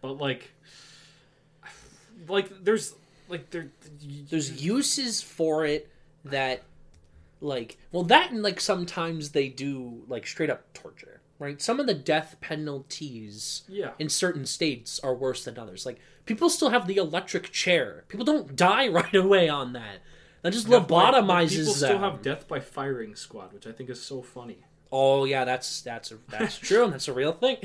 [0.00, 0.52] But like,
[2.28, 2.94] like there's
[3.28, 3.70] like there
[4.28, 5.90] there's uses for it
[6.24, 6.62] that
[7.40, 11.60] like well that and like sometimes they do like straight up torture right?
[11.60, 13.92] Some of the death penalties yeah.
[13.98, 15.84] in certain states are worse than others.
[15.86, 18.04] Like people still have the electric chair.
[18.08, 20.00] People don't die right away on that
[20.42, 23.72] that just Death by- lobotomizes People still them have death by firing squad, which I
[23.72, 24.58] think is so funny.
[24.92, 27.56] oh yeah that's that's a, that's true and that's a real thing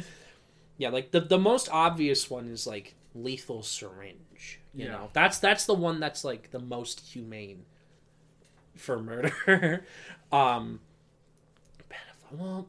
[0.77, 4.91] yeah like the the most obvious one is like lethal syringe you Yeah.
[4.91, 7.65] know that's that's the one that's like the most humane
[8.75, 9.85] for murder
[10.31, 10.81] um
[12.31, 12.67] well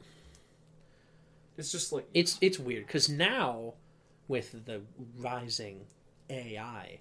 [1.58, 3.74] It's just like it's it's weird because now
[4.28, 4.82] with the
[5.18, 5.86] rising
[6.30, 7.00] ai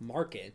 [0.00, 0.54] market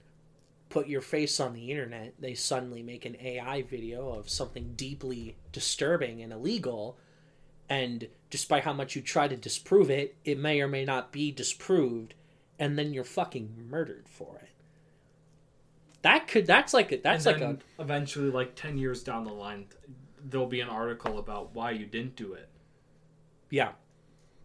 [0.69, 5.35] put your face on the internet they suddenly make an ai video of something deeply
[5.51, 6.97] disturbing and illegal
[7.69, 11.31] and despite how much you try to disprove it it may or may not be
[11.31, 12.13] disproved
[12.59, 14.49] and then you're fucking murdered for it
[16.01, 19.65] that could that's like a, that's like then eventually, like ten years down the line,
[20.23, 22.47] there'll be an article about why you didn't do it.
[23.49, 23.71] yeah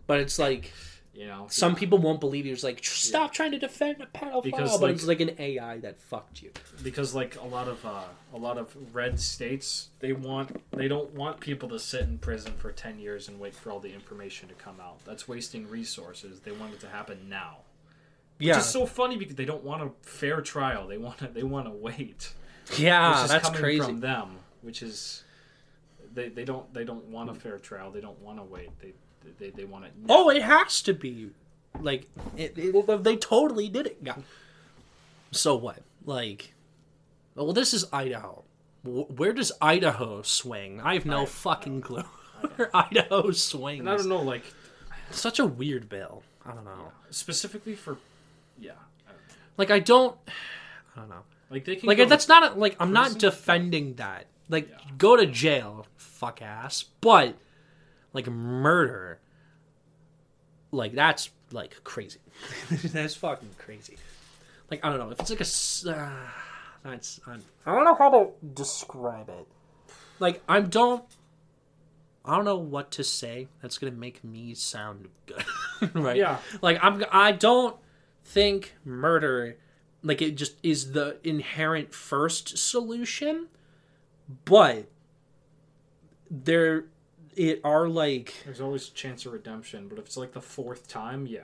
[0.07, 0.73] but it's like
[1.15, 4.43] You know, some people won't believe you it's like stop trying to defend a pedophile
[4.43, 6.51] Because, but like- it's like an ai that fucked you
[6.83, 11.13] because like a lot of uh, a lot of red states, they want they don't
[11.13, 14.49] want people to sit in prison for ten years and wait for all the information
[14.49, 15.05] to come out.
[15.05, 16.41] That's wasting resources.
[16.41, 17.59] They want it to happen now.
[18.39, 20.89] yeah Which is so funny because they don't want a fair trial.
[20.89, 22.33] They want to they want to wait.
[22.79, 25.25] yeah that's coming crazy from them, which is
[26.15, 27.91] they, they don't they don't want a fair trial.
[27.91, 28.71] They don't want to wait.
[28.81, 28.95] They
[29.39, 29.93] they, they want it.
[29.99, 30.07] now.
[30.15, 31.31] Oh, it has to be.
[31.81, 33.99] Like it, it- they totally did it.
[34.03, 34.15] Yeah.
[35.31, 35.79] So what?
[36.05, 36.53] Like,
[37.37, 38.45] oh, well, this is Idaho.
[38.83, 40.81] Wh- Where does Idaho swing?
[40.81, 42.03] I have no I- fucking clue.
[42.57, 43.81] Where Idaho swings.
[43.81, 44.43] and I don't know like
[45.11, 46.23] Such a weird bill.
[46.45, 46.93] I don't know.
[47.11, 47.99] specifically for
[48.59, 48.73] yeah.
[49.09, 49.13] I.
[49.57, 50.17] Like I don't.
[50.97, 51.23] I don't know.
[51.51, 54.27] Like they can Like that's not a, like I'm not defending that.
[54.49, 54.77] Like Yeah.
[54.99, 56.85] go to jail, fuck ass.
[57.01, 57.37] But
[58.13, 59.21] like murder,
[60.71, 62.21] like that's like crazy.
[62.71, 63.97] that's fucking crazy.
[64.71, 65.99] Like I don't know if it's like a.
[65.99, 66.11] Uh,
[66.83, 69.47] that's I'm, I don't know how to describe it.
[70.19, 71.05] Like I don't.
[72.25, 75.45] I don't know what to say that's gonna make me sound good,
[75.95, 76.17] right?
[76.17, 76.39] Yeah.
[76.61, 77.05] Like I'm.
[77.11, 77.77] I don't
[78.25, 79.57] think murder,
[80.03, 83.49] like it just is the inherent first solution,
[84.45, 84.87] but
[86.31, 86.85] there,
[87.37, 90.89] it are like There's always a chance of redemption, but if it's like the fourth
[90.89, 91.41] time, yeah,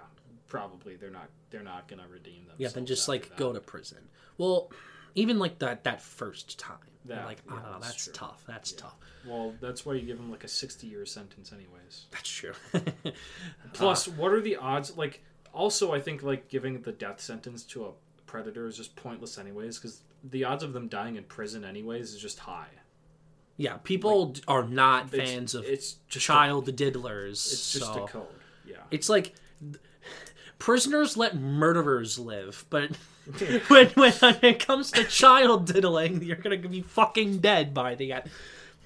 [0.46, 2.54] probably they're not they're not gonna redeem them.
[2.58, 3.38] yeah, then just like that.
[3.38, 3.98] go to prison.
[4.36, 4.70] Well,
[5.14, 8.44] even like that that first time, Yeah, like yeah, don't that's that's tough.
[8.46, 8.78] That's Yeah.
[8.82, 8.96] tough.
[9.26, 12.06] Well, that's why you give them like a sixty year sentence, anyways.
[12.12, 12.52] That's true.
[13.72, 14.96] Plus, uh, what are the odds?
[14.96, 17.90] Like, also, I think like giving the death sentence to a
[18.26, 22.20] predator is just pointless, anyways, because the odds of them dying in prison, anyways, is
[22.20, 22.68] just high.
[23.58, 27.52] Yeah, people are not fans of it's child diddlers.
[27.52, 28.26] It's just so- a code.
[28.64, 28.76] Yeah.
[28.90, 29.34] It's like
[30.58, 32.90] prisoners let murderers live, but
[33.68, 38.30] when when it comes to child diddling, you're gonna be fucking dead by the end.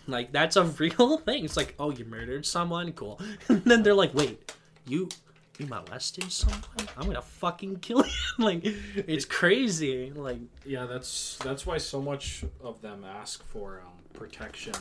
[0.09, 1.45] Like that's a real thing.
[1.45, 3.21] It's like, oh, you murdered someone, cool.
[3.49, 4.53] And then they're like, wait,
[4.87, 5.11] you
[5.59, 6.89] you molested someone?
[6.97, 8.45] I'm gonna fucking kill you.
[8.45, 10.11] like it's crazy.
[10.11, 14.75] Like Yeah, that's that's why so much of them ask for um, protection.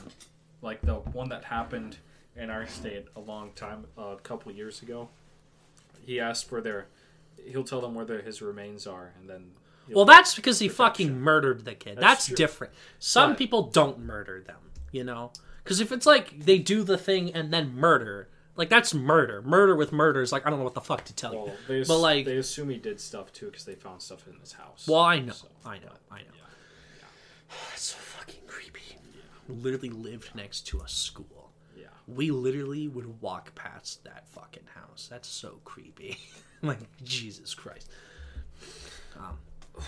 [0.62, 1.98] Like the one that happened
[2.36, 5.10] in our state a long time, a couple years ago.
[6.06, 6.88] He asked for their.
[7.46, 9.52] He'll tell them where their, his remains are, and then.
[9.90, 11.98] Well, that's because he fucking murdered the kid.
[12.00, 12.74] That's, That's different.
[13.00, 14.58] Some But- people don't murder them,
[14.92, 15.32] you know?
[15.64, 19.42] Because if it's like they do the thing and then murder, like that's murder.
[19.42, 21.84] Murder with murder is like, I don't know what the fuck to tell Well, you.
[21.86, 24.86] But, like- they assume he did stuff too because they found stuff in his house.
[24.88, 25.34] Well, I know.
[25.34, 25.92] So, I know.
[26.10, 26.26] I know.
[26.36, 27.06] yeah.
[27.72, 28.98] That's so fucking creepy.
[29.52, 31.52] Literally lived next to a school.
[31.78, 31.88] yeah.
[32.08, 35.08] We literally would walk past that fucking house.
[35.10, 36.18] That's so creepy.
[36.62, 37.90] like, Jesus Christ.
[39.18, 39.38] Um,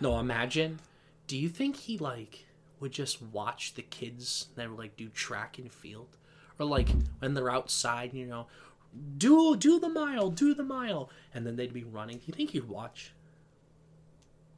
[0.00, 0.80] no, imagine.
[1.26, 2.46] Do you think he, like,
[2.80, 6.16] would just watch the kids that would, like, do track and field?
[6.58, 6.88] Or, like,
[7.20, 8.46] when they're outside, you know,
[9.18, 11.10] do do the mile, do the mile.
[11.32, 12.18] And then they'd be running.
[12.18, 13.12] Do you think he'd watch?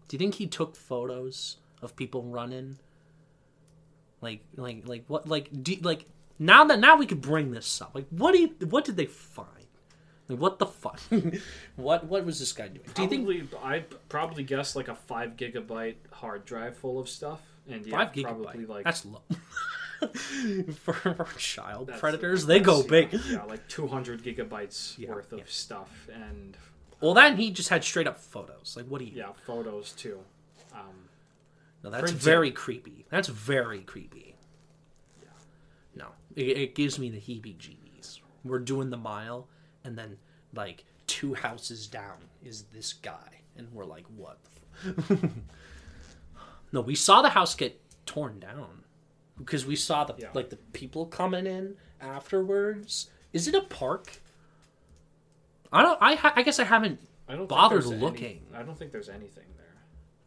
[0.08, 2.78] Do you think he took photos of people running?
[4.22, 5.28] Like, like, like what?
[5.28, 6.06] Like, do, like
[6.38, 7.90] now that now we could bring this up.
[7.94, 9.48] Like, what do you, what did they find?
[10.28, 10.98] Like, what the fuck?
[11.76, 12.86] what what was this guy doing?
[12.94, 17.08] Do you think Probably, I'd probably guess like a five gigabyte hard drive full of
[17.08, 18.22] stuff, and yeah, five gigabyte?
[18.44, 19.22] probably like That's low.
[20.82, 23.12] for, for child that's- predators, they go that's, big.
[23.12, 25.44] Yeah, yeah, like two hundred gigabytes Yeah, worth of yeah.
[25.48, 26.56] stuff, and
[27.00, 28.74] Well, then he just had straight up photos.
[28.76, 29.12] Like, what do you?
[29.16, 30.20] yeah, photos too.
[31.82, 33.06] No, that's very creepy.
[33.10, 34.36] That's very creepy.
[35.20, 35.28] Yeah.
[35.96, 36.06] No,
[36.36, 38.20] it, it gives me the heebie-jeebies.
[38.44, 39.48] We're doing the mile,
[39.84, 40.16] and then
[40.54, 44.38] like two houses down is this guy, and we're like, what?
[44.84, 45.20] the f-"
[46.72, 48.84] no, we saw the house get torn down
[49.38, 50.28] because we saw the Yeah.
[50.34, 53.10] like the people coming in afterwards.
[53.32, 54.20] Is it a park?
[55.72, 55.98] I don't.
[56.00, 58.46] I ha- I guess I haven't I don't Bothered there's any- looking.
[58.54, 59.66] I don't think there's anything there.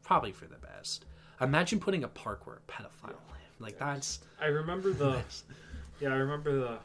[0.04, 1.06] probably for the best.
[1.42, 3.56] Imagine putting a park where a pedophile live.
[3.60, 5.22] Like that's I remember the
[6.00, 6.78] yeah, I remember the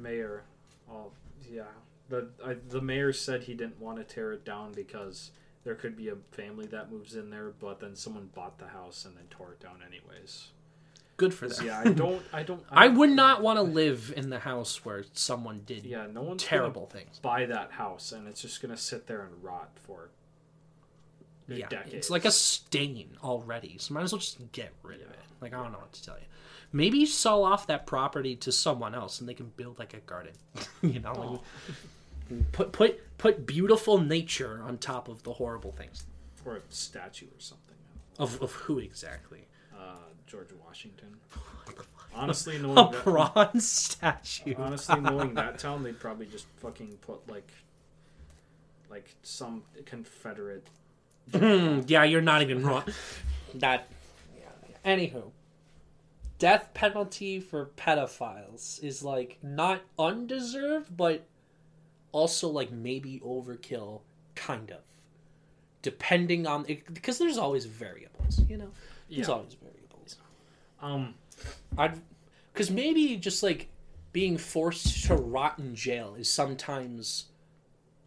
[0.00, 0.42] mayor.
[0.90, 1.10] Oh
[1.50, 1.64] yeah,
[2.08, 5.30] the I, the mayor said he didn't want to tear it down because
[5.64, 9.04] there could be a family that moves in there, but then someone bought the house
[9.04, 10.48] and then tore it down anyways.
[11.16, 11.66] good for them.
[11.66, 15.04] Yeah, I don't, I don't, I would not want to live in the house where
[15.12, 17.18] someone did Yeah, no one's terrible things.
[17.18, 20.10] Buy that house, and it's just gonna sit there and rot for
[21.48, 21.94] Yeah, decades.
[21.94, 23.76] it's like a stain already.
[23.78, 25.18] So might as well just get rid of it.
[25.40, 26.24] Like I don't know what to tell you.
[26.72, 30.32] Maybe sell off that property to someone else, and they can build like a garden.
[30.82, 31.42] you know,
[32.30, 36.04] like, put put put beautiful nature on top of the horrible things.
[36.44, 37.74] or a statue or something.
[38.18, 39.46] Of of who exactly?
[39.72, 39.96] Uh,
[40.26, 41.16] George Washington.
[42.14, 44.54] Honestly, knowing A that, bronze statue.
[44.56, 47.50] honestly knowing that town, they'd probably just fucking put like,
[48.88, 50.66] like some Confederate.
[51.34, 52.84] Hmm, yeah, you're not even wrong.
[53.54, 53.88] that.
[54.38, 54.94] Yeah.
[54.96, 55.30] Anywho,
[56.38, 61.26] death penalty for pedophiles is like not undeserved, but
[62.12, 64.00] also like maybe overkill,
[64.34, 64.78] kind of.
[65.82, 68.70] Depending on because there's always variables, you know.
[69.10, 69.34] There's Yeah.
[69.34, 70.16] always variables.
[70.80, 71.14] Um,
[71.78, 72.00] I'd
[72.52, 73.68] because maybe just like
[74.12, 77.26] being forced to rot in jail is sometimes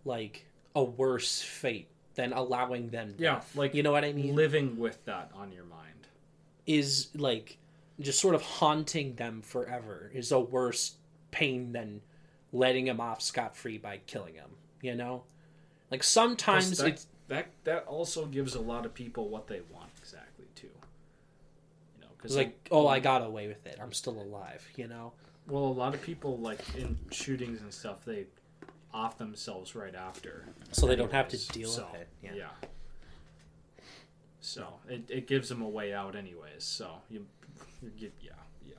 [0.06, 1.88] like a worse fate
[2.20, 3.16] than allowing them.
[3.18, 3.56] yeah, death.
[3.56, 4.36] like you know what I mean.
[4.36, 6.08] living with that on your mind.
[6.68, 7.58] is like
[8.02, 10.96] just sort of haunting them forever is a worse
[11.32, 12.02] pain than
[12.52, 14.50] letting him off scot free by killing him.
[14.82, 15.24] You know,
[15.92, 19.92] like sometimes that, it's that that also gives a lot of people what they want
[19.98, 20.68] exactly too.
[21.96, 23.80] You know, because it's like, oh, I got away with it.
[23.82, 24.68] I'm still alive.
[24.76, 25.14] You know.
[25.48, 28.26] well, a lot of people like in shootings and stuff, they
[28.94, 32.08] off themselves right after, So they don't have to deal So, with it.
[32.24, 32.32] Yeah.
[32.36, 32.68] Yeah.
[34.42, 36.64] So it, it gives them a way out, anyways.
[36.64, 37.26] So you,
[37.84, 38.32] you get yeah
[38.68, 38.74] yeah.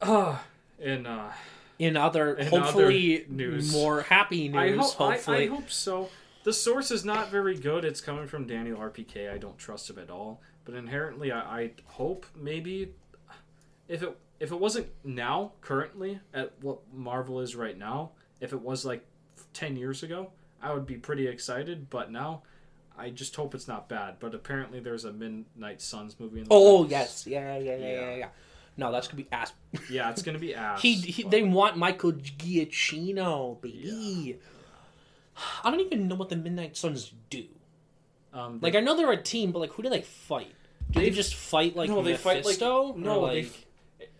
[0.00, 0.38] Uh,
[0.82, 1.30] and uh,
[1.78, 3.72] In other, In hopefully, other news.
[3.72, 4.94] more happy I, news.
[4.98, 6.08] I, hopefully, I hope so.
[6.44, 7.84] The source is not very good.
[7.84, 9.32] It's coming from Daniel RPK.
[9.32, 10.40] I don't trust him at all.
[10.64, 12.92] But inherently, I, I hope maybe
[13.88, 18.10] if it if it wasn't now, currently at what Marvel is right now,
[18.40, 19.04] if it was like
[19.52, 20.30] ten years ago,
[20.62, 21.88] I would be pretty excited.
[21.90, 22.42] But now,
[22.98, 24.16] I just hope it's not bad.
[24.20, 26.40] But apparently, there's a Midnight Suns movie.
[26.40, 26.90] In the oh works.
[26.90, 28.14] yes, yeah, yeah, yeah, yeah, Yeah.
[28.16, 28.28] yeah.
[28.78, 29.52] No, that's gonna be ass.
[29.90, 30.82] yeah, it's gonna be ass.
[30.82, 34.38] he, he but- they want Michael Giacchino, baby.
[35.64, 37.44] I don't even know what the Midnight Suns do.
[38.32, 40.52] Um, Like I know they're a team, but like who do they fight?
[40.90, 42.92] Do they, They- just fight like no, they fight like no,
[43.28, 43.64] they like f-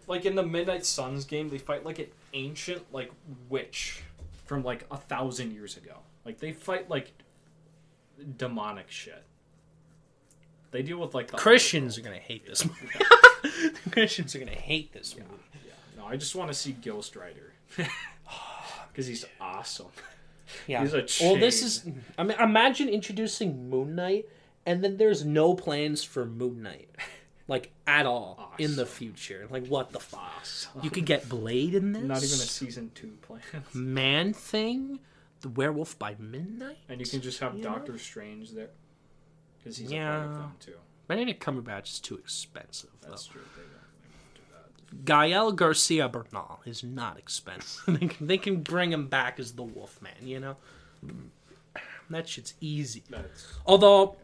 [0.07, 3.11] like in the Midnight Suns game, they fight like an ancient like
[3.49, 4.03] witch
[4.47, 5.99] from like a thousand years ago.
[6.25, 7.13] Like they fight like
[8.37, 9.23] demonic shit.
[10.71, 12.89] They deal with like the Christians are gonna hate this movie.
[13.91, 15.31] Christians are gonna hate this movie.
[15.67, 17.53] Yeah, no, I just want to see Ghost Rider
[18.89, 19.89] because he's awesome.
[20.67, 20.83] Yeah.
[20.83, 21.85] He's a well, this is.
[22.17, 24.29] I mean, imagine introducing Moon Knight,
[24.65, 26.89] and then there's no plans for Moon Knight,
[27.49, 29.47] like at all in the future.
[29.51, 30.21] Like, what the fuck?
[30.41, 30.81] Awesome.
[30.83, 32.03] You could get Blade in this.
[32.03, 33.41] Not even a season two plan.
[33.75, 34.99] Man Thing,
[35.43, 36.79] the Werewolf by Midnight.
[36.89, 37.63] and you can just have Yeah.
[37.65, 38.71] Doctor Strange there
[39.59, 40.25] because he's a part Yeah.
[40.25, 40.75] of them too.
[41.09, 42.91] Benedict Cumberbatch is too expensive.
[43.01, 43.11] Though.
[43.11, 43.41] That's true.
[43.55, 43.71] They don't,
[44.03, 44.35] they don't
[44.91, 45.05] do that.
[45.05, 47.83] Gael Garcia Bernal is not expensive.
[48.01, 50.57] they, can, they can bring him back as the Wolfman, you know?
[52.11, 53.03] That shit's easy.
[53.11, 54.17] That's Although,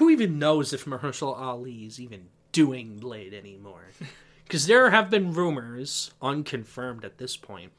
[0.00, 3.84] who even knows if Mahershala Ali is even doing Blade anymore?
[4.44, 7.70] Because there have been rumors, unconfirmed at this point,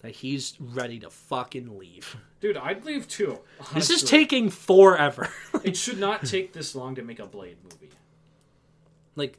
[0.00, 2.16] that he's ready to fucking leave.
[2.40, 2.56] dude.
[2.56, 3.40] I'd leave too.
[3.74, 5.28] This is taking forever.
[5.62, 7.90] It should not take this long to make a Blade movie.
[9.14, 9.38] like,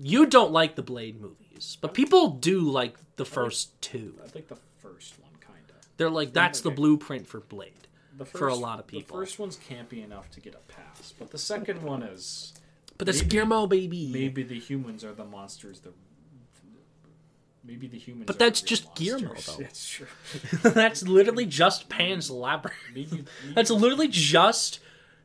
[0.00, 4.14] you don't like the Blade movies, but people do like the first two.
[4.24, 5.76] I think the first one kind of.
[5.98, 7.86] They're like, that's the blueprint for Blade.
[8.16, 9.16] The For a lot of people.
[9.16, 10.87] The first one's campy enough to get a pass,
[11.18, 12.52] but the second one is
[12.96, 14.10] But that's Maybe- Guillermo, baby.
[14.12, 15.80] maybe the humans are the monsters.
[15.80, 15.92] The
[17.64, 18.26] maybe the humans.
[18.26, 19.56] But are the that's just Guillermo, though.
[19.58, 20.06] That's true.
[20.62, 22.78] that's literally just Pan's Labyrinth.
[22.94, 23.24] Maybe,
[23.54, 24.80] That's literally just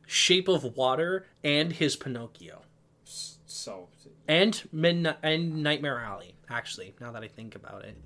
[0.06, 2.62] Shape of Water and his Pinocchio.
[3.04, 3.88] so.
[4.28, 7.96] And Midnight and Nightmare Alley, actually, now that I think about it.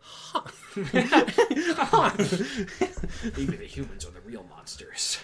[0.00, 0.42] Huh.
[0.84, 2.10] Huh.
[3.36, 5.18] Maybe the humans are the real monsters.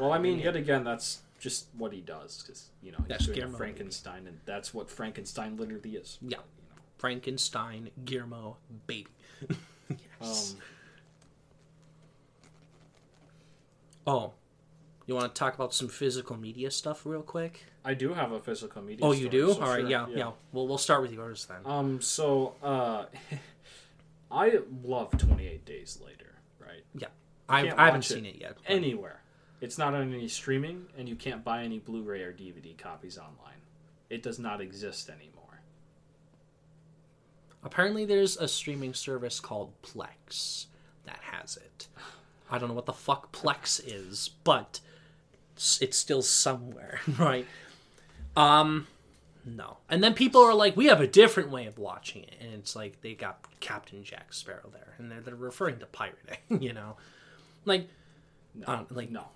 [0.00, 3.26] Well, I mean, yet again, that's just what he does because you know he's That's
[3.26, 3.56] doing Guillermo.
[3.58, 6.18] Frankenstein, and that's what Frankenstein literally is.
[6.22, 6.28] yeah.
[6.28, 6.82] You know.
[6.98, 8.56] Frankenstein, Guillermo,
[8.86, 9.08] baby.
[10.20, 10.54] yes.
[10.56, 10.60] Um,
[14.06, 14.32] oh.
[15.06, 17.64] You want to talk about some physical media stuff real quick?
[17.84, 19.04] I do have a physical media.
[19.04, 19.52] Oh, you story, do?
[19.54, 21.58] so All right, sure, yeah, yeah, Well, we'll start with yours then.
[21.64, 23.06] Um, so uh,
[24.30, 26.34] I love Twenty Eight Days Later.
[26.60, 26.84] Right.
[26.94, 27.08] yeah.
[27.48, 28.56] I, I haven't it seen it yet.
[28.62, 29.19] but- Anywhere,
[29.60, 33.60] it's not on any streaming, and you can't buy any Blu-ray or DVD copies online.
[34.08, 35.60] It does not exist anymore.
[37.62, 40.66] Apparently, there's a streaming service called Plex
[41.04, 41.88] that has it.
[42.50, 44.80] I don't know what the fuck Plex is, but
[45.80, 47.46] it's still somewhere, right?
[48.34, 48.86] Um,
[49.44, 49.76] no.
[49.90, 52.74] And then people are like, "We have a different way of watching it," and it's
[52.74, 56.96] like they got Captain Jack Sparrow there, and they're, they're referring to pirating, you know,
[57.66, 57.88] like
[58.54, 59.26] No, Uh, like- no.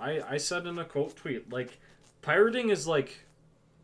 [0.00, 1.78] I I said in a quote tweet like,
[2.22, 3.24] pirating is like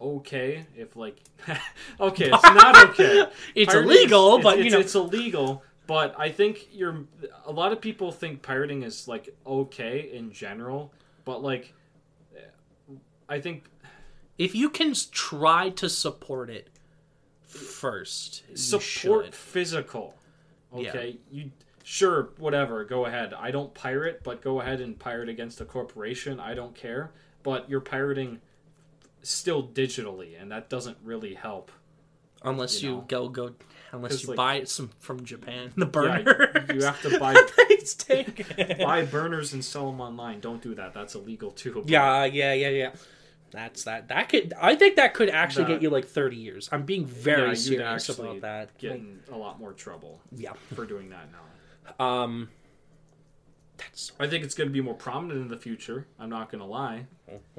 [0.01, 1.19] okay if like
[2.01, 3.27] okay it's not okay.
[3.55, 7.05] It's Pirating illegal, is- but it's, you know, it's illegal but i think you're
[7.47, 10.93] a lot of people think pirating is like okay in general
[11.25, 11.73] but like
[13.29, 13.65] i think
[14.37, 16.69] if you can try to support it
[17.47, 20.15] first, support physical
[20.77, 20.89] Yeah.
[20.91, 21.19] okay?
[21.31, 21.51] You
[21.89, 26.41] sure whatever go ahead i don't pirate but go ahead and pirate against a corporation
[26.41, 27.13] i don't care
[27.45, 28.41] but you're pirating
[29.23, 31.71] still digitally and that doesn't really help
[32.43, 33.55] Unless you, you go go,
[33.93, 36.67] unless you like- buy it some from Japan, the yeah, burner.
[36.75, 37.35] you have to buy
[38.85, 42.69] buy burners and sell them online don't do that that's illegal too Yeah, yeah, yeah,
[42.69, 42.91] yeah.
[43.53, 44.09] That's that.
[44.09, 44.53] That could.
[44.61, 46.69] I think that could actually That- get you like thirty years.
[46.73, 48.77] I'm being very Yeah, serious about that.
[48.77, 50.53] Getting Like, a lot more trouble yeah.
[50.75, 51.39] for doing that now
[51.99, 52.51] Um.
[53.77, 56.07] That's I think it's going to be more prominent in the future.
[56.19, 57.07] I'm not going to lie.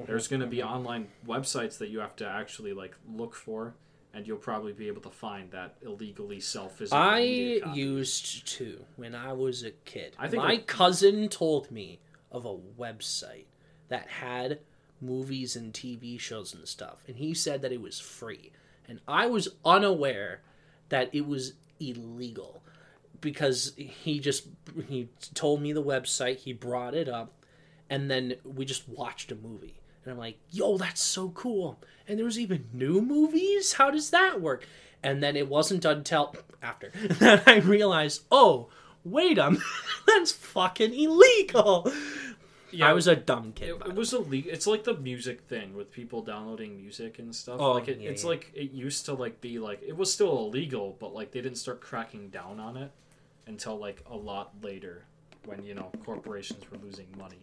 [0.04, 3.74] There's going to be online websites that you have to actually like look for,
[4.12, 6.98] and you'll probably be able to find that illegally sell physical.
[6.98, 10.16] I used to when I was a kid.
[10.18, 12.00] I think my it- cousin told me
[12.32, 13.46] of a website
[13.88, 14.58] that had
[15.00, 18.50] movies and TV shows and stuff, and he said that it was free,
[18.88, 20.42] and I was unaware
[20.88, 22.62] that it was illegal
[23.20, 24.48] because he just
[24.88, 27.32] he told me the website, he brought it up,
[27.90, 29.80] and then we just watched a movie.
[30.04, 31.80] And I'm like, yo, that's so cool.
[32.06, 33.74] And there was even new movies?
[33.74, 34.66] How does that work?
[35.02, 36.90] And then it wasn't until after
[37.20, 38.68] that I realized, oh,
[39.04, 39.66] wait a minute,
[40.06, 41.92] that's fucking illegal.
[42.70, 43.70] Yeah, I was a dumb kid.
[43.70, 44.52] It, it was illegal.
[44.52, 47.60] It's like the music thing with people downloading music and stuff.
[47.60, 48.30] Oh, like it, yeah, it's yeah.
[48.30, 51.58] like it used to like be like it was still illegal, but like they didn't
[51.58, 52.90] start cracking down on it
[53.48, 55.04] until like a lot later.
[55.44, 57.38] when you know corporations were losing money.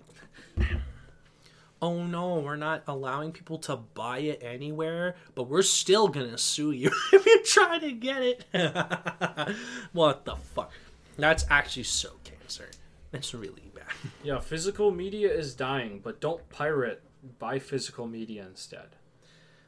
[1.81, 6.71] oh no, we're not allowing people to buy it anywhere, but we're still gonna sue
[6.71, 8.45] you if you try to get it.
[9.93, 10.71] what the fuck?
[11.17, 12.69] That's actually so cancer.
[13.11, 13.83] That's really bad.
[14.23, 17.01] Yeah, physical media is dying, but don't pirate.
[17.39, 18.95] Buy physical media instead.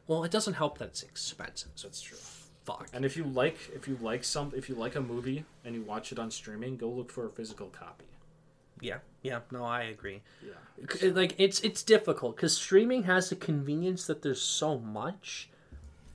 [0.08, 1.72] Well, it doesn't help that it's expensive.
[1.76, 2.18] So That's true.
[2.68, 2.88] Fuck.
[2.94, 5.82] And if you like, if you like some, if you like a movie and you
[5.82, 8.06] watch it on streaming, go look for a physical copy.
[8.80, 9.40] Yeah, yeah.
[9.52, 10.22] No, I agree.
[10.46, 10.88] Yeah.
[10.92, 15.50] C- Like it's it's difficult because streaming has the convenience that there's so much,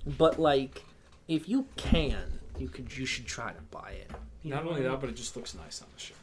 [0.07, 0.85] but like
[1.27, 4.11] if you can, you could you should try to buy it.
[4.45, 6.15] You Not know only that, but it just looks nice on the show.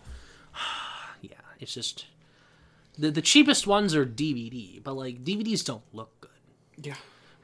[1.22, 1.32] mean?
[1.32, 2.06] yeah, it's just
[2.98, 6.86] the the cheapest ones are DVD, but like DVDs don't look good.
[6.88, 6.96] Yeah.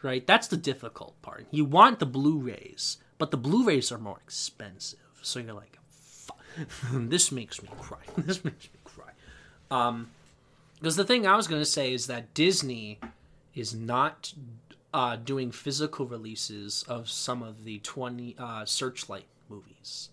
[0.06, 0.26] Right?
[0.26, 1.48] That's the difficult part.
[1.52, 5.00] You want the Blu-rays, but the Blu-rays are more expensive.
[5.22, 6.40] So you're like, Fuck.
[6.94, 8.00] this makes me cry.
[8.18, 9.12] This makes me cry.
[9.70, 10.12] Um,
[10.80, 13.00] because the thing I was gonna say is that Disney
[13.54, 14.34] is not
[14.94, 20.10] uh, doing physical releases of some of the twenty uh, Searchlight movies,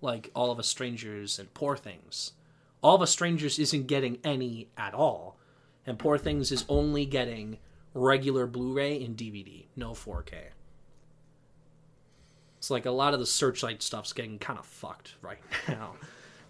[0.00, 2.32] like All of Us Strangers and Poor Things.
[2.82, 5.36] All of Us Strangers isn't getting any at all,
[5.86, 7.58] and Poor Things is only getting
[7.94, 10.34] regular Blu-ray and DVD, no 4K.
[12.58, 15.94] It's like a lot of the Searchlight stuff's getting kind of fucked right now,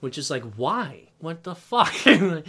[0.00, 1.08] which is like, why?
[1.18, 1.94] What the fuck?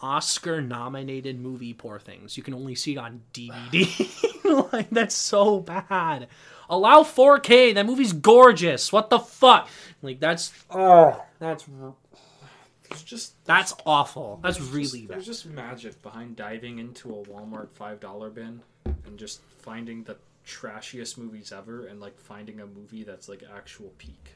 [0.00, 2.36] Oscar nominated movie Poor Things.
[2.36, 4.72] You can only see it on DVD.
[4.72, 6.28] like that's so bad.
[6.68, 7.74] Allow 4K.
[7.74, 8.92] That movie's gorgeous.
[8.92, 9.68] What the fuck?
[10.02, 11.64] Like that's oh, that's
[12.94, 14.40] There's just that's awful.
[14.42, 15.14] That's really just, bad.
[15.16, 20.16] There's just magic behind diving into a Walmart five dollar bin and just finding the
[20.46, 24.34] trashiest movies ever and like finding a movie that's like actual peak.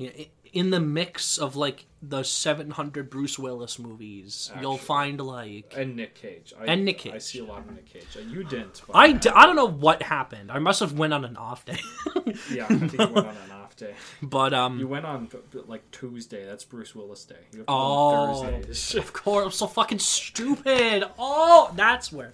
[0.00, 5.72] Yeah, i- in the mix of like the 700 Bruce Willis movies, you'll find like
[5.76, 6.52] And Nick Cage.
[6.58, 7.12] I, And Nick Cage.
[7.14, 8.06] I see a lot of Nick Cage.
[8.28, 8.82] You didn't.
[8.86, 10.50] But I, d- I don't know what happened.
[10.50, 11.78] I must have went on an off day,
[12.50, 13.94] Yeah, I think you went on an off day.
[14.22, 15.28] but um, You went on
[15.68, 16.44] like Tuesday.
[16.46, 17.36] That's Bruce Willis Day.
[17.52, 18.42] You Oh.
[18.42, 18.94] Thursdays.
[18.96, 21.04] of course, I'm so fucking stupid.
[21.18, 22.32] Oh, that's where.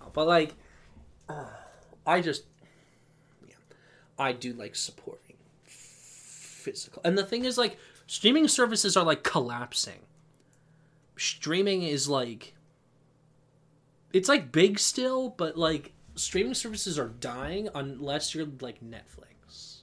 [0.00, 0.52] No, but like,
[1.30, 1.44] uh,
[2.06, 2.42] I just,
[3.48, 3.54] yeah,
[4.18, 5.20] I do like supporting
[6.64, 7.02] physical.
[7.04, 10.00] And the thing is, like, streaming services are like collapsing.
[11.16, 12.54] Streaming is like,
[14.12, 19.82] it's like big still, but like streaming services are dying unless you're like Netflix.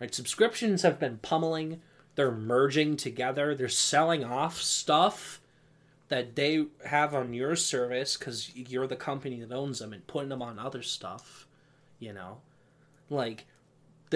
[0.00, 0.14] Right?
[0.14, 1.80] Subscriptions have been pummeling.
[2.14, 3.54] They're merging together.
[3.54, 5.40] They're selling off stuff
[6.08, 10.28] that they have on your service because you're the company that owns them and putting
[10.28, 11.46] them on other stuff.
[11.98, 12.38] You know,
[13.08, 13.46] like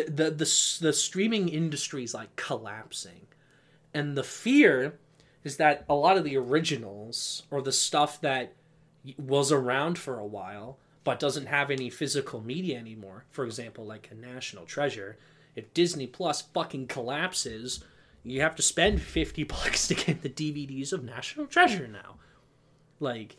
[0.05, 3.27] the the the, streaming industry is like collapsing,
[3.95, 4.99] and the fear
[5.43, 8.53] is that a lot of the originals or the stuff that
[9.19, 13.25] was around for a while but doesn't have any physical media anymore.
[13.31, 15.17] For example, like a National Treasure.
[15.55, 17.85] If Disney Plus fucking collapses,
[18.25, 22.17] you have to spend 50 bucks to get the DVDs of National Treasure now.
[22.99, 23.37] Like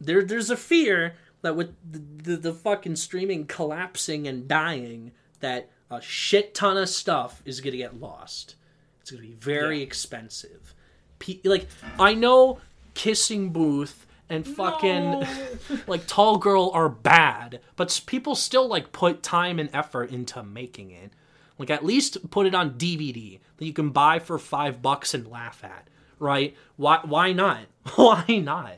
[0.00, 5.70] there there's a fear that with the, the, the fucking streaming collapsing and dying that
[5.90, 8.54] a shit ton of stuff is going to get lost.
[9.00, 9.84] It's going to be very Yeah.
[9.84, 10.74] expensive.
[11.18, 11.66] Pe- like
[11.98, 12.60] I know
[12.94, 15.24] Kissing Booth and fucking
[15.86, 20.90] like Tall Girl are bad, but people still like put time and effort into making
[20.92, 21.12] it.
[21.58, 25.26] Like at least put it on DVD that you can buy for 5 bucks and
[25.26, 25.88] laugh at,
[26.18, 26.56] right?
[26.76, 27.66] Why why not?
[27.96, 28.74] Why not?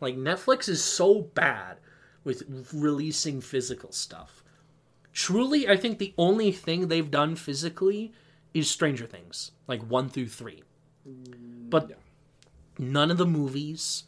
[0.00, 1.78] Like Netflix is so bad
[2.24, 4.41] with releasing physical stuff.
[5.12, 8.12] Truly, I think the only thing they've done physically
[8.54, 10.62] is Stranger Things, like 1 through 3.
[11.68, 11.96] But yeah.
[12.78, 14.04] none of the movies,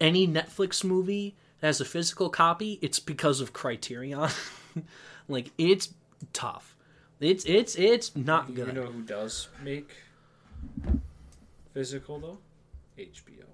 [0.00, 4.28] any Netflix movie that has a physical copy, it's because of Criterion.
[5.28, 5.90] like it's
[6.32, 6.76] tough.
[7.20, 8.68] It's it's it's not good.
[8.68, 9.90] You know who does make
[11.72, 12.38] physical though?
[12.98, 13.44] HBO.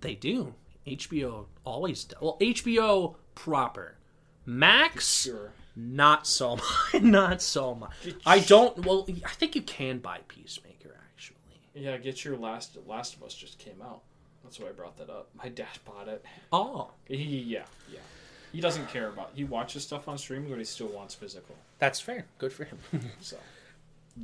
[0.00, 0.54] They do.
[0.86, 2.20] HBO always does.
[2.20, 3.96] Well, HBO proper.
[4.44, 5.50] Max, Sure.
[5.76, 7.02] Not so much.
[7.02, 7.92] Not so much.
[8.24, 8.84] I don't.
[8.86, 11.36] Well, I think you can buy Peacemaker actually.
[11.74, 14.00] Yeah, get your last Last of Us just came out.
[14.42, 15.28] That's why I brought that up.
[15.34, 16.24] My dad bought it.
[16.52, 17.98] Oh, He yeah yeah.
[18.52, 19.32] He doesn't care about.
[19.34, 21.54] He watches stuff on streaming, but he still wants physical.
[21.78, 22.24] that's fair.
[22.38, 22.78] Good for him.
[23.20, 23.36] So,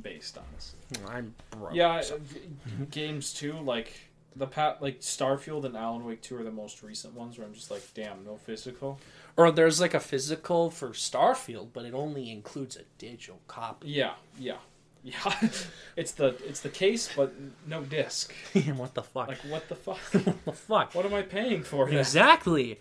[0.01, 0.79] based honestly.
[1.07, 1.75] I'm broke.
[1.75, 2.41] Yeah, uh, g-
[2.89, 3.53] games too.
[3.53, 3.93] Like
[4.35, 7.53] the pat like Starfield and Alan Wake two are the most recent ones where I'm
[7.53, 8.99] just like, damn, no physical.
[9.35, 13.89] Or there's like a physical for Starfield, but it only includes a digital copy.
[13.89, 14.57] Yeah, yeah.
[15.03, 15.49] Yeah,
[15.97, 17.33] it's the it's the case, but
[17.67, 18.33] no disc.
[18.53, 19.27] And what the fuck?
[19.27, 19.97] Like what the fuck?
[20.13, 20.95] what the fuck?
[20.95, 21.89] What am I paying for?
[21.89, 21.97] then?
[21.97, 22.79] Exactly.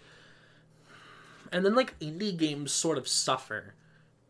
[1.51, 3.74] And then like indie games sort of suffer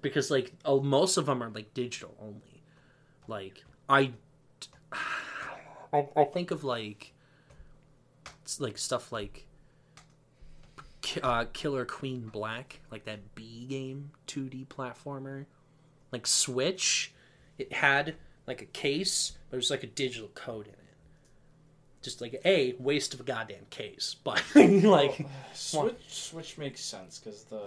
[0.01, 2.63] because like oh, most of them are like digital only.
[3.29, 4.13] Like I,
[5.93, 7.13] I, I think of like,
[8.43, 9.47] it's like stuff like
[11.23, 15.47] uh, Killer Queen Black, like that B game 2D platformer.
[16.11, 17.13] Like Switch,
[17.59, 18.15] it had
[18.47, 20.79] like a case, but it was like a digital code in it.
[22.03, 27.45] Just like a waste of a goddamn case, but like Switch Switch makes sense because
[27.45, 27.63] the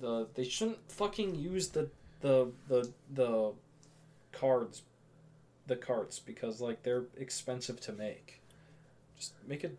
[0.00, 1.88] the they shouldn't fucking use the
[2.20, 3.52] the the the
[4.32, 4.82] cards
[5.66, 8.40] the carts because like they're expensive to make.
[9.16, 9.78] Just make it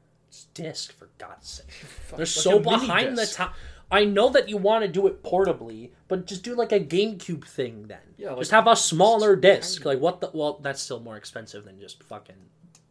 [0.54, 1.72] disc for God's sake.
[1.72, 3.52] fuck, They're so behind the time.
[3.94, 7.46] I know that you want to do it portably, but just do like a GameCube
[7.46, 8.00] thing then.
[8.18, 9.84] Yeah, like- just have a smaller disc.
[9.86, 10.30] Like what the?
[10.34, 12.36] Well, that's still more expensive than just fucking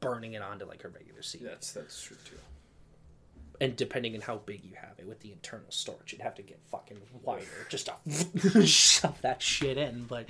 [0.01, 1.45] burning it onto like a regular CD.
[1.47, 2.37] That's that's true too.
[3.63, 6.43] And depending on how big you have it with the internal storage, you'd have to
[6.43, 10.05] get fucking wider just to shove that shit in.
[10.05, 10.27] But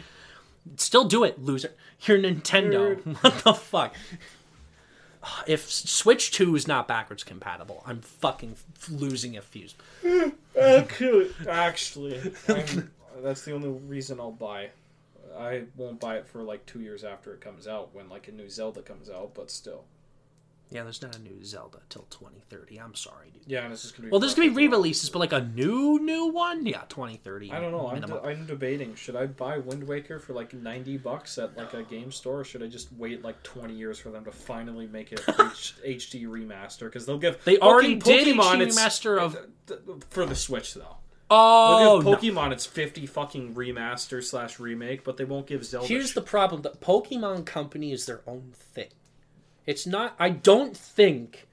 [0.77, 1.73] still do it, loser.
[2.03, 2.97] You're Nintendo.
[3.23, 3.95] What the fuck?
[5.47, 8.57] If Switch 2 is not backwards compatible, I'm fucking
[8.91, 9.75] losing a fuse.
[10.05, 12.21] Eh, actually, actually,
[13.23, 14.71] that's the only reason I'll buy.
[15.39, 18.33] I won't buy it for like two years after it comes out when like a
[18.33, 19.85] new Zelda comes out, but still.
[20.73, 22.81] Yeah, there's not a new Zelda till 2030.
[22.81, 23.43] I'm sorry, dude.
[23.47, 24.11] Yeah, and it's just gonna be.
[24.13, 27.51] Well, there's gonna be re-releases, but like a new new one, yeah, 2030.
[27.51, 27.89] I don't know.
[27.89, 28.95] I'm, de- I'm debating.
[28.95, 32.45] Should I buy Wind Waker for like ninety bucks at like a game store, or
[32.45, 36.27] should I just wait like twenty years for them to finally make it H- HD
[36.27, 36.85] remaster?
[36.85, 39.37] Because they'll give They already did HD it's- remaster of-
[40.11, 40.99] for the Switch though.
[41.31, 42.17] oh, They'll no.
[42.21, 45.89] give Pokemon its fifty fucking remaster slash remake, but they won't give Zelda.
[45.89, 48.91] Here's the problem: the Pokemon Company is their own thing.
[49.71, 50.15] It's not.
[50.19, 51.47] I don't think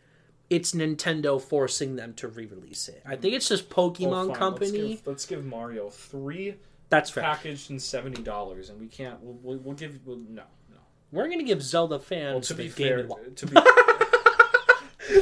[0.50, 3.04] it's Nintendo forcing them to re-release it.
[3.06, 4.72] I think it's just Pokemon let's Company.
[4.96, 6.56] give- Let's give, Mario three
[6.90, 7.24] That's fair.
[7.24, 9.20] packaged in seventy dollars, and we can't.
[9.22, 10.00] We'll, we'll, we'll give.
[10.06, 10.78] We'll, no, no.
[11.12, 13.56] We're gonna give Zelda Well, fans to the be Game fair, to be.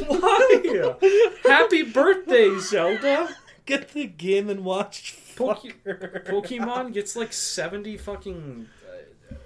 [0.07, 0.95] Why?
[1.43, 3.35] Happy birthday, Zelda!
[3.65, 5.17] Get the Game and Watch.
[5.35, 8.67] Poke- Pokemon gets like seventy fucking.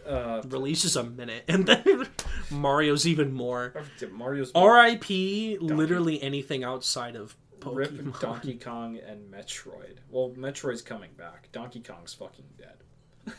[0.09, 2.07] Uh, releases a minute, and then
[2.51, 3.73] Mario's even more.
[4.11, 5.59] Mario's R.I.P.
[5.61, 8.19] Literally anything outside of Rip Pokemon.
[8.19, 9.97] Donkey Kong and Metroid.
[10.09, 11.49] Well, Metroid's coming back.
[11.51, 12.77] Donkey Kong's fucking dead.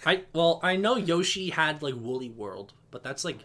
[0.06, 3.38] I well, I know Yoshi had like Woolly World, but that's like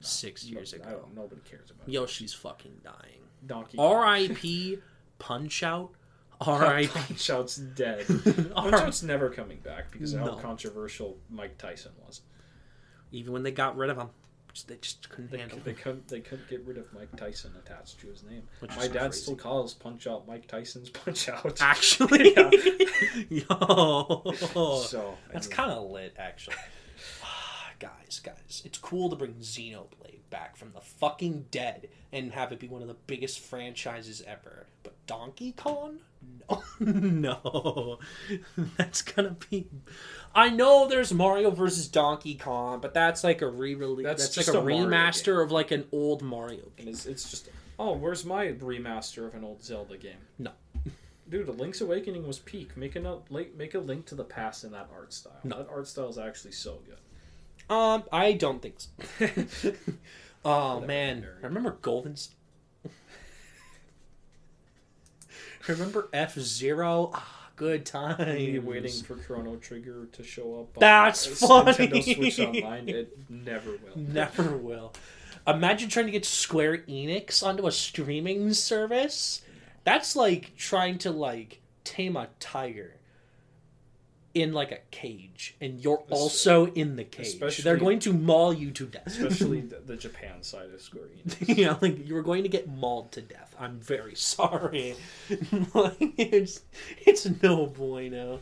[0.00, 1.08] six years I ago.
[1.14, 1.92] Nobody cares about it.
[1.92, 3.20] Yoshi's fucking dying.
[3.46, 3.78] Donkey.
[3.78, 4.78] R.I.P.
[5.18, 5.92] Punch Out.
[6.40, 6.88] R.I.P.
[6.94, 8.04] Punch Out's dead.
[8.54, 10.32] Punch Out's never coming back because of No.
[10.34, 12.20] how controversial Mike Tyson was.
[13.12, 14.08] Even when they got rid of him,
[14.66, 15.78] they just couldn't They, handle they it.
[15.78, 18.42] couldn't they couldn't get rid of Mike Tyson attached to his name.
[18.60, 19.22] Which My dad crazy.
[19.22, 21.58] still calls Punch Out Mike Tyson's Punch Out.
[21.60, 22.50] Actually, Yeah.
[23.30, 24.32] yo,
[24.86, 25.54] So that's anyway.
[25.56, 26.56] kind of lit, actually.
[27.78, 32.58] guys, guys, it's cool to bring Xenoblade back from the fucking dead and have it
[32.60, 34.66] be one of the biggest franchises ever.
[34.82, 35.98] But Donkey Kong?
[36.48, 36.62] No.
[36.80, 37.98] no.
[38.76, 39.68] That's gonna be.
[40.34, 44.04] I know there's Mario versus Donkey Kong, but that's like a re-release.
[44.04, 46.88] That's That's, just like a, a remaster of like an old Mario game.
[46.88, 50.16] It's, it's just oh, where's my remaster of an old Zelda game?
[50.38, 50.52] No.
[51.28, 52.76] Dude, a Link's Awakening was peak.
[52.76, 55.40] Make a make a link to the past in that art style.
[55.44, 55.58] No.
[55.58, 57.74] That art style is actually so good.
[57.74, 58.90] Um, I don't think so.
[60.44, 61.42] oh Whatever, man, nerd.
[61.42, 62.34] remember Golden's?
[65.68, 67.10] Remember F Zero?
[67.14, 68.18] Ah, good times.
[68.26, 70.80] Me waiting for Chrono Trigger to show up.
[70.80, 71.72] That's s- funny.
[71.72, 72.88] Nintendo Switch Online.
[72.88, 73.78] It never will.
[73.96, 74.92] Never will.
[75.46, 79.42] Imagine trying to get Square Enix onto a streaming service.
[79.84, 82.94] That's like trying to like tame a tiger
[84.34, 87.26] in like a cage, and you're also in the cage.
[87.26, 89.06] especially- They're going to maul you to death.
[89.06, 91.56] Especially the, the Japan side of Square Enix.
[91.58, 93.54] you know, like you were going to get mauled to death.
[93.58, 94.94] I'm very sorry.
[95.74, 96.62] like, it's
[97.06, 98.40] it's no bueno.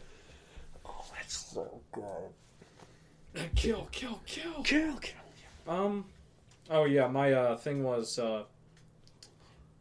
[0.86, 3.54] Oh, that's so good.
[3.54, 4.62] kill, kill, kill.
[4.62, 5.14] Kill, kill.
[5.68, 6.04] Um,
[6.70, 8.42] oh yeah, my uh thing was uh,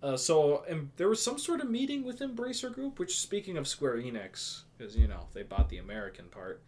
[0.01, 2.99] uh so um, there was some sort of meeting with Embracer Group.
[2.99, 6.61] Which, speaking of Square Enix, because you know they bought the American part,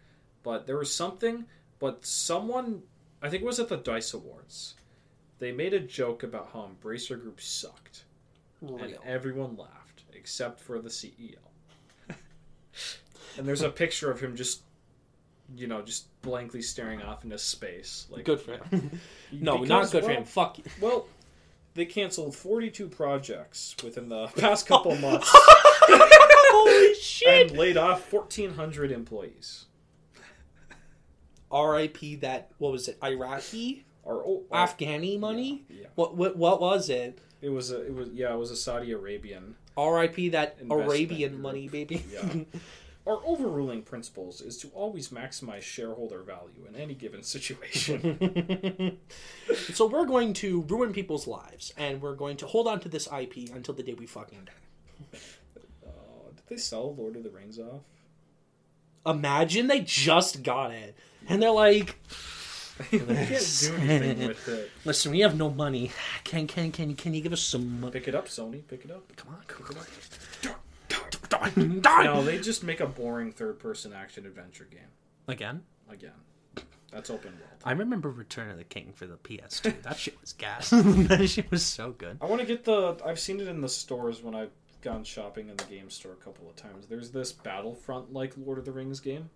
[0.43, 1.45] but there was something.
[1.79, 2.83] But someone,
[3.21, 4.75] I think it was at the Dice Awards,
[5.39, 8.03] they made a joke about how Embracer Group sucked,
[8.61, 11.37] and everyone laughed except for the CEO.
[13.37, 14.61] and there's a picture of him just
[15.55, 18.07] you know, just blankly staring off into space.
[18.09, 18.99] Like Good for him.
[19.31, 20.23] no, because, not good for him.
[20.23, 20.63] Fuck you.
[20.79, 21.05] Well,
[21.73, 27.49] they canceled 42 projects within the past couple months Holy shit!
[27.51, 29.65] and laid off 1,400 employees.
[31.49, 32.15] R.I.P.
[32.17, 32.97] That what was it?
[33.03, 35.65] Iraqi, Or, oh, oh, Afghani money.
[35.69, 35.87] Yeah, yeah.
[35.95, 37.19] What what what was it?
[37.41, 39.55] It was a, it was yeah, it was a Saudi Arabian.
[39.75, 40.29] R.I.P.
[40.29, 41.41] That Arabian group.
[41.41, 42.03] money, baby.
[42.11, 42.21] Yeah.
[43.07, 48.99] Our overruling principles is to always maximize shareholder value in any given situation.
[49.73, 53.07] so we're going to ruin people's lives, and we're going to hold on to this
[53.07, 55.17] IP until the day we fucking die.
[55.83, 57.81] uh, did they sell Lord of the Rings off?
[59.03, 60.95] Imagine they just got it,
[61.27, 61.97] and they're like,
[62.91, 64.71] they can't do anything with it.
[64.85, 65.91] "Listen, we have no money.
[66.23, 67.93] Can can can can you give us some money?
[67.93, 68.61] Pick it up, Sony.
[68.67, 69.15] Pick it up.
[69.15, 69.85] Come on, come on."
[71.55, 74.81] No, they just make a boring third-person action adventure game
[75.27, 76.11] Again, again.
[76.91, 77.61] That's open world.
[77.63, 79.81] I remember Return of the King for the PS2.
[79.83, 80.69] That shit was gas.
[80.71, 82.17] that shit was so good.
[82.21, 82.97] I want to get the.
[83.05, 84.51] I've seen it in the stores when I've
[84.81, 86.87] gone shopping in the game store a couple of times.
[86.87, 89.29] There's this Battlefront like Lord of the Rings game.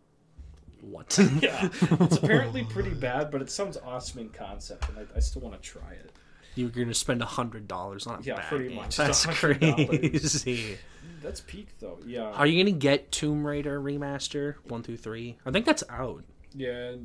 [0.81, 1.17] What?
[1.41, 5.41] Yeah, it's apparently pretty bad, but it sounds awesome in concept, and I, I still
[5.41, 6.11] want to try it.
[6.56, 8.77] You're gonna spend a hundred dollars on a Yeah, pretty game.
[8.77, 8.95] much.
[8.98, 9.88] That's $100.
[10.11, 10.77] crazy.
[11.22, 11.98] That's peak though.
[12.06, 15.38] Yeah, Are you gonna get Tomb Raider remaster one through three?
[15.45, 16.23] I think that's out.
[16.53, 16.95] yeah.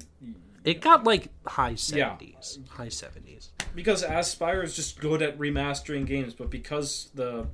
[0.63, 1.77] It got like high Yeah.
[1.77, 3.51] seventies, high seventies.
[3.75, 7.47] Because Aspyr is just good at remastering games, but because the,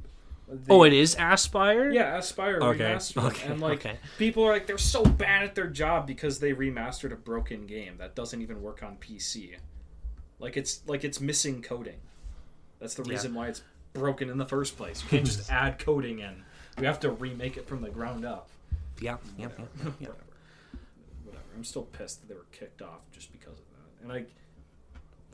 [0.48, 1.94] the Oh, it is Aspyr.
[1.94, 3.98] Yeah, Aspyr Okay, remastered, okay, and like okay.
[4.18, 7.94] people are like they're so bad at their job because they remastered a broken game
[7.98, 9.55] that doesn't even work on PC.
[10.38, 11.98] Like it's like it's missing coding.
[12.80, 13.12] That's the Yeah.
[13.12, 15.02] reason why it's broken in the first place.
[15.02, 16.42] You can't just add coding in.
[16.78, 18.48] We have to remake it from the ground up.
[19.00, 20.08] yeah, yeah, yeah, yeah.
[20.08, 20.16] Whatever.
[21.24, 21.44] Whatever.
[21.56, 24.02] I'm still pissed that they were kicked off just because of that.
[24.04, 24.26] And I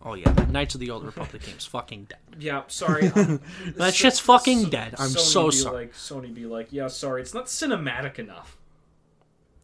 [0.05, 2.19] Oh yeah, Knights of the Old Republic game's fucking dead.
[2.41, 3.09] yeah, sorry.
[3.09, 3.41] That
[3.77, 4.95] so- shit's fucking so- dead.
[4.99, 5.77] I'm Sony so sorry.
[5.87, 8.57] Like Sony be like, yeah, sorry, it's not cinematic enough.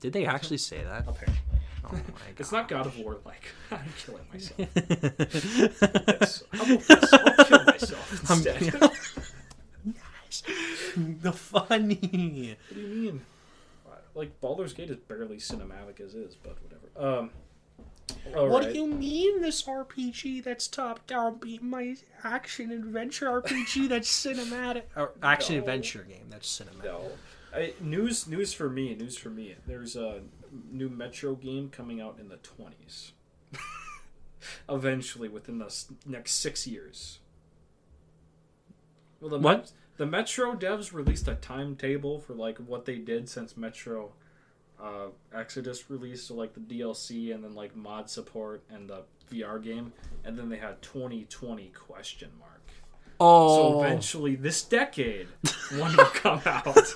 [0.01, 1.05] Did they actually say that?
[1.09, 1.35] Apparently.
[1.91, 2.01] Oh my
[2.39, 4.69] It's not God of War like I'm killing myself.
[4.77, 4.85] Yes.
[6.09, 6.43] Yes.
[6.53, 7.13] I'm this.
[7.13, 8.81] I'll kill myself I'm- instead.
[8.81, 8.93] what
[11.23, 12.57] the funny.
[12.69, 13.21] What do you mean?
[14.15, 17.19] Like Baldur's Gate is barely cinematic as is, but whatever.
[17.21, 17.31] Um.
[18.37, 18.73] all What right.
[18.73, 24.83] do you mean this RPG that's top down beat my action adventure RPG that's cinematic
[24.97, 25.61] or action No.
[25.61, 26.85] adventure game that's cinematic?
[26.85, 27.11] No.
[27.55, 28.95] I, news news for me.
[28.95, 29.55] News for me.
[29.67, 30.21] There's a
[30.71, 33.13] new Metro game coming out in the twenties.
[34.69, 35.75] Eventually, within the
[36.07, 37.19] next six years.
[39.21, 39.59] Well, the What?
[39.59, 44.13] Met- the Metro devs released a timetable for like what they did since Metro
[44.81, 49.63] uh, Exodus released, so like the DLC and then like mod support and the VR
[49.63, 49.93] game,
[50.25, 52.53] and then they had 2020 question mark.
[53.19, 55.27] Oh, So eventually, this decade,
[55.77, 56.65] one will come out.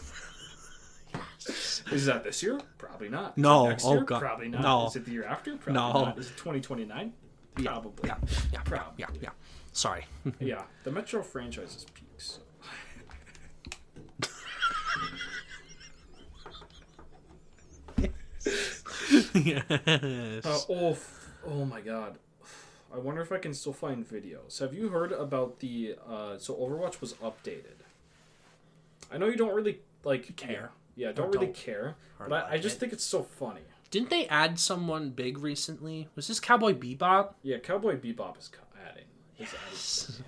[1.92, 2.60] Is that this year?
[2.78, 3.32] Probably not.
[3.36, 3.68] Is No.
[3.68, 4.04] Next Oh, year?
[4.04, 4.20] God.
[4.20, 4.62] Probably not.
[4.62, 4.86] No.
[4.86, 5.56] Is it the year after?
[5.56, 5.92] Probably No.
[5.92, 6.18] not.
[6.18, 7.12] Is it 2029?
[7.54, 8.08] Probably.
[8.08, 8.16] yeah,
[8.52, 8.94] yeah, Probably.
[8.96, 9.30] yeah, yeah.
[9.72, 10.06] Sorry.
[10.40, 10.62] Yeah.
[10.84, 12.38] The Metro franchise is peaks.
[19.34, 19.62] yes.
[20.44, 20.96] Uh, oh,
[21.46, 22.18] oh my god.
[22.94, 24.58] I wonder if I can still find videos.
[24.58, 27.80] Have you heard about the uh so Overwatch was updated?
[29.10, 30.70] I know you don't really like Care.
[30.96, 31.54] Yeah, Or don't really don't.
[31.56, 31.96] care.
[32.20, 32.80] Or But I, I just it.
[32.80, 33.60] think it's so funny.
[33.90, 36.08] Didn't they add someone big recently?
[36.14, 37.34] Was this Cowboy Bebop?
[37.42, 38.50] Yeah, Cowboy Bebop is
[38.88, 39.04] adding.
[39.38, 40.24] Is adding.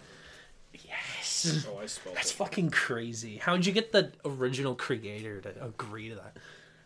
[0.86, 1.66] Yes.
[1.70, 2.34] Oh, I spelled That's it.
[2.34, 3.36] fucking crazy.
[3.36, 6.36] How'd you get the original creator to agree to that?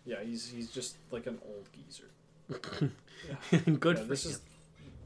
[0.04, 2.10] Yeah, he's he's just like an old geezer.
[3.78, 4.30] Good Yeah, for this you.
[4.32, 4.40] is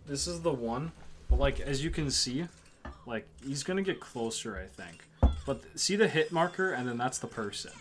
[0.07, 0.93] this is the one.
[1.28, 2.47] But like as you can see,
[3.07, 5.05] like he's gonna get closer, I think.
[5.47, 7.73] But see the hit marker, and then that's the person,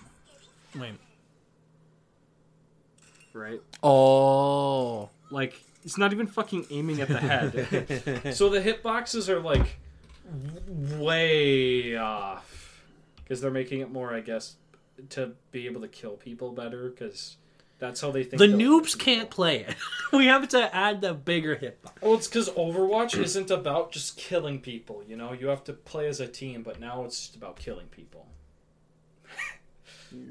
[0.75, 0.93] Wait.
[3.33, 3.61] right?
[3.83, 5.09] Oh.
[5.29, 8.33] Like it's not even fucking aiming at the head.
[8.35, 9.79] so the hitboxes are like
[10.97, 12.83] way off
[13.17, 14.55] because they're making it more, I guess,
[15.09, 16.89] to be able to kill people better.
[16.89, 17.37] Because
[17.79, 18.39] that's how they think.
[18.39, 19.75] The noobs can't play it.
[20.13, 22.01] we have to add the bigger hitbox.
[22.01, 25.03] Well, it's because Overwatch isn't about just killing people.
[25.07, 27.87] You know, you have to play as a team, but now it's just about killing
[27.87, 28.27] people.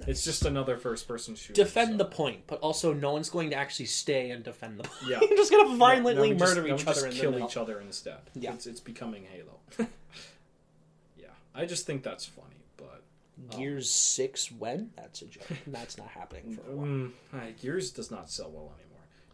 [0.06, 1.52] It's just another first-person shooter.
[1.54, 4.84] defend so- the point, but also no one's going to actually stay and defend the
[4.84, 5.10] point.
[5.10, 5.20] Yeah.
[5.20, 7.80] You're just gonna violently we just- murder now each we other and kill each other
[7.80, 8.18] instead.
[8.34, 8.52] Yeah.
[8.54, 9.58] it's, it's becoming Halo.
[11.18, 13.02] yeah, I just think that's funny, but
[13.56, 14.90] Gears six when?
[14.96, 15.44] That's a joke.
[15.66, 16.84] That's not happening for a while.
[16.84, 18.86] um, uh, Gears does not sell well anymore.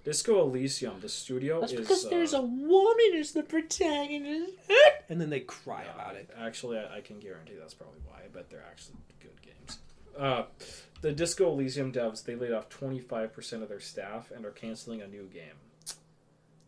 [0.04, 4.52] Disco Elysium, the studio That's is because uh, there's a woman as the protagonist,
[5.08, 6.30] and then they cry Yeah, about it.
[6.38, 8.18] Actually, I, I can guarantee that's probably why.
[8.24, 8.94] I bet they're actually.
[10.18, 10.44] Uh,
[11.02, 15.06] the Disco Elysium devs they laid off 25% of their staff and are canceling a
[15.06, 15.60] new game.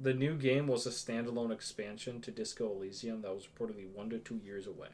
[0.01, 4.19] The new game was a standalone expansion to Disco Elysium that was reportedly one to
[4.19, 4.89] two years away.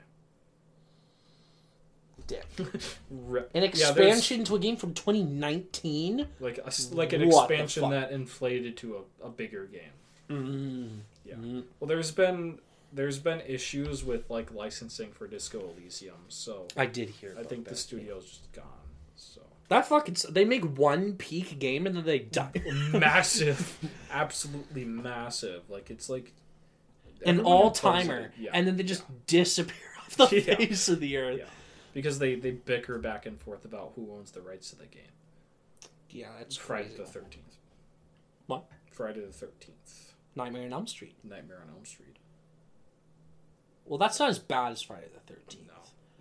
[2.26, 2.42] Damn.
[3.10, 6.26] Re- An yeah, expansion to a game from 2019.
[6.40, 9.90] like a like an What expansion that inflated to a, a bigger game.
[10.30, 11.00] Mm.
[11.26, 11.34] Yeah.
[11.34, 11.64] Mm.
[11.80, 12.58] Well, there's been
[12.94, 17.36] there's been issues with like licensing for Disco Elysium, so I did hear.
[17.38, 17.76] I think the that.
[17.76, 18.64] studio's just gone.
[19.16, 22.52] So that fucking they make one peak game and then they die.
[22.92, 23.78] massive,
[24.10, 25.68] absolutely massive.
[25.68, 26.32] Like it's like
[27.26, 30.54] An all timer, Yeah, and then they just disappear off the Yeah.
[30.56, 31.38] face of the earth.
[31.40, 31.44] Yeah.
[31.94, 35.02] because they they bicker back and forth about who owns the rights to the game.
[36.10, 37.02] Yeah, that's Friday crazy.
[37.02, 37.56] the Thirteenth.
[38.46, 38.64] What?
[38.92, 40.12] Friday the Thirteenth.
[40.36, 41.16] Nightmare on Elm Street.
[41.24, 42.13] Nightmare on Elm Street.
[43.86, 45.68] Well, that's not as bad as Friday the Thirteenth.
[45.68, 45.74] No,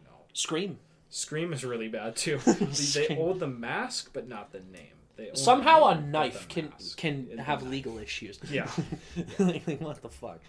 [0.04, 0.12] no.
[0.34, 0.80] Scream.
[1.10, 2.38] Scream is really bad too.
[2.96, 4.94] they, own the mask, but not the name.
[5.16, 8.40] They Somehow a knife can can have legal issues.
[8.50, 8.70] Yeah.
[9.38, 10.40] like, like, what the fuck?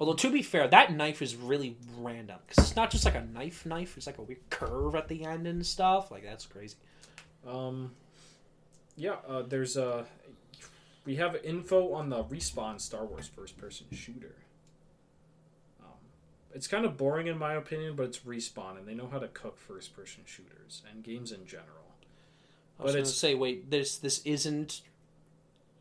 [0.00, 3.20] Although to be fair, that knife is really random because it's not just like a
[3.20, 3.96] knife knife.
[3.96, 6.10] It's like a weird curve at the end and stuff.
[6.10, 6.76] Like that's crazy.
[7.46, 7.92] Um,
[8.96, 10.04] yeah, uh, there's uh,
[11.04, 14.36] we have info on the respawn Star Wars first person shooter.
[16.54, 19.28] It's kind of boring in my opinion, but it's respawn and they know how to
[19.28, 21.94] cook first person shooters and games in general.
[22.78, 24.82] I was But it's- say, wait, this this isn't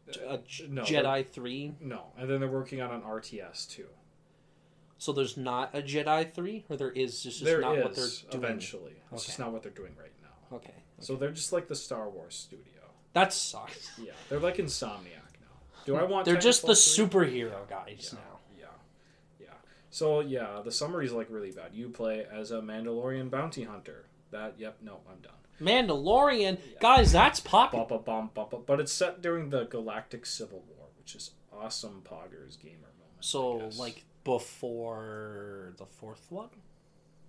[0.09, 3.87] uh, a J- no, Jedi three, No, and then they're working on an RTS too.
[4.97, 7.13] so there's not a Jedi three, or there is.
[7.13, 8.43] It's just There not is what they're doing.
[8.43, 8.95] eventually.
[9.13, 10.57] It's just not what they're doing right now.
[10.57, 12.65] Okay, So they're just like the Star Wars studio.
[13.13, 13.91] that sucks.
[13.97, 15.47] Yeah, they're like Insomniac now.
[15.85, 16.11] Do I hmm.
[16.11, 16.25] want?
[16.25, 17.05] They're just the 3?
[17.07, 18.39] superhero guys Yeah, now.
[19.91, 20.47] Yeah, yeah.
[20.51, 21.71] So yeah, the summary is like really bad.
[21.73, 24.05] You play as a Mandalorian bounty hunter.
[24.31, 25.33] That yep, no, I'm done.
[25.61, 27.85] Mandalorian guys, that's popular.
[28.65, 32.01] But it's set during the Galactic Civil War, which is awesome.
[32.03, 33.19] Poggers gamer moment.
[33.19, 36.49] So like before the fourth one.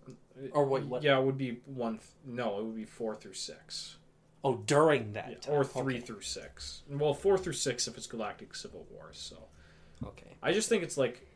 [0.08, 0.12] Uh,
[0.52, 1.98] or wait, what- Yeah, it would be one.
[1.98, 3.96] th- No, it would be four through six.
[4.44, 5.54] Oh, during that Yeah, time.
[5.54, 6.06] or three Okay.
[6.06, 6.82] through six.
[6.88, 9.10] Well, four through six if it's Galactic Civil War.
[9.12, 9.48] So
[10.04, 10.36] Okay.
[10.42, 11.26] I just think it's like.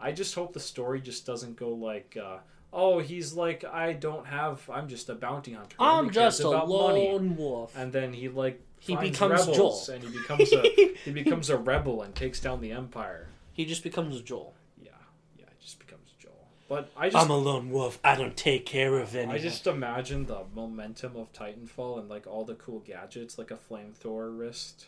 [0.00, 2.38] I just hope the story just doesn't go like, uh,
[2.72, 5.76] oh, he's like, I don't have, I'm just a bounty hunter.
[5.78, 7.76] I'm just a about money." lone wolf.
[7.76, 9.96] And then he like He becomes rebels, Joel.
[9.96, 10.62] and he becomes a
[11.04, 13.28] he becomes a rebel and takes down the empire.
[13.52, 14.54] He just becomes Joel.
[14.82, 14.90] Yeah,
[15.38, 16.32] yeah, he just becomes Joel.
[16.68, 17.98] But I just I'm a lone wolf.
[18.02, 19.34] I don't take care of anyone.
[19.34, 23.56] I just imagine the momentum of Titanfall and like all the cool gadgets, like a
[23.56, 24.86] flamethrower wrist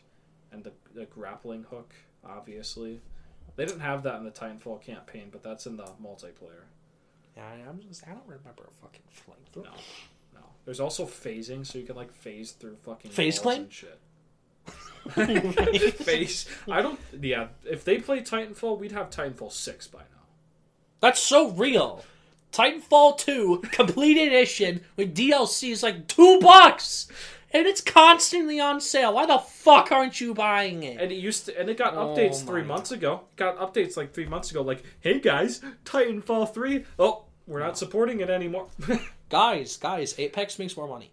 [0.50, 1.92] and the, the grappling hook.
[2.24, 3.00] Obviously,
[3.56, 6.64] they didn't have that in the Titanfall campaign, but that's in the multiplayer.
[7.36, 8.06] Yeah, I- I'm just.
[8.06, 9.64] I don't remember a fucking flamethrower.
[9.64, 9.70] No,
[10.34, 10.40] no.
[10.64, 13.68] There's also phasing, so you can like phase through fucking Phase claim?
[13.70, 13.98] shit.
[15.94, 16.46] Phase.
[16.70, 16.98] I don't.
[17.20, 20.06] Yeah, if they play Titanfall, we'd have Titanfall six by now.
[21.00, 22.04] That's so real.
[22.52, 27.08] Titanfall 2 complete edition with DLC is like two bucks,
[27.52, 29.14] and it's constantly on sale.
[29.14, 31.00] Why the fuck aren't you buying it?
[31.00, 33.22] And it used to, and it got Oh updates three months ago.
[33.32, 34.62] It Got updates like three months ago.
[34.62, 36.84] Like, hey guys, Titanfall three.
[36.98, 38.68] Oh, we're not supporting it anymore.
[39.28, 41.10] Guys, guys, Apex makes more money.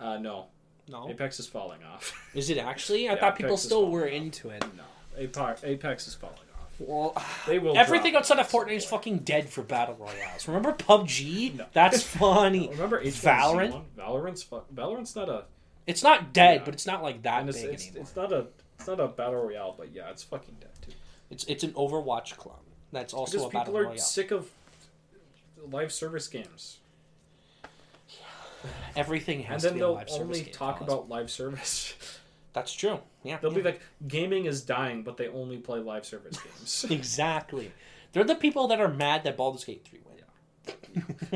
[0.00, 0.46] uh, no,
[0.88, 2.12] No, Apex is falling off.
[2.34, 3.06] is it actually?
[3.08, 4.12] I Yeah, thought people Apex still were off.
[4.12, 4.64] into it.
[4.76, 4.82] no,
[5.16, 6.36] Apex, Apex is falling.
[6.78, 7.14] Well,
[7.46, 7.76] They will.
[7.76, 10.46] everything drop outside of Fortnite is fucking dead for battle royales.
[10.46, 11.54] Remember PUBG?
[11.58, 11.66] No.
[11.72, 12.68] That's funny.
[12.70, 13.22] Remember H1Z1?
[13.22, 13.82] Valorant?
[13.96, 15.44] Valorant's fu- Valorant's not a
[15.86, 16.64] It's not dead, Yeah.
[16.64, 18.02] but it's not like that and it's, big it's, anymore.
[18.02, 18.46] it's not a
[18.78, 20.92] it's not a battle royale, but yeah, it's fucking dead too.
[21.30, 22.54] It's it's an Overwatch clone.
[22.92, 23.98] That's also Because a people are royale.
[23.98, 24.48] sick of
[25.70, 26.78] live service games,
[28.96, 30.52] Everything and has then to be a they'll live service only game.
[30.54, 31.94] talk about live service.
[32.58, 32.98] That's true.
[33.22, 33.38] Yeah.
[33.40, 33.58] They'll yeah.
[33.58, 36.86] be like, gaming is dying, but they only play live service games.
[36.90, 37.72] exactly.
[38.12, 40.18] They're the people that are mad that Baldur's Gate three went.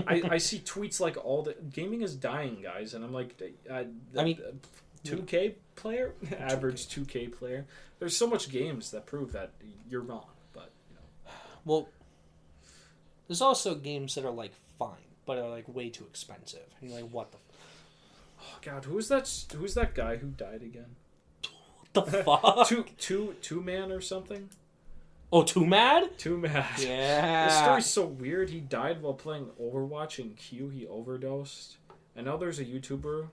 [0.07, 3.41] I, I see tweets like all the gaming is dying, guys, and I'm like,
[3.71, 3.85] uh,
[4.19, 4.41] I mean-
[5.05, 7.67] two K player, average two K player.
[7.99, 9.51] There's so much games that prove that
[9.89, 11.33] you're wrong, but you know,
[11.65, 11.89] well,
[13.29, 16.67] there's also games that are like fine, but are like way too expensive.
[16.81, 17.39] And you're like, what the,
[18.41, 19.31] oh god, who's that?
[19.57, 20.97] Who's that guy who died again?
[22.03, 22.67] the fuck?
[22.69, 24.49] two two two man or something?
[25.33, 26.19] oh, too mad?
[26.19, 26.67] Too mad.
[26.79, 27.47] Yeah.
[27.47, 28.51] This story's so weird.
[28.51, 30.69] He died while playing Overwatch in Q.
[30.69, 31.77] He overdosed,
[32.15, 33.29] and now there's a YouTuber.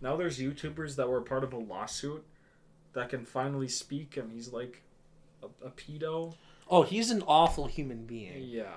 [0.00, 2.24] Now there's YouTubers that were part of a lawsuit
[2.92, 4.82] that can finally speak, and he's like
[5.42, 6.34] a, a pedo.
[6.70, 8.32] Oh, he's an awful human being.
[8.38, 8.72] Yeah.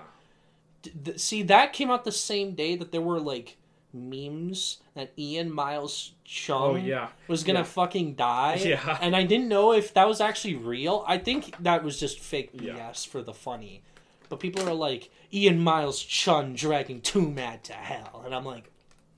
[0.82, 3.58] D- th- see, that came out the same day that there were like
[3.94, 7.08] memes that Ian Miles Cheong Oh yeah.
[7.28, 7.64] was gonna Yeah.
[7.66, 8.56] fucking die.
[8.66, 8.98] Yeah.
[9.02, 11.04] And I didn't know if that was actually real.
[11.08, 12.92] I think that was just fake BS Yeah.
[12.94, 13.82] for the funny.
[14.30, 18.24] But people are like, Ian Miles Cheong dragging Too Mad to hell.
[18.26, 18.70] And I'm like,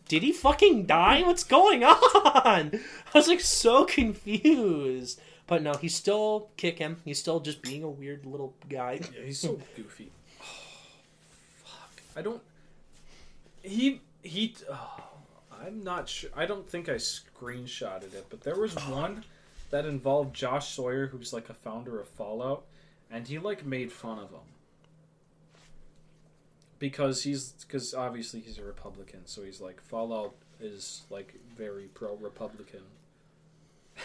[0.07, 1.21] did he fucking die?
[1.23, 1.91] What's going on?
[2.73, 2.81] I
[3.13, 5.19] was like so confused.
[5.47, 6.85] But no, he's still kicking.
[6.85, 7.01] Him.
[7.05, 8.99] He's still just being a weird little guy.
[9.15, 10.11] Yeah, he's so goofy.
[11.63, 12.01] fuck.
[12.15, 12.41] I don't.
[13.63, 14.55] He he.
[14.71, 15.03] Oh,
[15.65, 16.29] I'm not sure.
[16.35, 18.93] I don't think I screenshotted it, but there was oh.
[18.93, 19.23] one
[19.71, 22.65] that involved Josh Sawyer, who's like a founder of Fallout,
[23.11, 24.39] and he like made fun of him
[26.79, 32.15] because he's because obviously he's a Republican, so he's like Fallout is like very pro
[32.15, 32.81] Republican.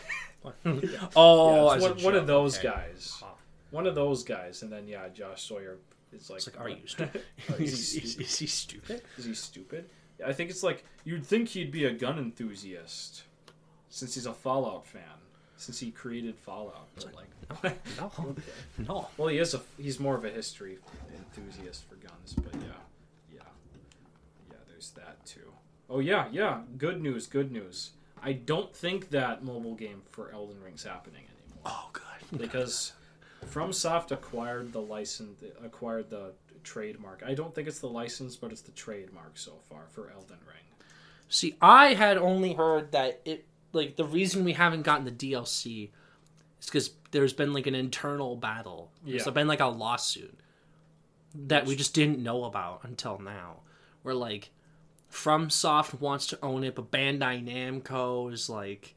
[1.16, 2.68] Oh, yeah, as it's a one, one of those okay.
[2.68, 3.16] guys.
[3.18, 3.30] Huh.
[3.70, 5.78] One of those guys, and then yeah, Josh Sawyer
[6.12, 7.22] is like, It's like, are you oh, stupid?
[7.48, 8.26] Are you is, is, stupid?
[8.26, 9.02] is he stupid?
[9.16, 9.90] Is he stupid?
[10.24, 13.22] I think it's like you'd think he'd be a gun enthusiast,
[13.88, 15.02] since he's a Fallout fan,
[15.56, 16.88] since he created Fallout.
[16.94, 18.36] But like, No,
[18.78, 19.08] no.
[19.16, 20.78] well, he is a he's more of a history
[21.14, 22.34] enthusiast for guns.
[22.34, 22.68] But yeah,
[23.32, 23.40] yeah,
[24.50, 24.56] yeah.
[24.68, 25.52] There's that too.
[25.90, 26.60] Oh yeah, yeah.
[26.78, 27.26] Good news.
[27.26, 27.90] Good news.
[28.22, 32.38] I don't think that mobile game for Elden Ring's happening anymore Oh, good.
[32.40, 32.92] because
[33.46, 37.22] FromSoft acquired the license, acquired the trademark.
[37.24, 40.86] I don't think it's the license, but it's the trademark so far for Elden Ring.
[41.28, 45.90] See, I had only heard that it like the reason we haven't gotten the DLC
[46.60, 48.90] is because there's been like an internal battle.
[49.04, 49.32] There's Yeah.
[49.32, 50.38] been like a lawsuit
[51.34, 53.60] that we just didn't know about until now.
[54.02, 54.50] Where like
[55.10, 58.94] FromSoft wants to own it, but Bandai Namco is like,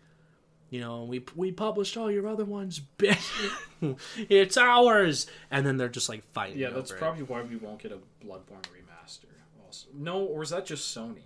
[0.70, 3.98] you know, we we published all your other ones, bitch.
[4.30, 6.60] it's ours, and then they're just like fighting.
[6.60, 7.00] Yeah, that's over it.
[7.02, 9.26] probably why we won't get a Bloodborne remaster.
[9.66, 11.22] Also, no, or is that just Sony?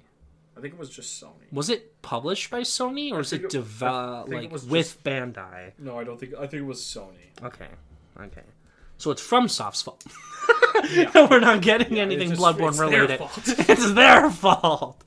[0.57, 1.51] I think it was just Sony.
[1.51, 5.71] Was it published by Sony or is it it- developed it like was with Bandai?
[5.79, 6.33] No, I don't think.
[6.35, 7.31] I think it was Sony.
[7.43, 7.67] Okay,
[8.19, 8.41] okay.
[8.97, 10.03] So it's FromSoft's fault.
[10.91, 11.09] Yeah.
[11.31, 13.17] We're not getting Yeah, anything just- Bloodborne it's their related.
[13.17, 13.31] fault.
[13.69, 15.03] it's their fault.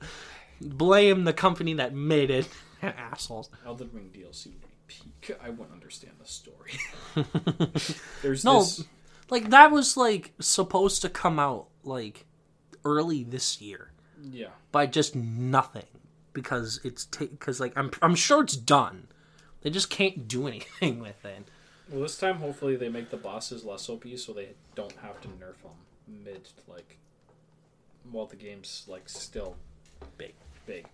[0.59, 2.47] Blame the company that made it.
[2.81, 3.49] Assholes.
[3.65, 5.37] Elden Ring DLC would be peak.
[5.43, 6.71] I wouldn't understand the story.
[8.21, 8.83] There's No, this.
[9.29, 12.25] like that was like supposed to come out like
[12.83, 13.91] early this year
[14.21, 14.49] Yeah.
[14.71, 15.85] by just nothing
[16.33, 19.07] because it's because like I'm I'm sure it's done.
[19.61, 21.47] They just can't do anything with it.
[21.89, 25.27] Well, this time hopefully they make the bosses less OP, so they don't have to
[25.27, 25.71] nerf them
[26.07, 26.97] mid like
[28.11, 29.55] while the game's like still
[30.17, 30.33] Big.
[30.67, 30.85] big.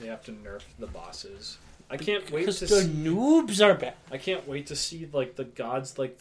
[0.00, 1.58] They have to nerf the bosses.
[1.90, 3.94] I can't wait Because to the see, noobs are bad.
[4.10, 6.18] I can't wait to see like the gods like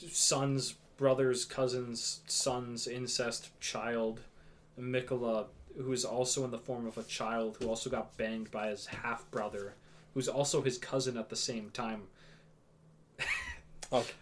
[0.00, 4.20] th- sons, brothers, cousins, sons, incest, child,
[4.80, 5.46] Miquella,
[5.76, 8.86] who is also in the form of a child who also got banged by his
[8.86, 9.74] half brother,
[10.14, 12.02] who's also his cousin at the same time.
[13.90, 14.12] Okay,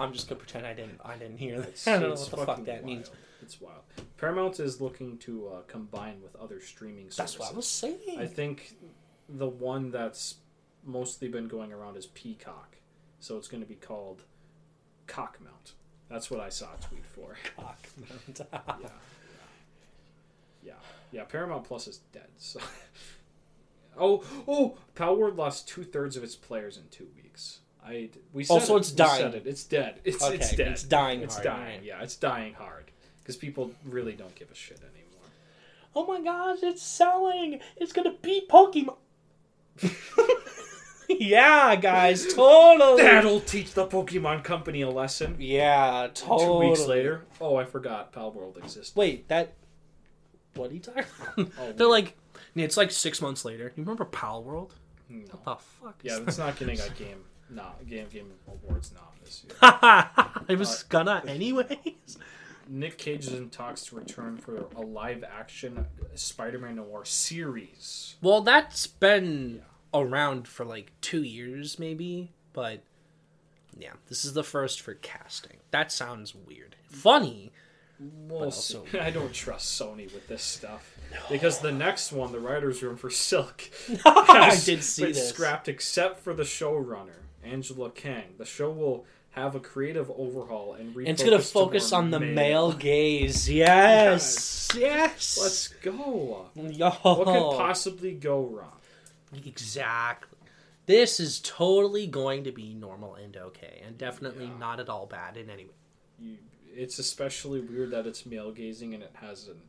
[0.00, 1.00] I'm just gonna pretend I didn't.
[1.04, 1.68] I didn't hear that.
[1.68, 3.08] It's, I don't know it's what the fuck fucking that wild.
[3.42, 3.82] It's wild.
[4.16, 7.16] Paramount is looking to uh, combine with other streaming services.
[7.16, 8.18] That's what I was saying.
[8.18, 8.74] I think
[9.28, 10.36] the one that's
[10.84, 12.76] mostly been going around is Peacock,
[13.20, 14.22] so it's going to be called
[15.06, 15.72] Cockmount.
[16.08, 17.36] That's what I saw a tweet for.
[17.56, 17.78] Cock.
[18.38, 18.46] Yeah,
[18.80, 18.88] yeah,
[20.64, 20.72] yeah,
[21.10, 21.24] yeah.
[21.24, 22.28] Paramount Plus is dead.
[22.38, 22.60] So,
[23.98, 27.60] oh, oh, Palworld lost two thirds of its players in two weeks.
[27.84, 28.80] I we said Oh, so it.
[28.80, 29.20] it's We dying.
[29.22, 29.46] said it.
[29.46, 30.00] It's dead.
[30.04, 30.68] It's Okay, it's dead.
[30.68, 31.80] it's dying It's hard, dying.
[31.84, 32.91] Yeah, it's dying hard
[33.22, 35.30] because people really don't give a shit anymore.
[35.94, 37.60] oh my gosh, it's selling.
[37.76, 38.96] It's gonna beat Pokemon.
[41.08, 43.02] yeah, guys, totally.
[43.02, 45.36] That'll teach the Pokemon Company a lesson.
[45.38, 46.66] yeah, totally.
[46.66, 48.94] Two weeks later, oh, I forgot Palworld exists.
[48.96, 49.54] Wait, that.
[50.54, 51.50] What are you talking about?
[51.58, 52.14] Oh, They're like,
[52.54, 53.72] it's like six months later.
[53.74, 54.74] You remember Pal World?
[55.08, 55.20] No.
[55.30, 56.00] What the fuck?
[56.02, 57.24] Yeah, it's not getting a game.
[57.48, 59.56] Nah, game game awards not this year.
[60.48, 62.18] it was uh, gonna anyways.
[62.68, 68.16] Nick Cage is in talks to return for a live action Spider-Man Noir series.
[68.22, 69.62] Well, that's been
[69.94, 72.32] around for like two years, maybe.
[72.52, 72.82] But
[73.78, 75.58] yeah, this is the first for casting.
[75.70, 76.76] That sounds weird.
[76.88, 77.52] Funny.
[78.00, 78.84] We'll also-.
[79.00, 80.96] I don't trust Sony with this stuff
[81.30, 83.70] because the next one, the writers' room for Silk,
[84.04, 85.28] I has did see been this.
[85.28, 88.34] scrapped except for the showrunner Angela Kang.
[88.38, 92.10] The show will have a creative overhaul and refocus And it's gonna focus more on
[92.10, 92.34] the male.
[92.34, 93.50] male gaze.
[93.50, 94.68] Yes.
[94.76, 95.38] Yes.
[95.40, 96.46] Let's go.
[96.54, 96.90] Yo.
[96.90, 98.78] What could possibly go wrong?
[99.44, 100.38] Exactly.
[100.86, 104.58] this is totally going to be normal and okay, and definitely Yeah.
[104.58, 105.70] not at all bad in any way.
[106.18, 106.36] You,
[106.74, 109.60] it's especially weird that it's male gazing and it has an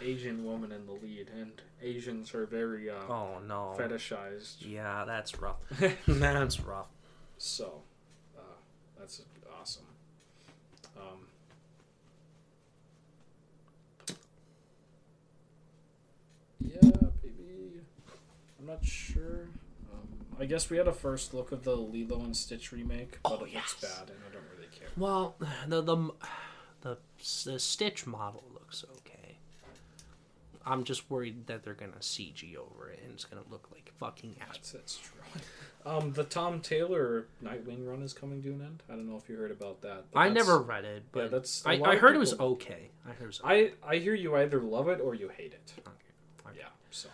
[0.00, 1.52] Asian woman in the lead, and
[1.82, 3.74] Asians are very uh, Oh no.
[3.78, 4.56] fetishized.
[4.60, 5.56] Yeah, that's rough.
[6.06, 6.88] that's rough.
[7.38, 7.82] So,
[9.06, 9.22] that's
[9.60, 9.84] awesome.
[10.96, 11.26] Um,
[16.60, 16.80] yeah,
[17.22, 17.80] baby.
[18.58, 19.48] I'm not sure.
[19.92, 20.08] Um,
[20.40, 23.44] I guess we had a first look of the Lilo and Stitch remake, but Oh,
[23.44, 23.74] it yes.
[23.82, 24.88] looks bad, and I don't really care.
[24.96, 25.36] Well,
[25.68, 26.10] the the
[26.82, 26.98] the,
[27.44, 29.36] the Stitch model looks okay.
[30.64, 34.34] I'm just worried that they're gonna CG over it and it's gonna look like fucking
[34.40, 34.48] ass.
[34.54, 35.20] That's, that's true.
[35.86, 38.82] Um, the Tom Taylor Nightwing run is coming to an end.
[38.90, 40.04] I don't know if you heard about that.
[40.12, 42.38] but I never read it, but that's- a I, lot I of heard it was
[42.40, 42.90] okay.
[43.06, 45.72] I heard it was I I hear you either love it or you hate it.
[45.86, 46.56] okay.
[46.58, 47.08] Yeah, so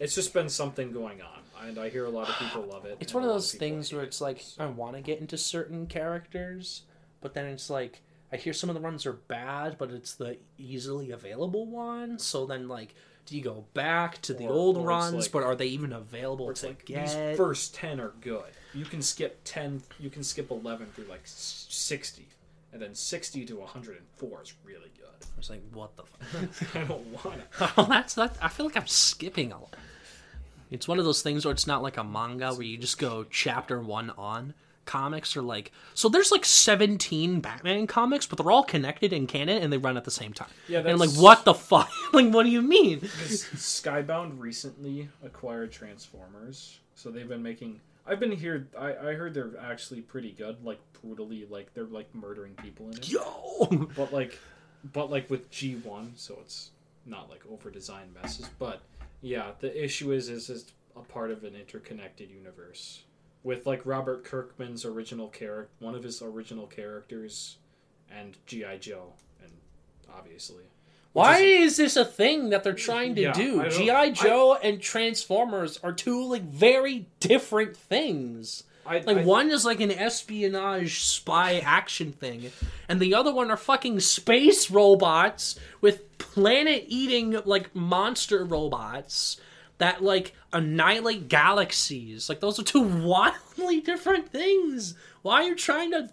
[0.00, 2.96] it's just been something going on, and I hear a lot of people love it.
[3.00, 5.02] It's one of those people things hate where it, it's like so- I want to
[5.02, 6.82] get into certain characters,
[7.20, 8.00] but then it's like
[8.32, 12.18] I hear some of the runs are bad, but it's the easily available one.
[12.18, 12.94] So then like,
[13.26, 15.92] do you go back to the Or- old or runs, like- but are they even
[15.92, 17.06] available to like get?
[17.06, 18.44] these first ten are good.
[18.72, 19.82] You can skip ten.
[19.98, 22.28] You can skip eleven through like sixty,
[22.72, 25.04] and then sixty to one hundred and four is really good.
[25.22, 26.74] I was like, what the fuck?
[26.76, 27.70] I don't want it.
[27.88, 28.36] that's that.
[28.40, 29.74] I feel like I'm skipping a lot.
[30.70, 33.24] It's one of those things where it's not like a manga where you just go
[33.30, 34.54] chapter one on.
[34.86, 36.08] Comics are like so.
[36.08, 40.04] There's like 17 Batman comics, but they're all connected in canon and they run at
[40.04, 40.48] the same time.
[40.68, 41.90] Yeah, and I'm like, what the fuck?
[42.12, 43.00] like, what do you mean?
[43.00, 47.80] Skybound recently acquired Transformers, so they've been making.
[48.06, 48.68] I've been here.
[48.78, 50.64] I, I heard they're actually pretty good.
[50.64, 53.10] Like brutally, like they're like murdering people in it.
[53.10, 54.38] Yo, But like,
[54.92, 56.70] but like with G one, so it's
[57.04, 58.48] not like over designed messes.
[58.58, 58.82] But
[59.20, 63.02] yeah, the issue is is is a part of an interconnected universe
[63.42, 67.56] with like Robert Kirkman's original character, one of his original characters,
[68.10, 69.52] and GI Joe, and
[70.12, 70.64] obviously.
[71.12, 73.68] why is this a thing that they're trying to Yeah, do?
[73.70, 78.64] GI Joe and Transformers are two like very different things.
[78.84, 82.52] I, Like I- one is like an espionage spy action thing,
[82.88, 89.40] and the other one are fucking space robots with planet eating like monster robots
[89.78, 92.28] that like annihilate galaxies.
[92.28, 94.94] Like those are two wildly different things.
[95.22, 96.08] Why are you trying to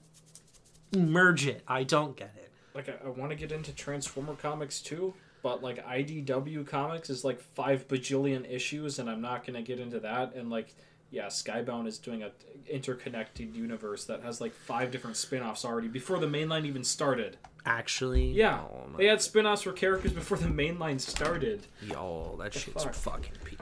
[0.96, 1.64] merge it?
[1.68, 2.52] I don't get it.
[2.76, 7.24] like I, I want to get into Transformer comics too, but like IDW comics is
[7.24, 10.36] like five bajillion issues, and I'm not gonna get into that.
[10.36, 10.76] And like,
[11.14, 12.32] yeah, Skybound is doing a
[12.68, 17.38] interconnected universe that has like five different spin-offs already before the mainline even started.
[17.66, 21.68] Actually, Yeah, oh they had spin-offs for characters before the mainline started.
[21.82, 22.94] yo, that shit's fuck?
[22.94, 23.56] fucking pe-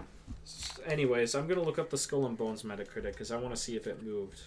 [0.86, 3.76] Anyways, I'm gonna look up the Skull and Bones Metacritic because I want to see
[3.76, 4.40] if it moved.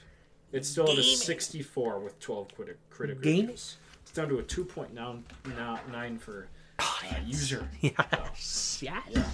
[0.52, 1.16] It's still at a Gaming.
[1.16, 3.40] 64 with 12 critic, critic Gaming?
[3.42, 3.76] reviews.
[4.02, 6.48] It's down to a 2.9 for
[6.78, 6.84] uh,
[7.26, 7.68] user.
[7.80, 9.02] Yes, yes.
[9.10, 9.24] Yeah.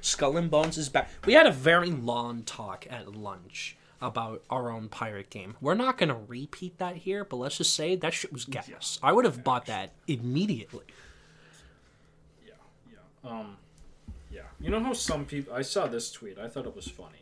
[0.00, 1.10] Skull and Bones is back.
[1.26, 5.54] We had a very long talk at lunch about our own pirate game.
[5.60, 8.98] We're not going to repeat that here, but let's just say that shit was gas.
[9.02, 10.84] I would have bought that immediately.
[12.44, 12.54] yeah,
[12.90, 13.30] yeah.
[13.30, 13.56] Um,
[14.30, 14.42] yeah.
[14.60, 15.54] You know how some people?
[15.54, 16.38] I saw this tweet.
[16.38, 17.20] I thought it was funny.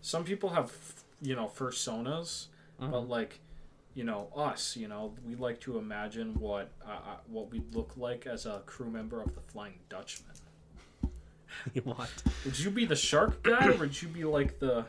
[0.00, 0.72] Some people have,
[1.20, 2.46] you know, personas,
[2.78, 3.40] but like,
[3.94, 4.76] you know, us.
[4.76, 8.62] You know, we like to imagine what uh, uh, what we'd look like as a
[8.64, 10.34] crew member of the Flying Dutchman.
[11.84, 12.10] what?
[12.44, 14.84] Would you be the shark guy, or would you be like the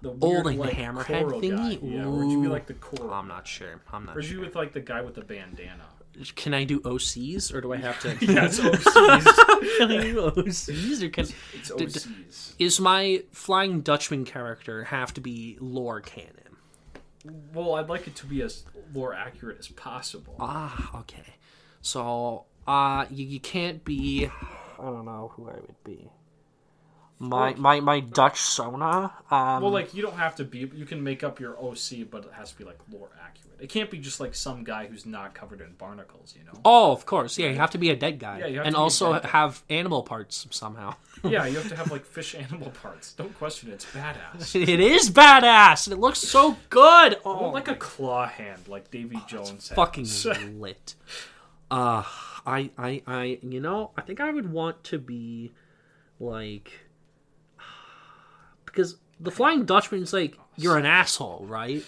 [0.00, 1.80] the Oh, weird, like the hammerhead thingy?
[1.80, 1.86] Guy?
[1.86, 3.12] Yeah, or would you be like the coral?
[3.14, 3.80] I'm not sure.
[3.92, 4.40] I'm Or not would you sure.
[4.40, 5.84] with like the guy with the bandana?
[6.36, 8.08] Can I do OCs or do I have to?
[8.20, 9.78] Yeah, it's OCs.
[9.78, 11.24] can I do OCs or can
[11.54, 12.54] It's D- d- OCs.
[12.58, 16.34] is my Flying Dutchman character have to be lore canon?
[17.54, 20.34] Well, I'd like it to be as more accurate as possible.
[20.40, 21.22] Ah, okay.
[21.80, 24.28] So, uh, you, you can't be.
[24.82, 26.10] I don't know who I would be.
[27.18, 29.12] My my my Dutch Sona.
[29.30, 30.58] Um, Well, like you don't have to be.
[30.74, 33.58] You can make up your OC, but it has to be like lore accurate.
[33.60, 36.34] It can't be just like some guy who's not covered in barnacles.
[36.36, 36.58] You know?
[36.64, 37.50] oh, of course, yeah.
[37.50, 39.12] You have to be a dead guy, Yeah, you have and to be a also
[39.12, 39.28] dead guy.
[39.28, 40.96] have animal parts somehow.
[41.22, 43.12] yeah, you have to have like fish animal parts.
[43.12, 43.74] Don't question it.
[43.74, 44.60] It's badass.
[44.60, 47.18] it is badass, and it looks so good.
[47.24, 49.68] Oh, want like a claw hand, like Davy Jones.
[49.68, 49.76] has.
[49.76, 50.96] fucking lit.
[51.70, 52.02] Uh,
[52.46, 55.52] I I I you know I think I would want to be
[56.20, 56.72] like
[58.64, 61.84] because the Flying Dutchman is like you're an asshole, right?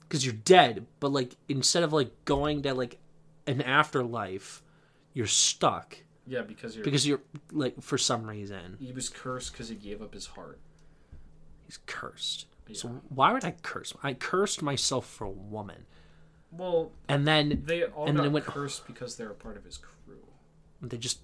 [0.00, 2.98] Because you're dead, but like instead of like going to like
[3.46, 4.62] an afterlife,
[5.12, 5.98] you're stuck
[6.28, 7.20] yeah, because you're because you're
[7.52, 8.76] like for some reason.
[8.78, 10.58] he was cursed because he gave up his heart.
[11.64, 12.46] He's cursed.
[12.66, 12.76] Yeah.
[12.76, 13.94] So why would I curse?
[14.02, 15.86] I cursed myself for a woman,
[16.50, 19.64] Well, and then they all And got they went- cursed because they're a part of
[19.64, 19.94] his crew.
[20.80, 21.18] they just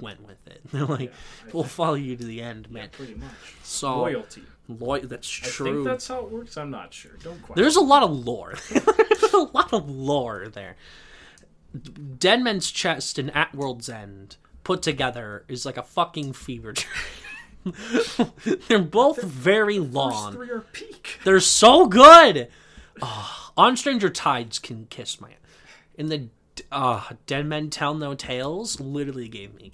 [0.00, 0.60] went with it.
[0.72, 3.28] They're like, Yeah, "We'll think- follow you to the end, Yeah, man." pretty much.
[3.62, 4.42] So Loyalty.
[4.68, 5.66] loy- that's I true.
[5.74, 6.56] think that's how it works.
[6.56, 7.12] I'm not sure.
[7.22, 7.60] Don't question.
[7.62, 8.54] There's a lot of lore.
[8.70, 10.76] There's a lot of lore there.
[11.74, 17.74] Dead Deadman's chest and At World's End put together is like a fucking fever dream.
[18.68, 20.32] They're both very long.
[20.32, 21.18] three are peak.
[21.24, 22.48] They're so good.
[23.02, 25.30] Ah, On Stranger Tides can kiss my.
[25.96, 26.28] In the
[26.72, 29.70] uh, Dead Men Tell No Tales, literally gave me.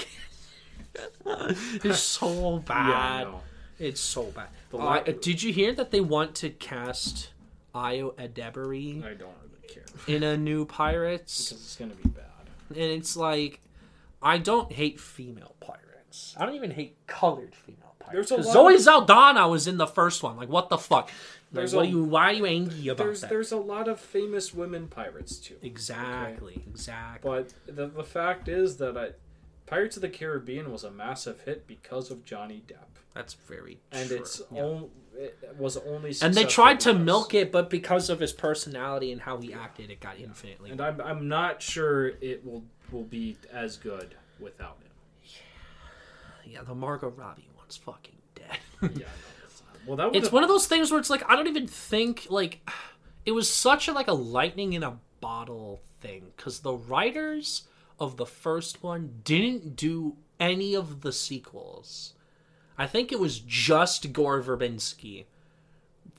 [1.27, 3.27] it's so bad.
[3.27, 4.49] Yeah, It's so bad.
[4.73, 7.31] Uh, la- did you hear that they want to cast
[7.75, 11.49] Ayo Edebiri I don't really care in a new Pirates?
[11.51, 12.25] because it's gonna be bad.
[12.71, 13.61] And it's like,
[14.23, 16.35] I don't hate female pirates.
[16.39, 18.31] I don't even hate colored female pirates.
[18.31, 20.37] There's a 'Cause lot Zoe of- Saldana was in the first one.
[20.37, 21.11] Like, what the fuck?
[21.55, 22.05] There's a- you?
[22.05, 23.31] Why are you angry about There's that?
[23.31, 25.56] there's a lot of famous women pirates too.
[25.62, 26.62] Exactly.
[26.68, 27.31] Exactly.
[27.31, 29.10] But the the fact is that I,
[29.66, 34.09] Pirates of the Caribbean was a massive hit because of Johnny Depp, That's very and
[34.09, 34.18] true.
[34.18, 34.62] it's Yeah.
[34.62, 39.10] on, it was only and they tried to milk it, but because of his personality
[39.10, 40.70] and how he acted, it got infinitely.
[40.70, 44.90] And I'm I'm not sure it will will be as good without him.
[46.44, 46.62] yeah, yeah.
[46.62, 48.59] the Margot Robbie one's fucking dead.
[48.82, 49.09] Yeah, no, it's not.
[49.86, 52.69] Well, that it's one of those things where it's like I don't even think like
[53.27, 57.62] it was such a like a lightning in a bottle thing because the writers
[57.98, 62.15] of the first one didn't do any of the sequels.
[62.77, 65.27] I think it was just Gore Verbinski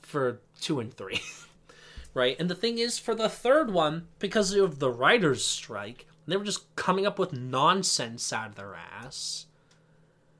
[0.00, 1.20] for two and three,
[2.14, 2.34] right?
[2.40, 6.44] And the thing is, for the third one, because of the writers' strike, they were
[6.44, 9.46] just coming up with nonsense out of their ass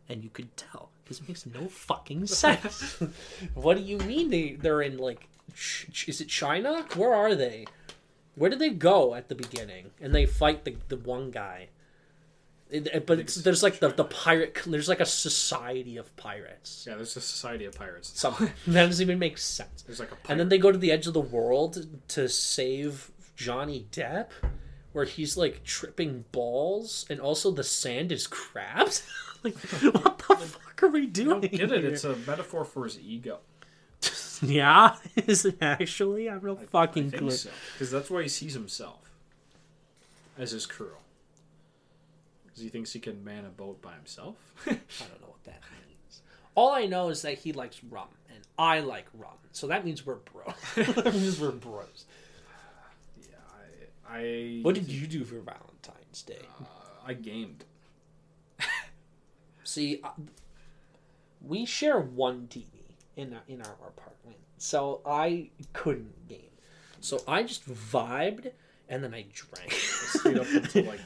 [0.08, 3.00] and you could tell because it makes no fucking sense.
[3.54, 6.84] what do you mean they they're in like ch- ch- is it China?
[6.96, 7.66] Where are they?
[8.34, 9.92] Where did they go at the beginning?
[10.00, 11.68] And they fight the the one guy.
[12.68, 14.58] It, it- but it's, there's like the, the pirate.
[14.66, 16.84] There's like a society of pirates.
[16.88, 16.96] yeah.
[16.96, 18.12] There's a society of pirates.
[18.20, 18.30] So
[18.66, 19.82] that doesn't even make sense.
[19.82, 20.30] There's like a pirate.
[20.30, 24.30] And then they go to the edge of the world to save Johnny Depp,
[24.92, 29.02] where he's like tripping balls, and also the sand is crabs.
[29.54, 31.38] Like, what the fuck are we doing?
[31.38, 31.50] I doing?
[31.58, 31.80] don't get it.
[31.84, 31.92] here?
[31.92, 33.38] It's a metaphor for his ego.
[34.42, 36.28] yeah, is it actually?
[36.28, 37.30] I have no I fucking think clue.
[37.30, 39.10] so because that's why he sees himself
[40.38, 40.96] as his crew.
[42.46, 44.36] Because he thinks he can man a boat by himself.
[44.66, 46.22] I don't know what that means.
[46.54, 50.04] All I know is that he likes rum, and I like rum, so that means
[50.06, 50.54] we're bros.
[50.76, 52.04] that means we're bros.
[53.20, 53.36] yeah,
[54.08, 56.46] I, I What did you do for Valentine's Day?
[56.60, 56.64] uh,
[57.06, 57.64] I gamed.
[59.66, 60.10] See, uh,
[61.44, 62.64] we share one TV
[63.16, 66.40] in our, in our apartment, so I couldn't game.
[67.00, 68.52] So I just vibed,
[68.88, 69.72] and then I drank.
[69.72, 71.00] I stayed up until like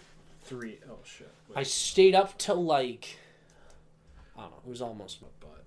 [0.45, 0.79] three.
[0.91, 1.31] Oh shit!
[1.49, 3.19] Wait, I stayed up till like
[4.37, 4.57] I don't know.
[4.67, 5.65] It was almost my butt.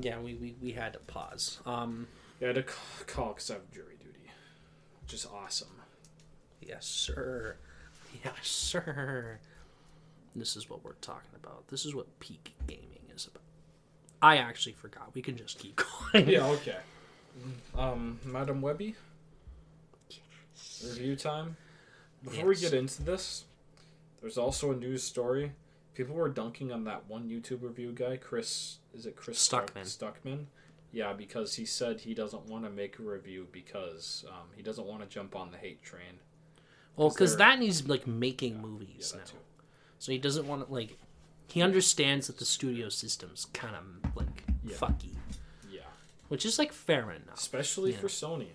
[0.00, 0.18] yeah.
[0.20, 1.60] We we, we had to pause.
[1.66, 2.08] Um,
[2.40, 2.74] Yeah, I had to
[3.06, 4.30] call because I have jury duty,
[5.02, 5.68] which is awesome.
[6.60, 7.56] yes, sir.
[8.24, 9.38] Yes, sir.
[10.38, 11.68] This is what we're talking about.
[11.68, 13.42] This is what peak gaming is about.
[14.20, 15.14] I actually forgot.
[15.14, 15.80] We can just keep
[16.12, 16.28] going.
[16.28, 16.76] Yeah, okay.
[17.76, 18.94] Um, Madam Webby.
[20.84, 21.56] Review time.
[22.24, 23.44] Before we get into this,
[24.20, 25.52] there's also a news story.
[25.94, 28.78] People were dunking on that one YouTube review guy, Chris.
[28.94, 29.84] Is it Chris Stuck- Stuckmann.
[30.24, 30.44] Stuckmann.
[30.92, 34.86] Yeah, because he said he doesn't want to make a review because um, he doesn't
[34.86, 36.20] want to jump on the hate train.
[36.96, 39.40] Well, because that needs like making Yeah, movies that now.
[39.98, 40.96] So he doesn't want to like.
[41.48, 44.76] He understands that the studio system's kind of like Yeah.
[44.76, 45.14] fucky,
[45.70, 45.80] Yeah,
[46.28, 47.38] which is like fair enough.
[47.38, 47.98] especially Yeah.
[47.98, 48.50] for Sony.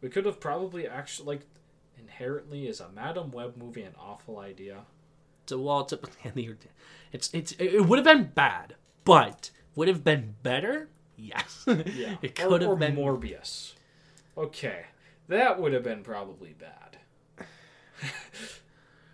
[0.00, 1.46] We could have probably actually like
[1.98, 4.84] inherently is a Madam Web movie an awful idea.
[5.46, 5.98] So well, it's, a,
[7.12, 8.74] it's it's it would have been bad,
[9.04, 10.88] but would have been better.
[11.16, 12.96] Yes, Yeah, it could or have been.
[12.96, 13.72] Morbius.
[14.36, 14.84] Okay,
[15.28, 16.98] that would have been probably bad.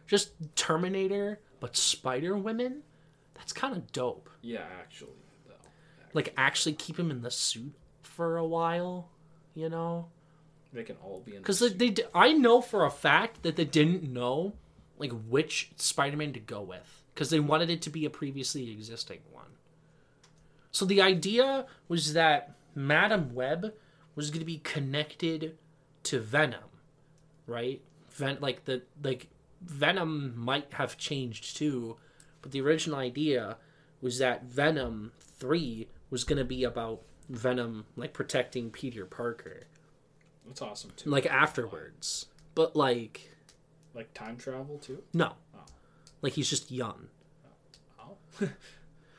[0.07, 2.83] Just Terminator, but Spider Women.
[3.35, 4.29] That's kind of dope.
[4.43, 5.13] Yeah, actually,
[5.47, 5.55] though.
[6.13, 7.73] Like actually keep him in the suit
[8.03, 9.11] for a while,
[9.55, 10.09] you know.
[10.73, 11.39] They can all be in.
[11.39, 14.55] Because the they, they, I know for a fact that they didn't know
[14.99, 19.21] like which Spider-Man to go with because they wanted it to be a previously existing
[19.31, 19.47] one.
[20.73, 23.73] So the idea was that Madam Web
[24.17, 25.57] was going to be connected
[26.05, 26.71] to Venom,
[27.47, 27.81] right?
[28.11, 29.29] Ven- like the like
[29.65, 31.97] Venom might have changed too,
[32.41, 33.57] but the original idea
[34.01, 39.63] was that Venom three was going to be about Venom like protecting Peter Parker
[40.47, 41.11] That's awesome too.
[41.11, 42.27] like afterwards.
[42.55, 43.31] But like
[43.95, 45.03] Like time travel too.
[45.15, 45.35] no.
[45.55, 45.61] Oh.
[46.21, 47.09] Like he's just young.
[48.01, 48.17] Oh.
[48.43, 48.49] oh.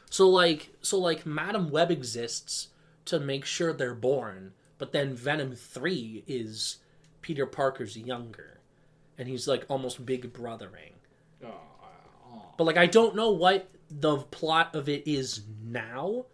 [0.09, 2.67] So like so like Madam Web exists
[3.05, 6.77] to make sure they're born, but then Venom 3 is
[7.23, 8.52] Peter Parker's younger.
[9.17, 10.93] And he's like almost big brothering.
[11.43, 11.47] oh,
[12.31, 12.41] oh.
[12.57, 16.25] But like I don't know what the plot of it is now,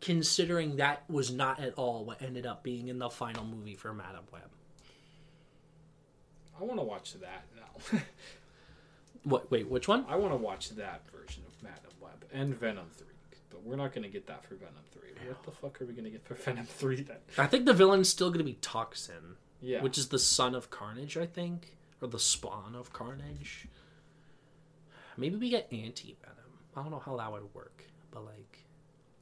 [0.00, 3.92] considering that was not at all what ended up being in the final movie for
[3.94, 4.42] Madam Web.
[6.60, 8.00] I want to watch that now.
[9.24, 10.06] What wait, which one?
[10.08, 13.06] I want to watch that version of Madam Web and Venom Three,
[13.50, 15.10] but we're not going to get that for Venom Three.
[15.26, 17.16] What the fuck are we going to get for Venom Three then?
[17.36, 19.34] I think the villain's still gonna be Toxin.
[19.60, 21.76] Yeah, Which is the son of Carnage, I think.
[22.00, 23.68] Or the spawn of Carnage.
[25.16, 26.36] Maybe we get anti venom.
[26.76, 27.84] I don't know how that would work.
[28.10, 28.64] But like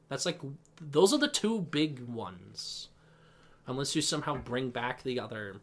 [0.09, 0.41] that's like
[0.81, 2.89] those are the two big ones.
[3.67, 5.57] Unless you somehow bring back the other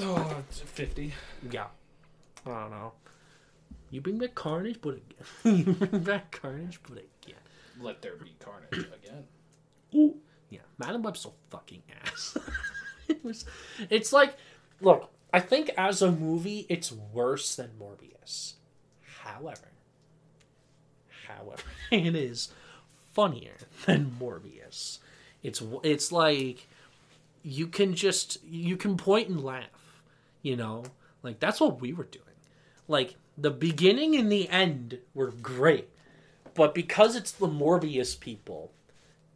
[0.00, 1.14] oh, fifty.
[1.50, 1.66] Yeah.
[2.44, 2.92] I don't know.
[3.90, 5.64] You bring back Carnage, but again.
[5.66, 7.38] you bring back Carnage, but again.
[7.80, 9.24] Let there be carnage again.
[9.94, 10.16] Ooh.
[10.50, 12.36] Yeah, Madam Web's so fucking ass.
[13.08, 13.44] it was.
[13.90, 14.36] It's like,
[14.80, 15.10] look.
[15.32, 18.54] I think as a movie, it's worse than Morbius.
[19.20, 19.68] However,
[21.26, 22.50] however, it is
[23.12, 23.54] funnier
[23.86, 24.98] than Morbius.
[25.42, 26.68] It's it's like
[27.42, 30.02] you can just you can point and laugh,
[30.42, 30.84] you know,
[31.22, 32.24] like that's what we were doing.
[32.88, 35.88] Like the beginning and the end were great,
[36.54, 38.72] but because it's the Morbius people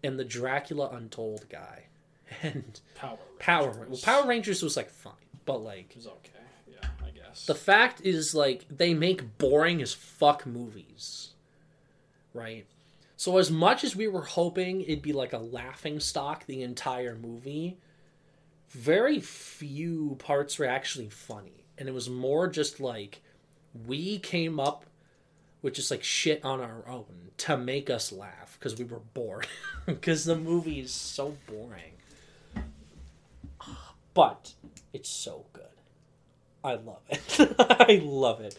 [0.04, 1.84] and the Dracula Untold guy
[2.42, 3.18] and Power.
[3.38, 4.04] Power Rangers.
[4.06, 5.12] well, Power Rangers was like fine,
[5.46, 6.32] but like was okay.
[6.70, 7.46] Yeah, I guess.
[7.46, 11.30] the fact is like they make boring as fuck movies.
[12.34, 12.66] Right?
[13.16, 17.16] So as much as we were hoping it'd be like a laughing stock the entire
[17.16, 17.78] movie,
[18.68, 21.64] very few parts were actually funny.
[21.78, 23.22] And it was more just like
[23.86, 24.84] we came up
[25.62, 29.46] with just like shit on our own to make us laugh because we were bored.
[29.86, 31.92] Because the movie is so boring.
[34.14, 34.54] But
[34.96, 35.64] it's so good.
[36.64, 37.56] I love it.
[37.58, 38.58] I love it.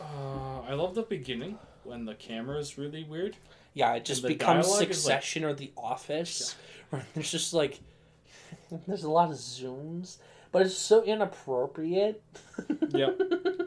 [0.00, 3.36] uh, I love the beginning when the camera is really weird.
[3.74, 6.54] Yeah, it just becomes is like- Succession or The Office,
[6.90, 7.80] where there's just like
[8.86, 10.18] there's a lot of zooms,
[10.52, 12.22] but it's so inappropriate.
[12.90, 13.20] Yep.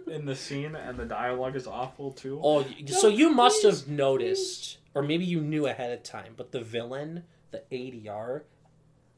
[0.07, 2.39] In the scene, and the dialogue is awful too.
[2.43, 6.51] Oh, y- so you must have noticed, or maybe you knew ahead of time, but
[6.51, 8.43] the villain, the ADR,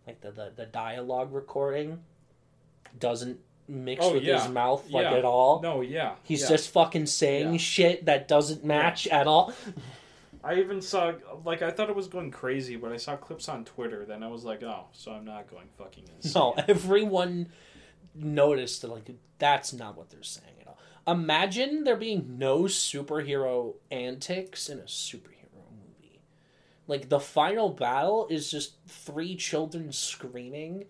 [0.08, 2.00] like the the, the dialogue recording,
[3.00, 4.42] doesn't mix Oh, with yeah.
[4.42, 5.16] his mouth like Yeah.
[5.18, 5.62] at all.
[5.62, 6.16] No, yeah.
[6.24, 6.50] He's yeah.
[6.50, 9.54] just fucking saying shit that doesn't match at all.
[10.44, 11.14] I even saw
[11.44, 14.06] like I thought it was going crazy, but I saw clips on Twitter.
[14.06, 16.32] Then I was like, oh, so I'm not going fucking insane.
[16.36, 17.50] No, everyone
[18.16, 19.10] noticed that like
[19.40, 20.78] that's not what they're saying at all.
[21.06, 26.22] Imagine there being no superhero antics in a superhero movie.
[26.88, 30.86] Like the final battle is just three children screaming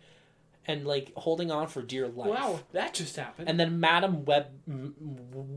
[0.67, 2.29] and like holding on for dear life.
[2.29, 3.47] Wow, that just happened.
[3.49, 4.93] And then Madam Web, M-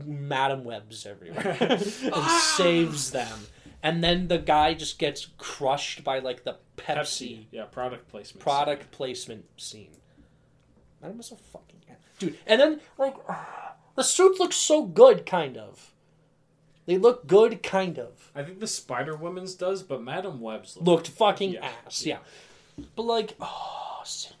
[0.05, 1.83] Madam Web's everywhere and
[2.13, 2.53] Ah!
[2.57, 3.39] saves them.
[3.83, 8.41] And then the guy just gets crushed by like the Pepsi Pepsi, yeah, product placement.
[8.43, 9.91] product placement scene.
[11.01, 11.79] Madam was a fucking
[12.19, 12.37] dude.
[12.45, 13.15] And then like
[13.95, 15.93] the suits look so good, kind of.
[16.85, 18.31] They look good, kind of.
[18.35, 20.85] I think the Spider Woman's does, but Madam Web's look.
[20.85, 21.69] Looked fucking Yeah.
[21.85, 22.17] ass, yeah.
[22.95, 24.40] But like, oh, Sydney Sweeney.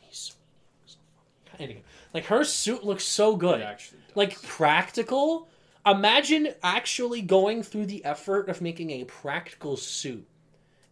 [1.61, 1.83] Anyway,
[2.13, 3.61] like her suit looks so good.
[3.61, 4.17] It actually does.
[4.17, 5.47] Like practical.
[5.85, 10.27] Imagine actually going through the effort of making a practical suit.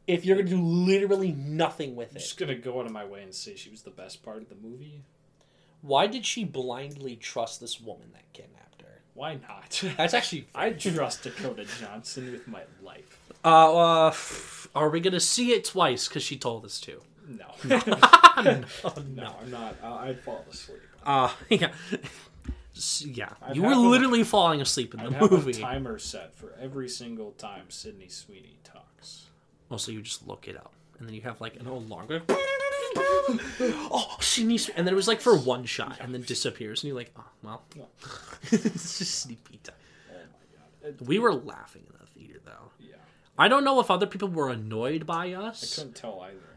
[0.07, 2.21] If you're gonna do literally nothing with I'm it.
[2.21, 4.49] just gonna go out of my way and say she was the best part of
[4.49, 5.03] the movie.
[5.81, 9.01] Why did she blindly trust this woman that kidnapped her?
[9.13, 9.83] Why not?
[9.97, 10.47] That's actually.
[10.55, 13.19] I trust Dakota Johnson with my life.
[13.45, 14.13] Uh, uh,
[14.75, 16.07] are we gonna see it twice?
[16.07, 17.01] Because she told us to.
[17.69, 19.35] No, Oh, no, no.
[19.41, 19.75] I'm not.
[19.83, 20.79] Uh, I'd fall asleep.
[21.05, 21.71] Uh, yeah.
[22.75, 23.29] S- yeah.
[23.41, 25.51] I'd you were have a- literally falling asleep in I'd the have movie.
[25.51, 29.25] a timer set for every single time Sydney Sweeney talks.
[29.69, 32.21] Also, you just look it up, and then you have like an old longer.
[33.59, 36.87] oh, she needs, and then it was like for one shot, and then disappears, and
[36.87, 37.63] you're like, oh well,
[38.51, 39.75] it's just sneaky time.
[40.09, 40.95] Oh my god.
[41.01, 42.71] It- We were laughing in the theater though.
[42.79, 42.95] Yeah,
[43.37, 45.43] I don't know if other people were annoyed by us.
[45.43, 46.48] I us, couldn't tell either.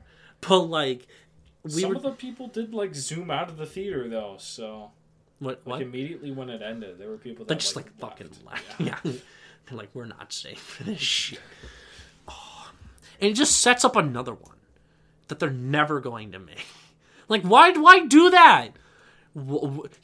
[0.46, 1.06] But like,
[1.64, 4.90] we Some were of the people did like zoom out of the theater though, so
[5.38, 5.82] what like what?
[5.82, 8.80] immediately when it ended, there were people that just like, like, fucking left.
[8.80, 9.00] laugh.
[9.04, 9.12] Yeah.
[9.68, 11.40] They're like, we're not safe for this shit.
[12.28, 12.70] Oh.
[13.20, 14.56] And it just sets up another one.
[15.28, 16.66] that they're never going to make.
[17.28, 18.70] Like, why why do that?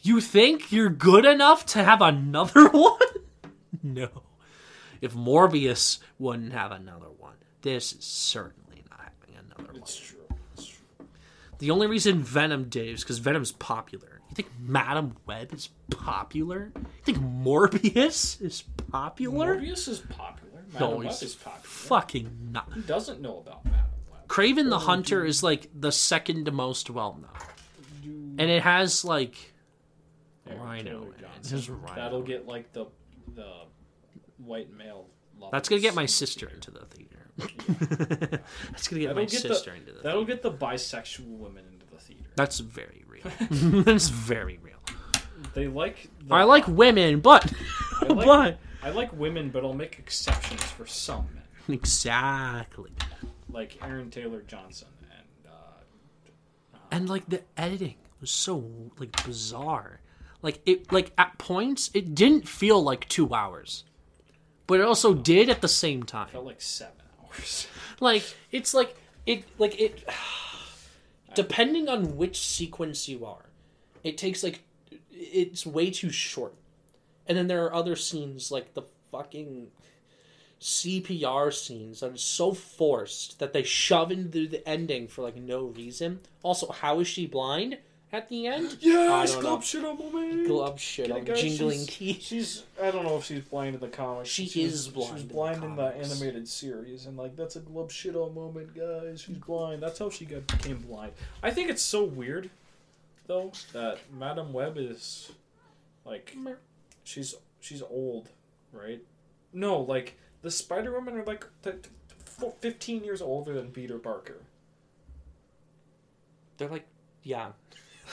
[0.02, 2.98] You think you're good enough to have another one?
[3.82, 4.08] no.
[5.02, 9.82] If Morbius wouldn't have another one, this is certainly not having another one.
[9.82, 9.98] It's.
[9.98, 10.17] It's true.
[11.58, 14.20] The only reason Venom did is because Venom's popular.
[14.28, 16.70] You think Madam Web is popular?
[16.76, 19.56] You think Morbius is popular?
[19.56, 20.64] Morbius is popular.
[20.74, 21.62] No, Madam Web is popular.
[21.64, 22.72] fucking not.
[22.72, 24.28] Who doesn't know about Madam Web?
[24.28, 29.54] Kraven the Hunter is like the second most well known, and it has like
[30.46, 31.20] Rhino Taylor it.
[31.20, 31.82] Johnson.
[31.82, 32.86] Rhino That'll get like the
[33.34, 33.64] the
[34.38, 35.06] white male.
[35.38, 35.52] Lovers.
[35.52, 37.17] that's gonna get my sister into the theater.
[37.38, 40.00] that's gonna get That'll my get sister the, into the.
[40.02, 40.42] That'll Theater.
[40.42, 42.30] get the bisexual women into the theater.
[42.36, 43.22] That's very real.
[43.82, 44.76] that's very real.
[45.54, 46.08] They like.
[46.26, 47.52] The, I like women, but
[48.00, 52.92] I like, but I like women, but I'll make exceptions for some men, exactly.
[53.50, 55.52] like Aaron Taylor Johnson and.
[55.52, 58.64] Uh, and like the editing was so
[58.98, 60.00] like bizarre
[60.42, 63.84] like it like at points it didn't feel like two hours
[64.66, 66.94] but it also did at the same time felt like seven
[67.38, 67.66] hours.
[68.00, 68.96] like it's like
[69.26, 70.08] it like it
[71.34, 73.46] depending on which sequence you are
[74.02, 74.62] it takes like
[75.10, 76.54] it's way too short
[77.26, 79.68] and then there are other scenes like the fucking
[80.60, 85.66] CPR scenes that are so forced that they shove into the ending for like no
[85.66, 86.18] reason.
[86.42, 87.78] Also, how is she blind
[88.12, 88.78] at the end?
[88.82, 90.46] I don't shit on moment.
[90.46, 92.22] Glove shit on Guys, jingling she's- keys.
[92.22, 94.28] She's I don't know if she's blind in the comics.
[94.28, 97.16] She She is was- blind She was in the blind in the, animated series, and
[97.16, 99.20] like that's a glove shit on moment, guys.
[99.22, 99.82] She's blind.
[99.82, 101.12] That's how she got became blind.
[101.42, 102.50] I think it's so weird,
[103.26, 105.32] though, that Madam Web is
[106.04, 106.34] like
[107.04, 108.28] she's she's old,
[108.72, 109.02] right?
[109.52, 111.90] No, like the Spider Women are like t- t-
[112.42, 114.38] f- fifteen years older than Peter Parker.
[116.56, 116.86] They're like,
[117.22, 117.50] yeah.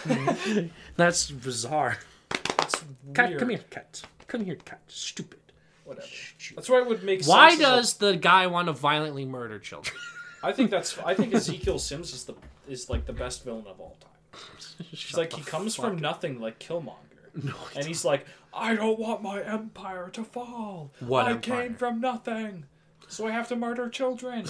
[0.95, 1.97] That's bizarre.
[2.31, 4.01] It's Cat, come here, cat.
[4.27, 4.81] Come here, cat.
[4.87, 5.39] Stupid.
[5.83, 6.07] Whatever.
[6.55, 7.61] That's why it would make Why sense.
[7.61, 9.95] as a- does the guy want to violently murder children?
[10.43, 10.97] I think that's.
[10.99, 12.33] I think Ezekiel Sims is the
[12.67, 14.39] is like the best villain of all time.
[14.91, 19.21] He's like he comes from nothing, like Killmonger, No, and he's like, I don't want
[19.23, 20.91] my empire to fall.
[20.99, 21.63] What I empire?
[21.63, 22.65] came from nothing,
[23.07, 24.45] so I have to murder children.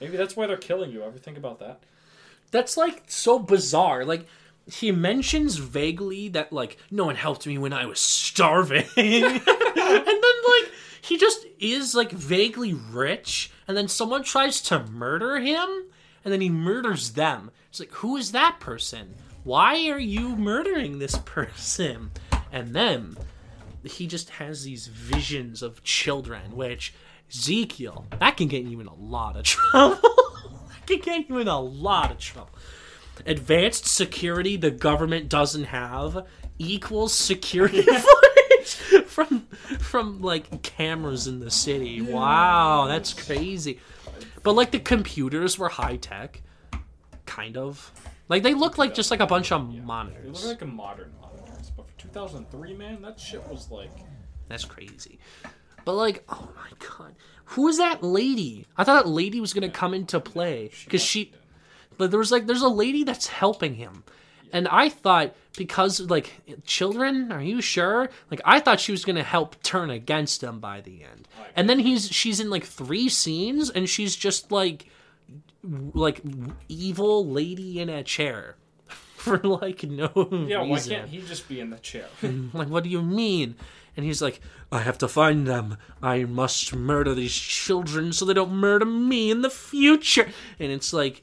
[0.00, 1.02] Maybe that's why they're killing you.
[1.02, 1.80] Ever think about that?
[2.52, 4.04] That's like so bizarre.
[4.04, 4.26] Like
[4.66, 8.86] he mentions vaguely that like no one helped me when I was starving.
[8.96, 15.38] and then like he just is like vaguely rich and then someone tries to murder
[15.38, 15.68] him
[16.24, 17.50] and then he murders them.
[17.68, 19.14] It's like who is that person?
[19.42, 22.10] Why are you murdering this person?
[22.50, 23.16] And then
[23.82, 26.94] he just has these visions of children which
[27.30, 29.96] Ezekiel, that can get you in a lot of trouble.
[30.68, 32.50] that can get you in a lot of trouble.
[33.26, 36.26] Advanced security the government doesn't have
[36.58, 39.46] equals security footage from
[39.78, 42.00] from like cameras in the city.
[42.02, 43.80] Wow, that's crazy.
[44.42, 46.42] But like the computers were high tech,
[47.26, 47.92] kind of.
[48.28, 50.42] Like they look like just like a bunch of monitors.
[50.42, 53.90] They look like a modern monitors, but for 2003, man, that shit was like.
[54.48, 55.18] That's crazy.
[55.84, 57.14] But like, oh my god,
[57.46, 58.66] who is that lady?
[58.76, 61.32] I thought that lady was gonna come into play because she,
[61.98, 64.04] but there was like, there's a lady that's helping him,
[64.52, 66.32] and I thought because like
[66.64, 68.08] children, are you sure?
[68.30, 71.78] Like I thought she was gonna help turn against him by the end, and then
[71.78, 74.86] he's she's in like three scenes and she's just like,
[75.62, 76.20] like
[76.68, 78.56] evil lady in a chair.
[79.16, 80.10] For like no
[80.46, 80.96] Yeah, why reason.
[80.96, 82.06] can't he just be in the chair?
[82.52, 83.54] Like, what do you mean?
[83.96, 84.40] And he's like,
[84.72, 85.76] I have to find them.
[86.02, 90.28] I must murder these children so they don't murder me in the future.
[90.58, 91.22] And it's like,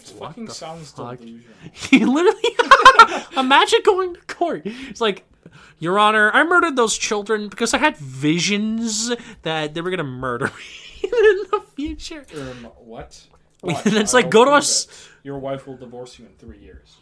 [0.00, 1.18] fucking sounds fuck?
[1.18, 1.42] delusional.
[1.72, 4.62] he literally, imagine going to court.
[4.64, 5.24] It's like,
[5.78, 9.12] Your Honor, I murdered those children because I had visions
[9.42, 11.10] that they were going to murder me in
[11.50, 12.24] the future.
[12.36, 13.26] Um, what?
[13.62, 15.08] And it's I like, go to us- it.
[15.24, 16.96] Your wife will divorce you in three years.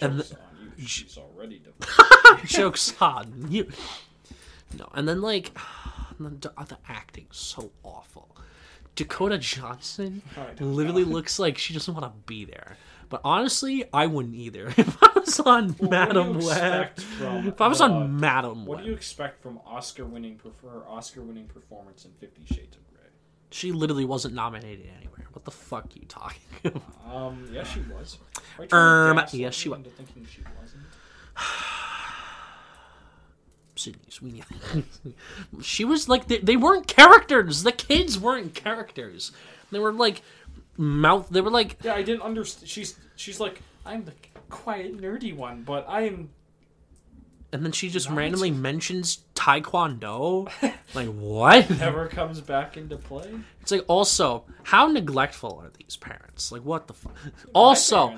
[0.00, 0.86] And Joke's on you.
[0.86, 2.44] She's already divorced.
[2.54, 3.70] Joke's on you.
[4.78, 5.52] No, and then like
[6.20, 8.28] the, the acting's so awful.
[8.96, 10.22] Dakota Johnson
[10.58, 12.76] literally looks like she doesn't want to be there.
[13.08, 14.72] But honestly, I wouldn't either.
[14.76, 18.76] If I was on you Madam Web, from if I was the- on Madam What
[18.76, 23.08] Web, do you expect from Oscar-winning prefer Oscar-winning performance in Fifty Shades of Grey?
[23.50, 25.26] she literally wasn't nominated anywhere.
[25.32, 26.82] What the fuck are you talking about?
[27.12, 28.18] Um, yes, she was.
[28.72, 30.82] Um, yes, she me wa- into thinking she wasn't.
[33.76, 34.42] Sydney Sweeney.
[35.62, 37.62] she was like they, they weren't characters.
[37.62, 39.32] The kids weren't characters.
[39.70, 40.22] They were like
[40.76, 41.28] mouth.
[41.30, 42.68] They were like, Yeah, I didn't understand.
[42.68, 44.12] She's she's like, I'm the
[44.48, 46.30] quiet nerdy one, but I am.
[47.52, 48.18] and then she just Not.
[48.18, 50.50] randomly mentions taekwondo.
[50.94, 51.70] like what?
[51.70, 53.30] Never comes back into play.
[53.62, 56.50] It's like also how neglectful are these parents?
[56.52, 57.14] Like what the fuck?
[57.52, 58.16] Also,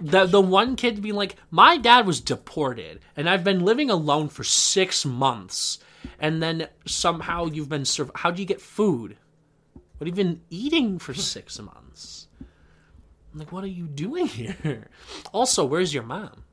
[0.00, 0.26] My parents are out on it.
[0.26, 4.28] the the one kid being like, my dad was deported, and I've been living alone
[4.28, 5.78] for six months,
[6.18, 8.12] and then somehow you've been served.
[8.16, 9.16] How do you get food?
[9.98, 11.20] What have you been eating for hmm.
[11.20, 12.28] six months?
[13.32, 14.88] I'm like, what are you doing here?
[15.32, 16.44] Also, where's your mom?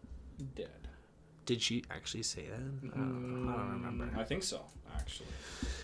[0.56, 0.70] Dead.
[1.46, 2.56] Did she actually say that?
[2.56, 4.06] I don't, I don't remember.
[4.06, 4.66] Mm, I think so,
[4.98, 5.28] actually.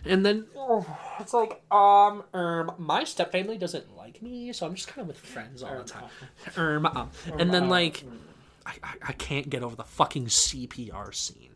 [0.06, 0.86] And then oh,
[1.20, 5.08] it's like, um, um, my step family doesn't like me, so I'm just kind of
[5.08, 6.06] with friends all the time.
[6.56, 7.10] Um, um.
[7.38, 8.04] and then uh, like,
[8.66, 11.50] I, I, I can't get over the fucking CPR scene.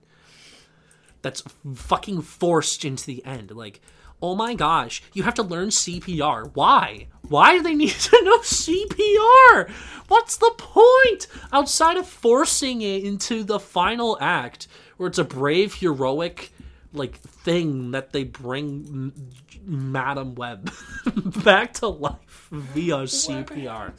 [1.21, 1.41] That's
[1.73, 3.51] fucking forced into the end.
[3.51, 3.79] Like,
[4.21, 6.51] oh my gosh, you have to learn CPR.
[6.53, 7.07] Why?
[7.27, 9.69] Why do they need to know CPR?
[10.07, 14.67] What's the point outside of forcing it into the final act,
[14.97, 16.51] where it's a brave, heroic,
[16.93, 19.29] like thing that they bring M-
[19.65, 20.71] Madam Web
[21.43, 23.93] back to life via CPR.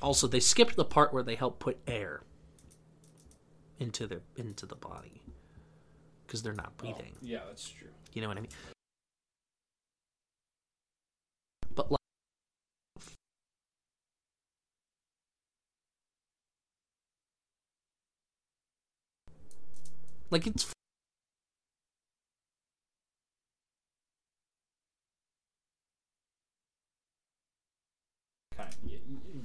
[0.00, 2.22] Also, they skipped the part where they help put air
[3.78, 5.22] into their into the body
[6.26, 7.14] because they're not oh, breathing.
[7.20, 7.88] Yeah, that's true.
[8.12, 8.50] You know what I mean?
[11.74, 11.98] But like,
[20.30, 20.72] like it's
[28.56, 29.42] Kind yeah, y-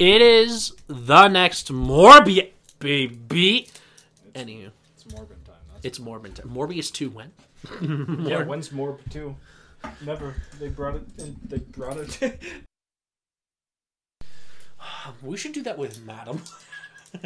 [0.00, 2.48] it is the next Morbius
[2.78, 3.68] baby.
[4.34, 5.56] Anywho, it's Morbin time.
[5.74, 6.34] That's it's Morbin.
[6.34, 6.48] Time.
[6.48, 7.30] Morbius two when?
[8.26, 8.42] yeah.
[8.42, 9.36] When's Morb two?
[10.04, 10.34] Never.
[10.58, 11.02] They brought it.
[11.18, 12.40] In, they brought it.
[15.22, 16.42] We should do that with Madam.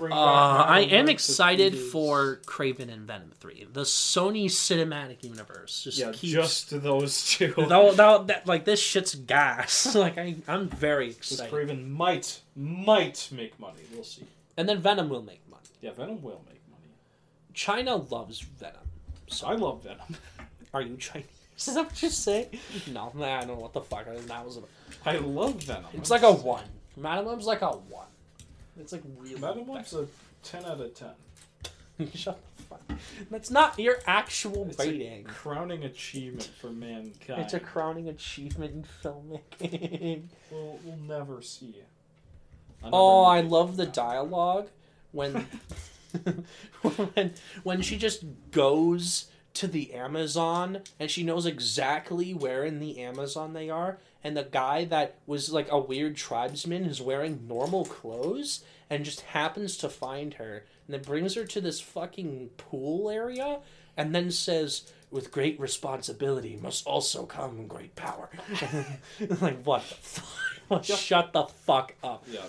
[0.00, 3.68] Uh, I am excited for Kraven and Venom 3.
[3.72, 7.54] The Sony cinematic universe just Yeah, keeps just those two.
[7.56, 9.94] though, though, that, like this shit's gas.
[9.94, 11.52] like I, I'm very This excited.
[11.52, 13.80] Kraven might might make money.
[13.92, 14.26] We'll see.
[14.56, 15.62] And then Venom will make money.
[15.80, 16.90] Yeah, Venom will make money.
[17.54, 18.76] China loves Venom.
[19.28, 20.16] So I love Venom.
[20.74, 21.26] Are you Chinese?
[21.58, 22.50] Is that what you say?
[22.92, 24.58] No, nah, I don't know what the fuck that was.
[24.58, 24.68] About.
[25.06, 25.86] I love Venom.
[25.94, 26.64] It's like a one.
[26.96, 28.06] Madam Web's like a one.
[28.78, 29.62] It's like really.
[29.62, 30.06] Web's a
[30.42, 31.10] ten out of ten.
[32.14, 32.82] Shut the fuck.
[33.30, 35.24] That's not your actual It's a rating.
[35.24, 37.40] crowning achievement for mankind.
[37.42, 40.24] It's a crowning achievement in filmmaking.
[40.50, 41.76] we'll, we'll never see.
[42.92, 44.68] Oh, I love the dialogue
[45.12, 45.46] when
[47.14, 49.26] when when she just goes
[49.56, 54.44] to the Amazon and she knows exactly where in the Amazon they are and the
[54.44, 59.88] guy that was like a weird tribesman is wearing normal clothes and just happens to
[59.88, 63.60] find her and then brings her to this fucking pool area
[63.96, 68.28] and then says with great responsibility must also come great power.
[69.40, 70.26] like what the fuck?
[70.84, 72.26] Shut the fuck up.
[72.30, 72.40] Yeah.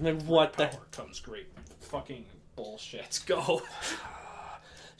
[0.00, 1.46] Like what the Power comes great.
[1.80, 2.24] Fucking
[2.56, 3.20] bullshit.
[3.26, 3.62] Go.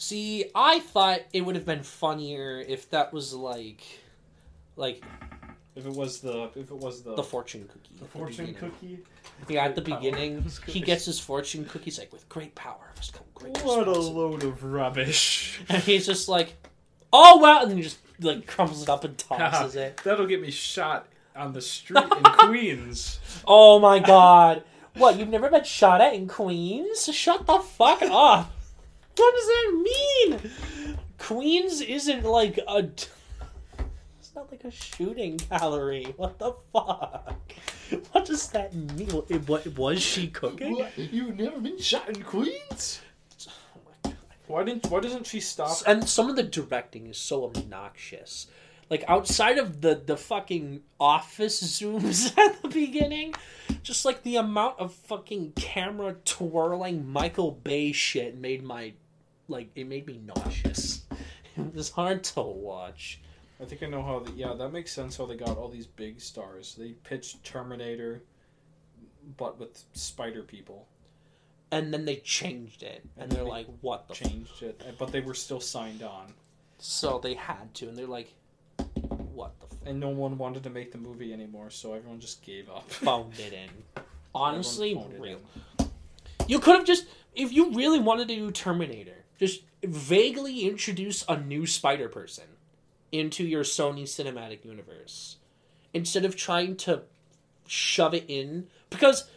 [0.01, 3.83] See, I thought it would have been funnier if that was like
[4.75, 5.05] like
[5.77, 7.97] If it was the if it was the, the fortune cookie.
[7.99, 9.01] the at the fortune cookie.
[9.47, 13.13] Yeah, at the Power beginning, he gets his fortune cookies like with great power must
[13.13, 15.61] come great What a load of rubbish.
[15.69, 16.55] And he's just like,
[17.13, 20.01] oh wow, and then he just like crumbles it up and tosses ah, it.
[20.03, 23.21] That'll get me shot on the street in Queens.
[23.47, 24.65] Oh my god.
[24.95, 27.05] What, you've never been shot at in Queens?
[27.15, 28.51] Shut the fuck up.
[29.21, 30.99] What does that mean?
[31.19, 32.79] Queens isn't like a.
[34.19, 36.15] It's not like a shooting gallery.
[36.17, 37.39] What the fuck?
[38.13, 39.11] What does that mean?
[39.29, 40.77] It- What was she cooking?
[40.77, 40.97] What?
[40.97, 43.01] You've never been shot in Queens?
[43.49, 44.17] Oh my God.
[44.47, 45.77] Why didn't Why doesn't she stop?
[45.87, 48.47] And some of the directing is so obnoxious.
[48.89, 53.35] Like outside of the the fucking office zooms at the beginning,
[53.83, 58.95] just like the amount of fucking camera twirling Michael Bay shit made my
[59.51, 61.03] like it made me nauseous.
[61.57, 63.21] It was hard to watch.
[63.61, 64.21] I think I know how.
[64.21, 65.17] The, yeah, that makes sense.
[65.17, 66.75] How they got all these big stars.
[66.79, 68.23] They pitched Terminator,
[69.37, 70.87] but with spider people.
[71.73, 74.21] And then they changed it, and And they're they like, "What the?" F-?
[74.21, 76.33] Changed it, but they were still signed on,
[76.79, 78.33] So they had to, and they're like,
[79.35, 79.83] "What the?" F-?
[79.87, 82.89] and no one wanted to make the movie anymore, so everyone just gave up.
[82.91, 83.69] Phoned it in.
[84.35, 85.91] Honestly, Everyone phoned it real.
[86.47, 91.41] You could have just, if you really wanted to do Terminator, just vaguely introduce a
[91.41, 92.45] new Spider Person
[93.11, 95.37] into your Sony cinematic universe.
[95.93, 97.03] instead of trying to
[97.67, 99.29] shove it in because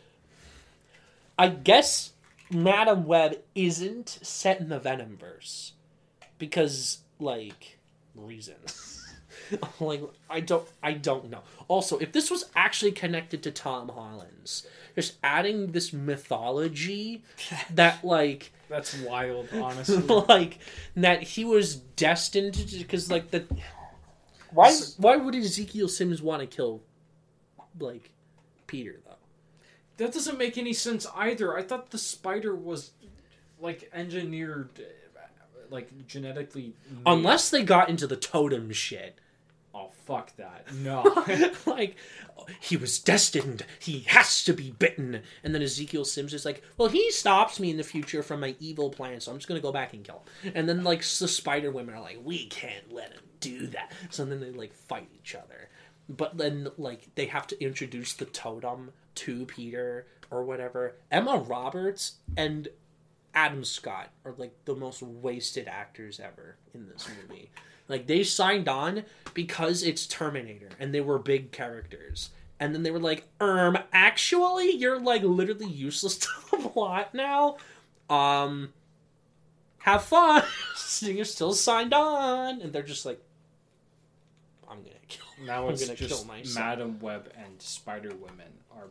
[1.40, 2.12] I guess
[2.52, 5.72] Madam Web isn't set in the Venomverse
[6.38, 7.80] because like
[8.14, 9.04] reasons.
[9.80, 11.42] like I don't I don't know.
[11.68, 17.24] Also, if this was actually connected to Tom Holland's, just adding this mythology
[17.72, 19.98] that like That's wild, honestly.
[20.28, 20.60] like
[20.96, 23.46] that he was destined to because like the
[24.52, 26.82] why why would Ezekiel Sims want to kill
[27.80, 28.12] like
[28.68, 29.14] Peter though?
[29.98, 31.56] that doesn't make any sense either.
[31.58, 32.92] I thought the spider was
[33.60, 34.70] like engineered,
[35.70, 36.74] like genetically.
[36.90, 37.04] made.
[37.06, 39.18] Unless they got into the totem shit.
[39.76, 40.72] Oh fuck that!
[40.76, 41.02] No.
[41.66, 41.96] like
[42.60, 43.66] he was destined.
[43.80, 45.22] He has to be bitten.
[45.44, 48.56] And then ezekiel sims is like well he stops me in the future from my
[48.60, 50.54] evil plan so i'm just gonna go back and kill him.
[50.56, 53.92] And then like the spider women are like we can't let him do that.
[54.10, 55.70] So then they like fight each other.
[56.08, 60.98] But then like they have to introduce the totem to peter or whatever.
[61.12, 62.68] Emma roberts and
[63.36, 67.50] adam scott are like the most wasted actors ever in this movie
[67.88, 69.04] like they signed on
[69.34, 72.30] because it's Terminator and they were big characters.
[72.60, 77.58] And then they were like, "Um, actually, you're like literally useless to the plot now.
[78.10, 78.72] Um,
[79.80, 80.44] have fun.
[81.02, 83.22] you're still signed on." And they're just like,
[84.70, 86.56] "I'm gonna kill." now I'm it's gonna kill just myself.
[86.56, 88.88] Madam Web and Spider Women are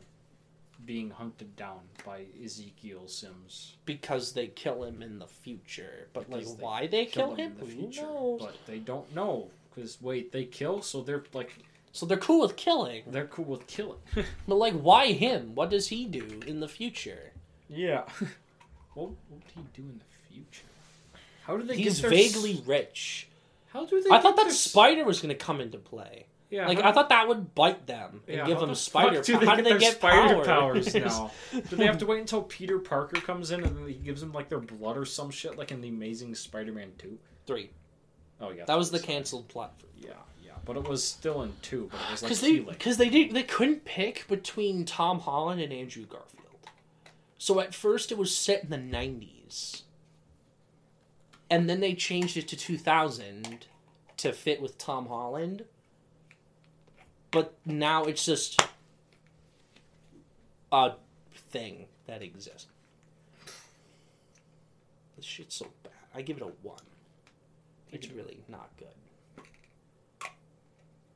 [0.84, 3.76] being hunted down by Ezekiel Sims.
[3.84, 6.09] because they kill him in the future.
[6.12, 7.52] But like, they why they kill, him him?
[7.52, 8.06] in the future,
[8.38, 11.56] but they don't know because wait, they kill, so they're like
[11.92, 13.04] So they're cool with killing.
[13.06, 13.98] they're cool with killing.
[14.48, 15.54] But like, why him?
[15.54, 17.32] What does he do in the future?
[17.68, 18.02] yeah.
[18.94, 20.64] what, what would he do in the future?
[21.44, 21.76] How do they?
[21.76, 23.28] He's get their s- vaguely rich.
[23.72, 24.10] How do they?
[24.10, 26.26] I thought that s- spider was going to come into play.
[26.52, 26.68] Yeah.
[26.68, 29.22] Like I thought that would bite them and Yeah, give them the spider.
[29.22, 30.93] do pow- How do they get spider powers?
[30.93, 31.30] powers now?
[31.70, 34.32] do they have to wait until Peter Parker comes in and then he gives them
[34.32, 37.18] like their blood or some shit, like in the Amazing Spider-Man two?
[37.46, 37.70] Three.
[38.38, 40.12] Oh yeah, That was the canceled plot for Yeah,
[40.44, 41.88] yeah, but it was still in two.
[41.90, 45.60] But it was like because they because they did they couldn't pick between Tom Holland
[45.62, 46.68] and Andrew Garfield.
[47.38, 49.85] So at first it was set in the nineties,
[51.51, 53.66] and then they changed it to two thousand
[54.18, 55.64] to fit with Tom Holland.
[57.32, 58.62] But now it's just
[60.70, 60.93] a
[61.51, 62.66] thing that exists.
[65.16, 65.93] This shit's so bad.
[66.14, 66.78] I give it a one.
[67.90, 69.44] It's really not good.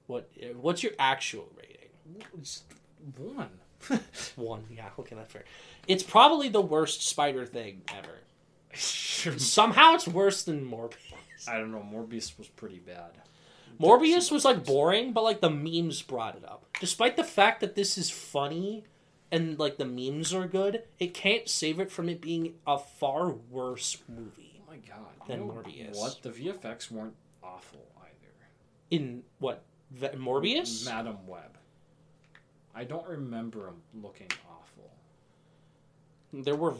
[0.06, 0.30] What?
[0.42, 2.22] uh, What's your actual rating?
[2.38, 2.62] It's
[3.16, 3.50] one.
[4.36, 4.64] One.
[4.74, 4.88] Yeah.
[4.98, 5.44] Okay, that's fair.
[5.86, 8.18] It's probably the worst spider thing ever.
[8.74, 11.46] Somehow it's worse than Morbius.
[11.46, 11.86] I don't know.
[11.88, 13.10] Morbius was pretty bad.
[13.80, 16.64] Morbius was like boring, but like the memes brought it up.
[16.80, 18.84] Despite the fact that this is funny
[19.30, 23.30] and like the memes are good, it can't save it from it being a far
[23.30, 24.60] worse movie.
[24.62, 25.06] Oh my god.
[25.28, 25.96] Than you know Morbius.
[25.96, 26.22] What?
[26.22, 28.32] The VFX weren't awful either.
[28.90, 29.62] In what?
[29.90, 30.84] Ve- Morbius?
[30.84, 31.58] Madam Web.
[32.74, 34.90] I don't remember him looking awful.
[36.32, 36.74] There were.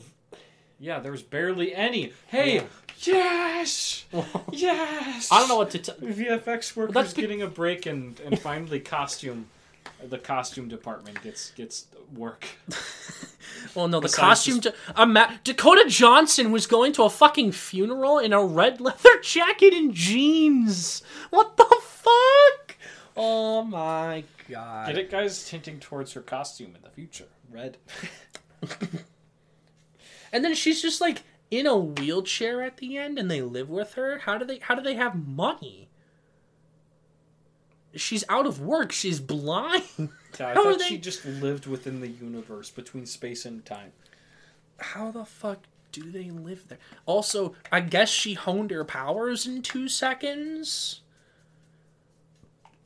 [0.78, 2.12] Yeah, there was barely any.
[2.26, 2.62] Hey, Yeah.
[2.98, 4.04] yes,
[4.52, 5.28] yes.
[5.32, 5.78] I don't know what to.
[5.78, 9.46] T- VFX workers that's be- getting a break, and and finally costume,
[10.06, 12.46] the costume department gets gets work.
[13.74, 14.72] well, no, the Besides costume.
[14.96, 19.72] A ma- Dakota Johnson was going to a fucking funeral in a red leather jacket
[19.72, 21.02] and jeans.
[21.30, 22.76] What the fuck?
[23.16, 24.88] Oh my god.
[24.88, 25.48] Get it, guys?
[25.48, 27.78] Tinting towards her costume in the future, red.
[30.36, 33.94] And then she's just like in a wheelchair at the end, and they live with
[33.94, 34.18] her.
[34.18, 34.58] How do they?
[34.58, 35.88] How do they have money?
[37.94, 38.92] She's out of work.
[38.92, 39.82] She's blind.
[40.38, 43.92] Yeah, I How thought they- she just lived within the universe between space and time.
[44.78, 45.60] How the fuck
[45.92, 46.76] do they live there?
[47.06, 51.00] Also, I guess she honed her powers in two seconds,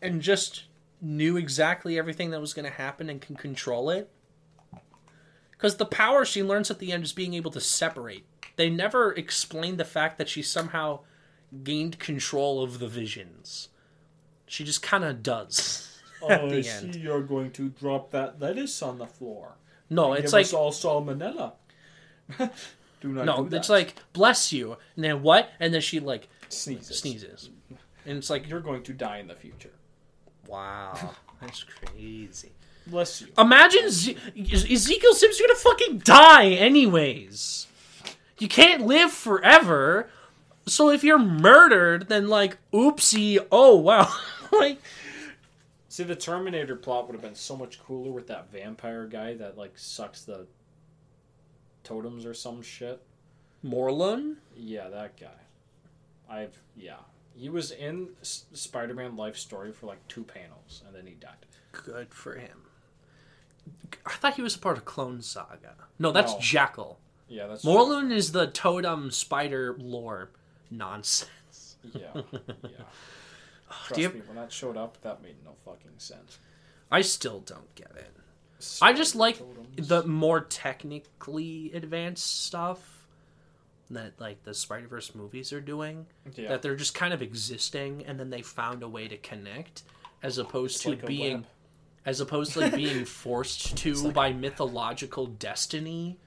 [0.01, 0.67] and just
[1.03, 4.09] knew exactly everything that was going to happen and can control it.
[5.61, 8.25] Because the power she learns at the end is being able to separate.
[8.57, 11.01] They never explain the fact that she somehow
[11.63, 13.69] gained control of the visions.
[14.47, 16.01] She just kind of does.
[16.29, 16.97] at oh, the end.
[16.97, 19.57] you're going to drop that lettuce on the floor.
[19.91, 21.53] No, it's like all salmonella.
[23.01, 23.27] do not.
[23.27, 25.51] no, do it's like bless you, and then what?
[25.59, 27.01] And then she like sneezes.
[27.01, 27.51] sneezes,
[28.07, 29.73] and it's like You're going to die in the future.
[30.47, 32.53] wow, that's crazy.
[32.91, 33.29] Bless you.
[33.39, 37.67] Imagine Ze- Ezekiel Sims gonna fucking die anyways.
[38.39, 40.09] You can't live forever.
[40.67, 44.13] So if you're murdered, then like, oopsie, oh wow,
[44.53, 44.79] like,
[45.89, 49.59] See, the Terminator plot would have been so much cooler with that vampire guy that
[49.59, 50.47] like sucks the
[51.83, 53.03] totems or some shit.
[53.65, 54.37] Morlun?
[54.57, 55.27] Yeah, that guy.
[56.29, 56.97] I've yeah.
[57.35, 61.47] He was in S- Spider-Man Life Story for like two panels, and then he died.
[61.73, 62.63] Good for him.
[64.07, 65.75] I thought he was a part of Clone Saga.
[65.99, 66.39] No, that's No.
[66.41, 66.99] Jackal.
[67.29, 70.31] Yeah, that's Morlun is the totem spider lore
[70.71, 71.29] nonsense.
[71.95, 72.09] Yeah,
[72.63, 72.71] yeah.
[73.71, 76.39] Ah, Trust Do you- me, when that showed up, that made no fucking sense.
[76.91, 78.13] I still don't get it.
[78.83, 79.89] I just like Totems.
[79.89, 83.07] the more technically advanced stuff
[83.91, 86.05] that like the Spider Verse movies are doing.
[86.35, 86.49] yeah.
[86.49, 89.83] That they're just kind of existing and then they found a way to connect,
[90.23, 91.47] as opposed It's to like being.
[92.07, 96.19] As opposed to like being forced to like by mythological destiny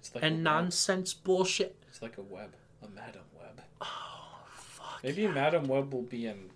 [0.00, 0.42] It's like and web.
[0.44, 1.76] nonsense bullshit.
[1.88, 3.60] It's like a web, a Madam Web.
[3.80, 5.00] Oh fuck!
[5.04, 6.50] Maybe Madam Web will be in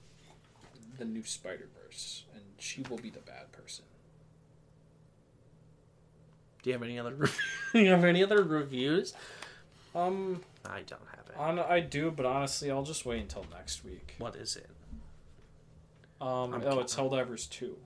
[0.99, 3.85] the new Spider Verse, and she will be the bad person.
[6.63, 7.15] Do you have any other?
[7.19, 7.39] rev-
[7.73, 9.15] Do you have any other reviews?
[9.95, 11.37] Um, I don't have it.
[11.39, 14.15] on, I do, but honestly, I'll just wait until next week.
[14.19, 14.69] What is it?
[16.21, 17.77] Um, I'm oh, ca- it's Helldivers two.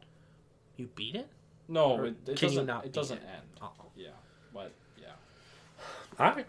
[0.81, 1.29] You beat it?
[1.69, 2.67] No, Or it, it can you doesn't.
[2.67, 3.23] not it doesn't it?
[3.31, 3.43] end.
[3.61, 3.71] Oh.
[3.95, 4.09] Yeah,
[4.55, 5.09] but yeah,
[6.19, 6.47] All right.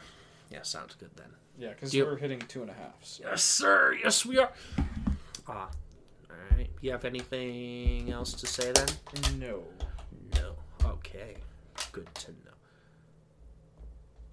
[0.50, 1.28] Yeah, sounds good then.
[1.60, 2.96] yeah, because we're hitting two and a half.
[3.04, 3.24] So.
[3.26, 3.94] Yes, sir.
[4.02, 4.52] Yes, we are.
[5.50, 5.70] Ah.
[6.30, 6.70] All right.
[6.80, 8.88] You have anything else to say then?
[9.38, 9.64] No.
[10.36, 10.56] No.
[10.86, 11.36] Okay.
[11.92, 12.38] Good to know.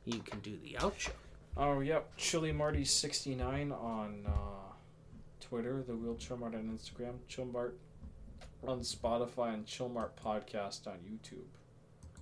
[0.05, 1.11] You can do the outro.
[1.57, 2.09] Oh, yep.
[2.17, 4.73] Chili Marty sixty nine on uh,
[5.41, 7.73] Twitter, the Wheel Chillmart on Instagram, Chillmart
[8.67, 11.58] on Spotify, and Chillmart podcast on YouTube.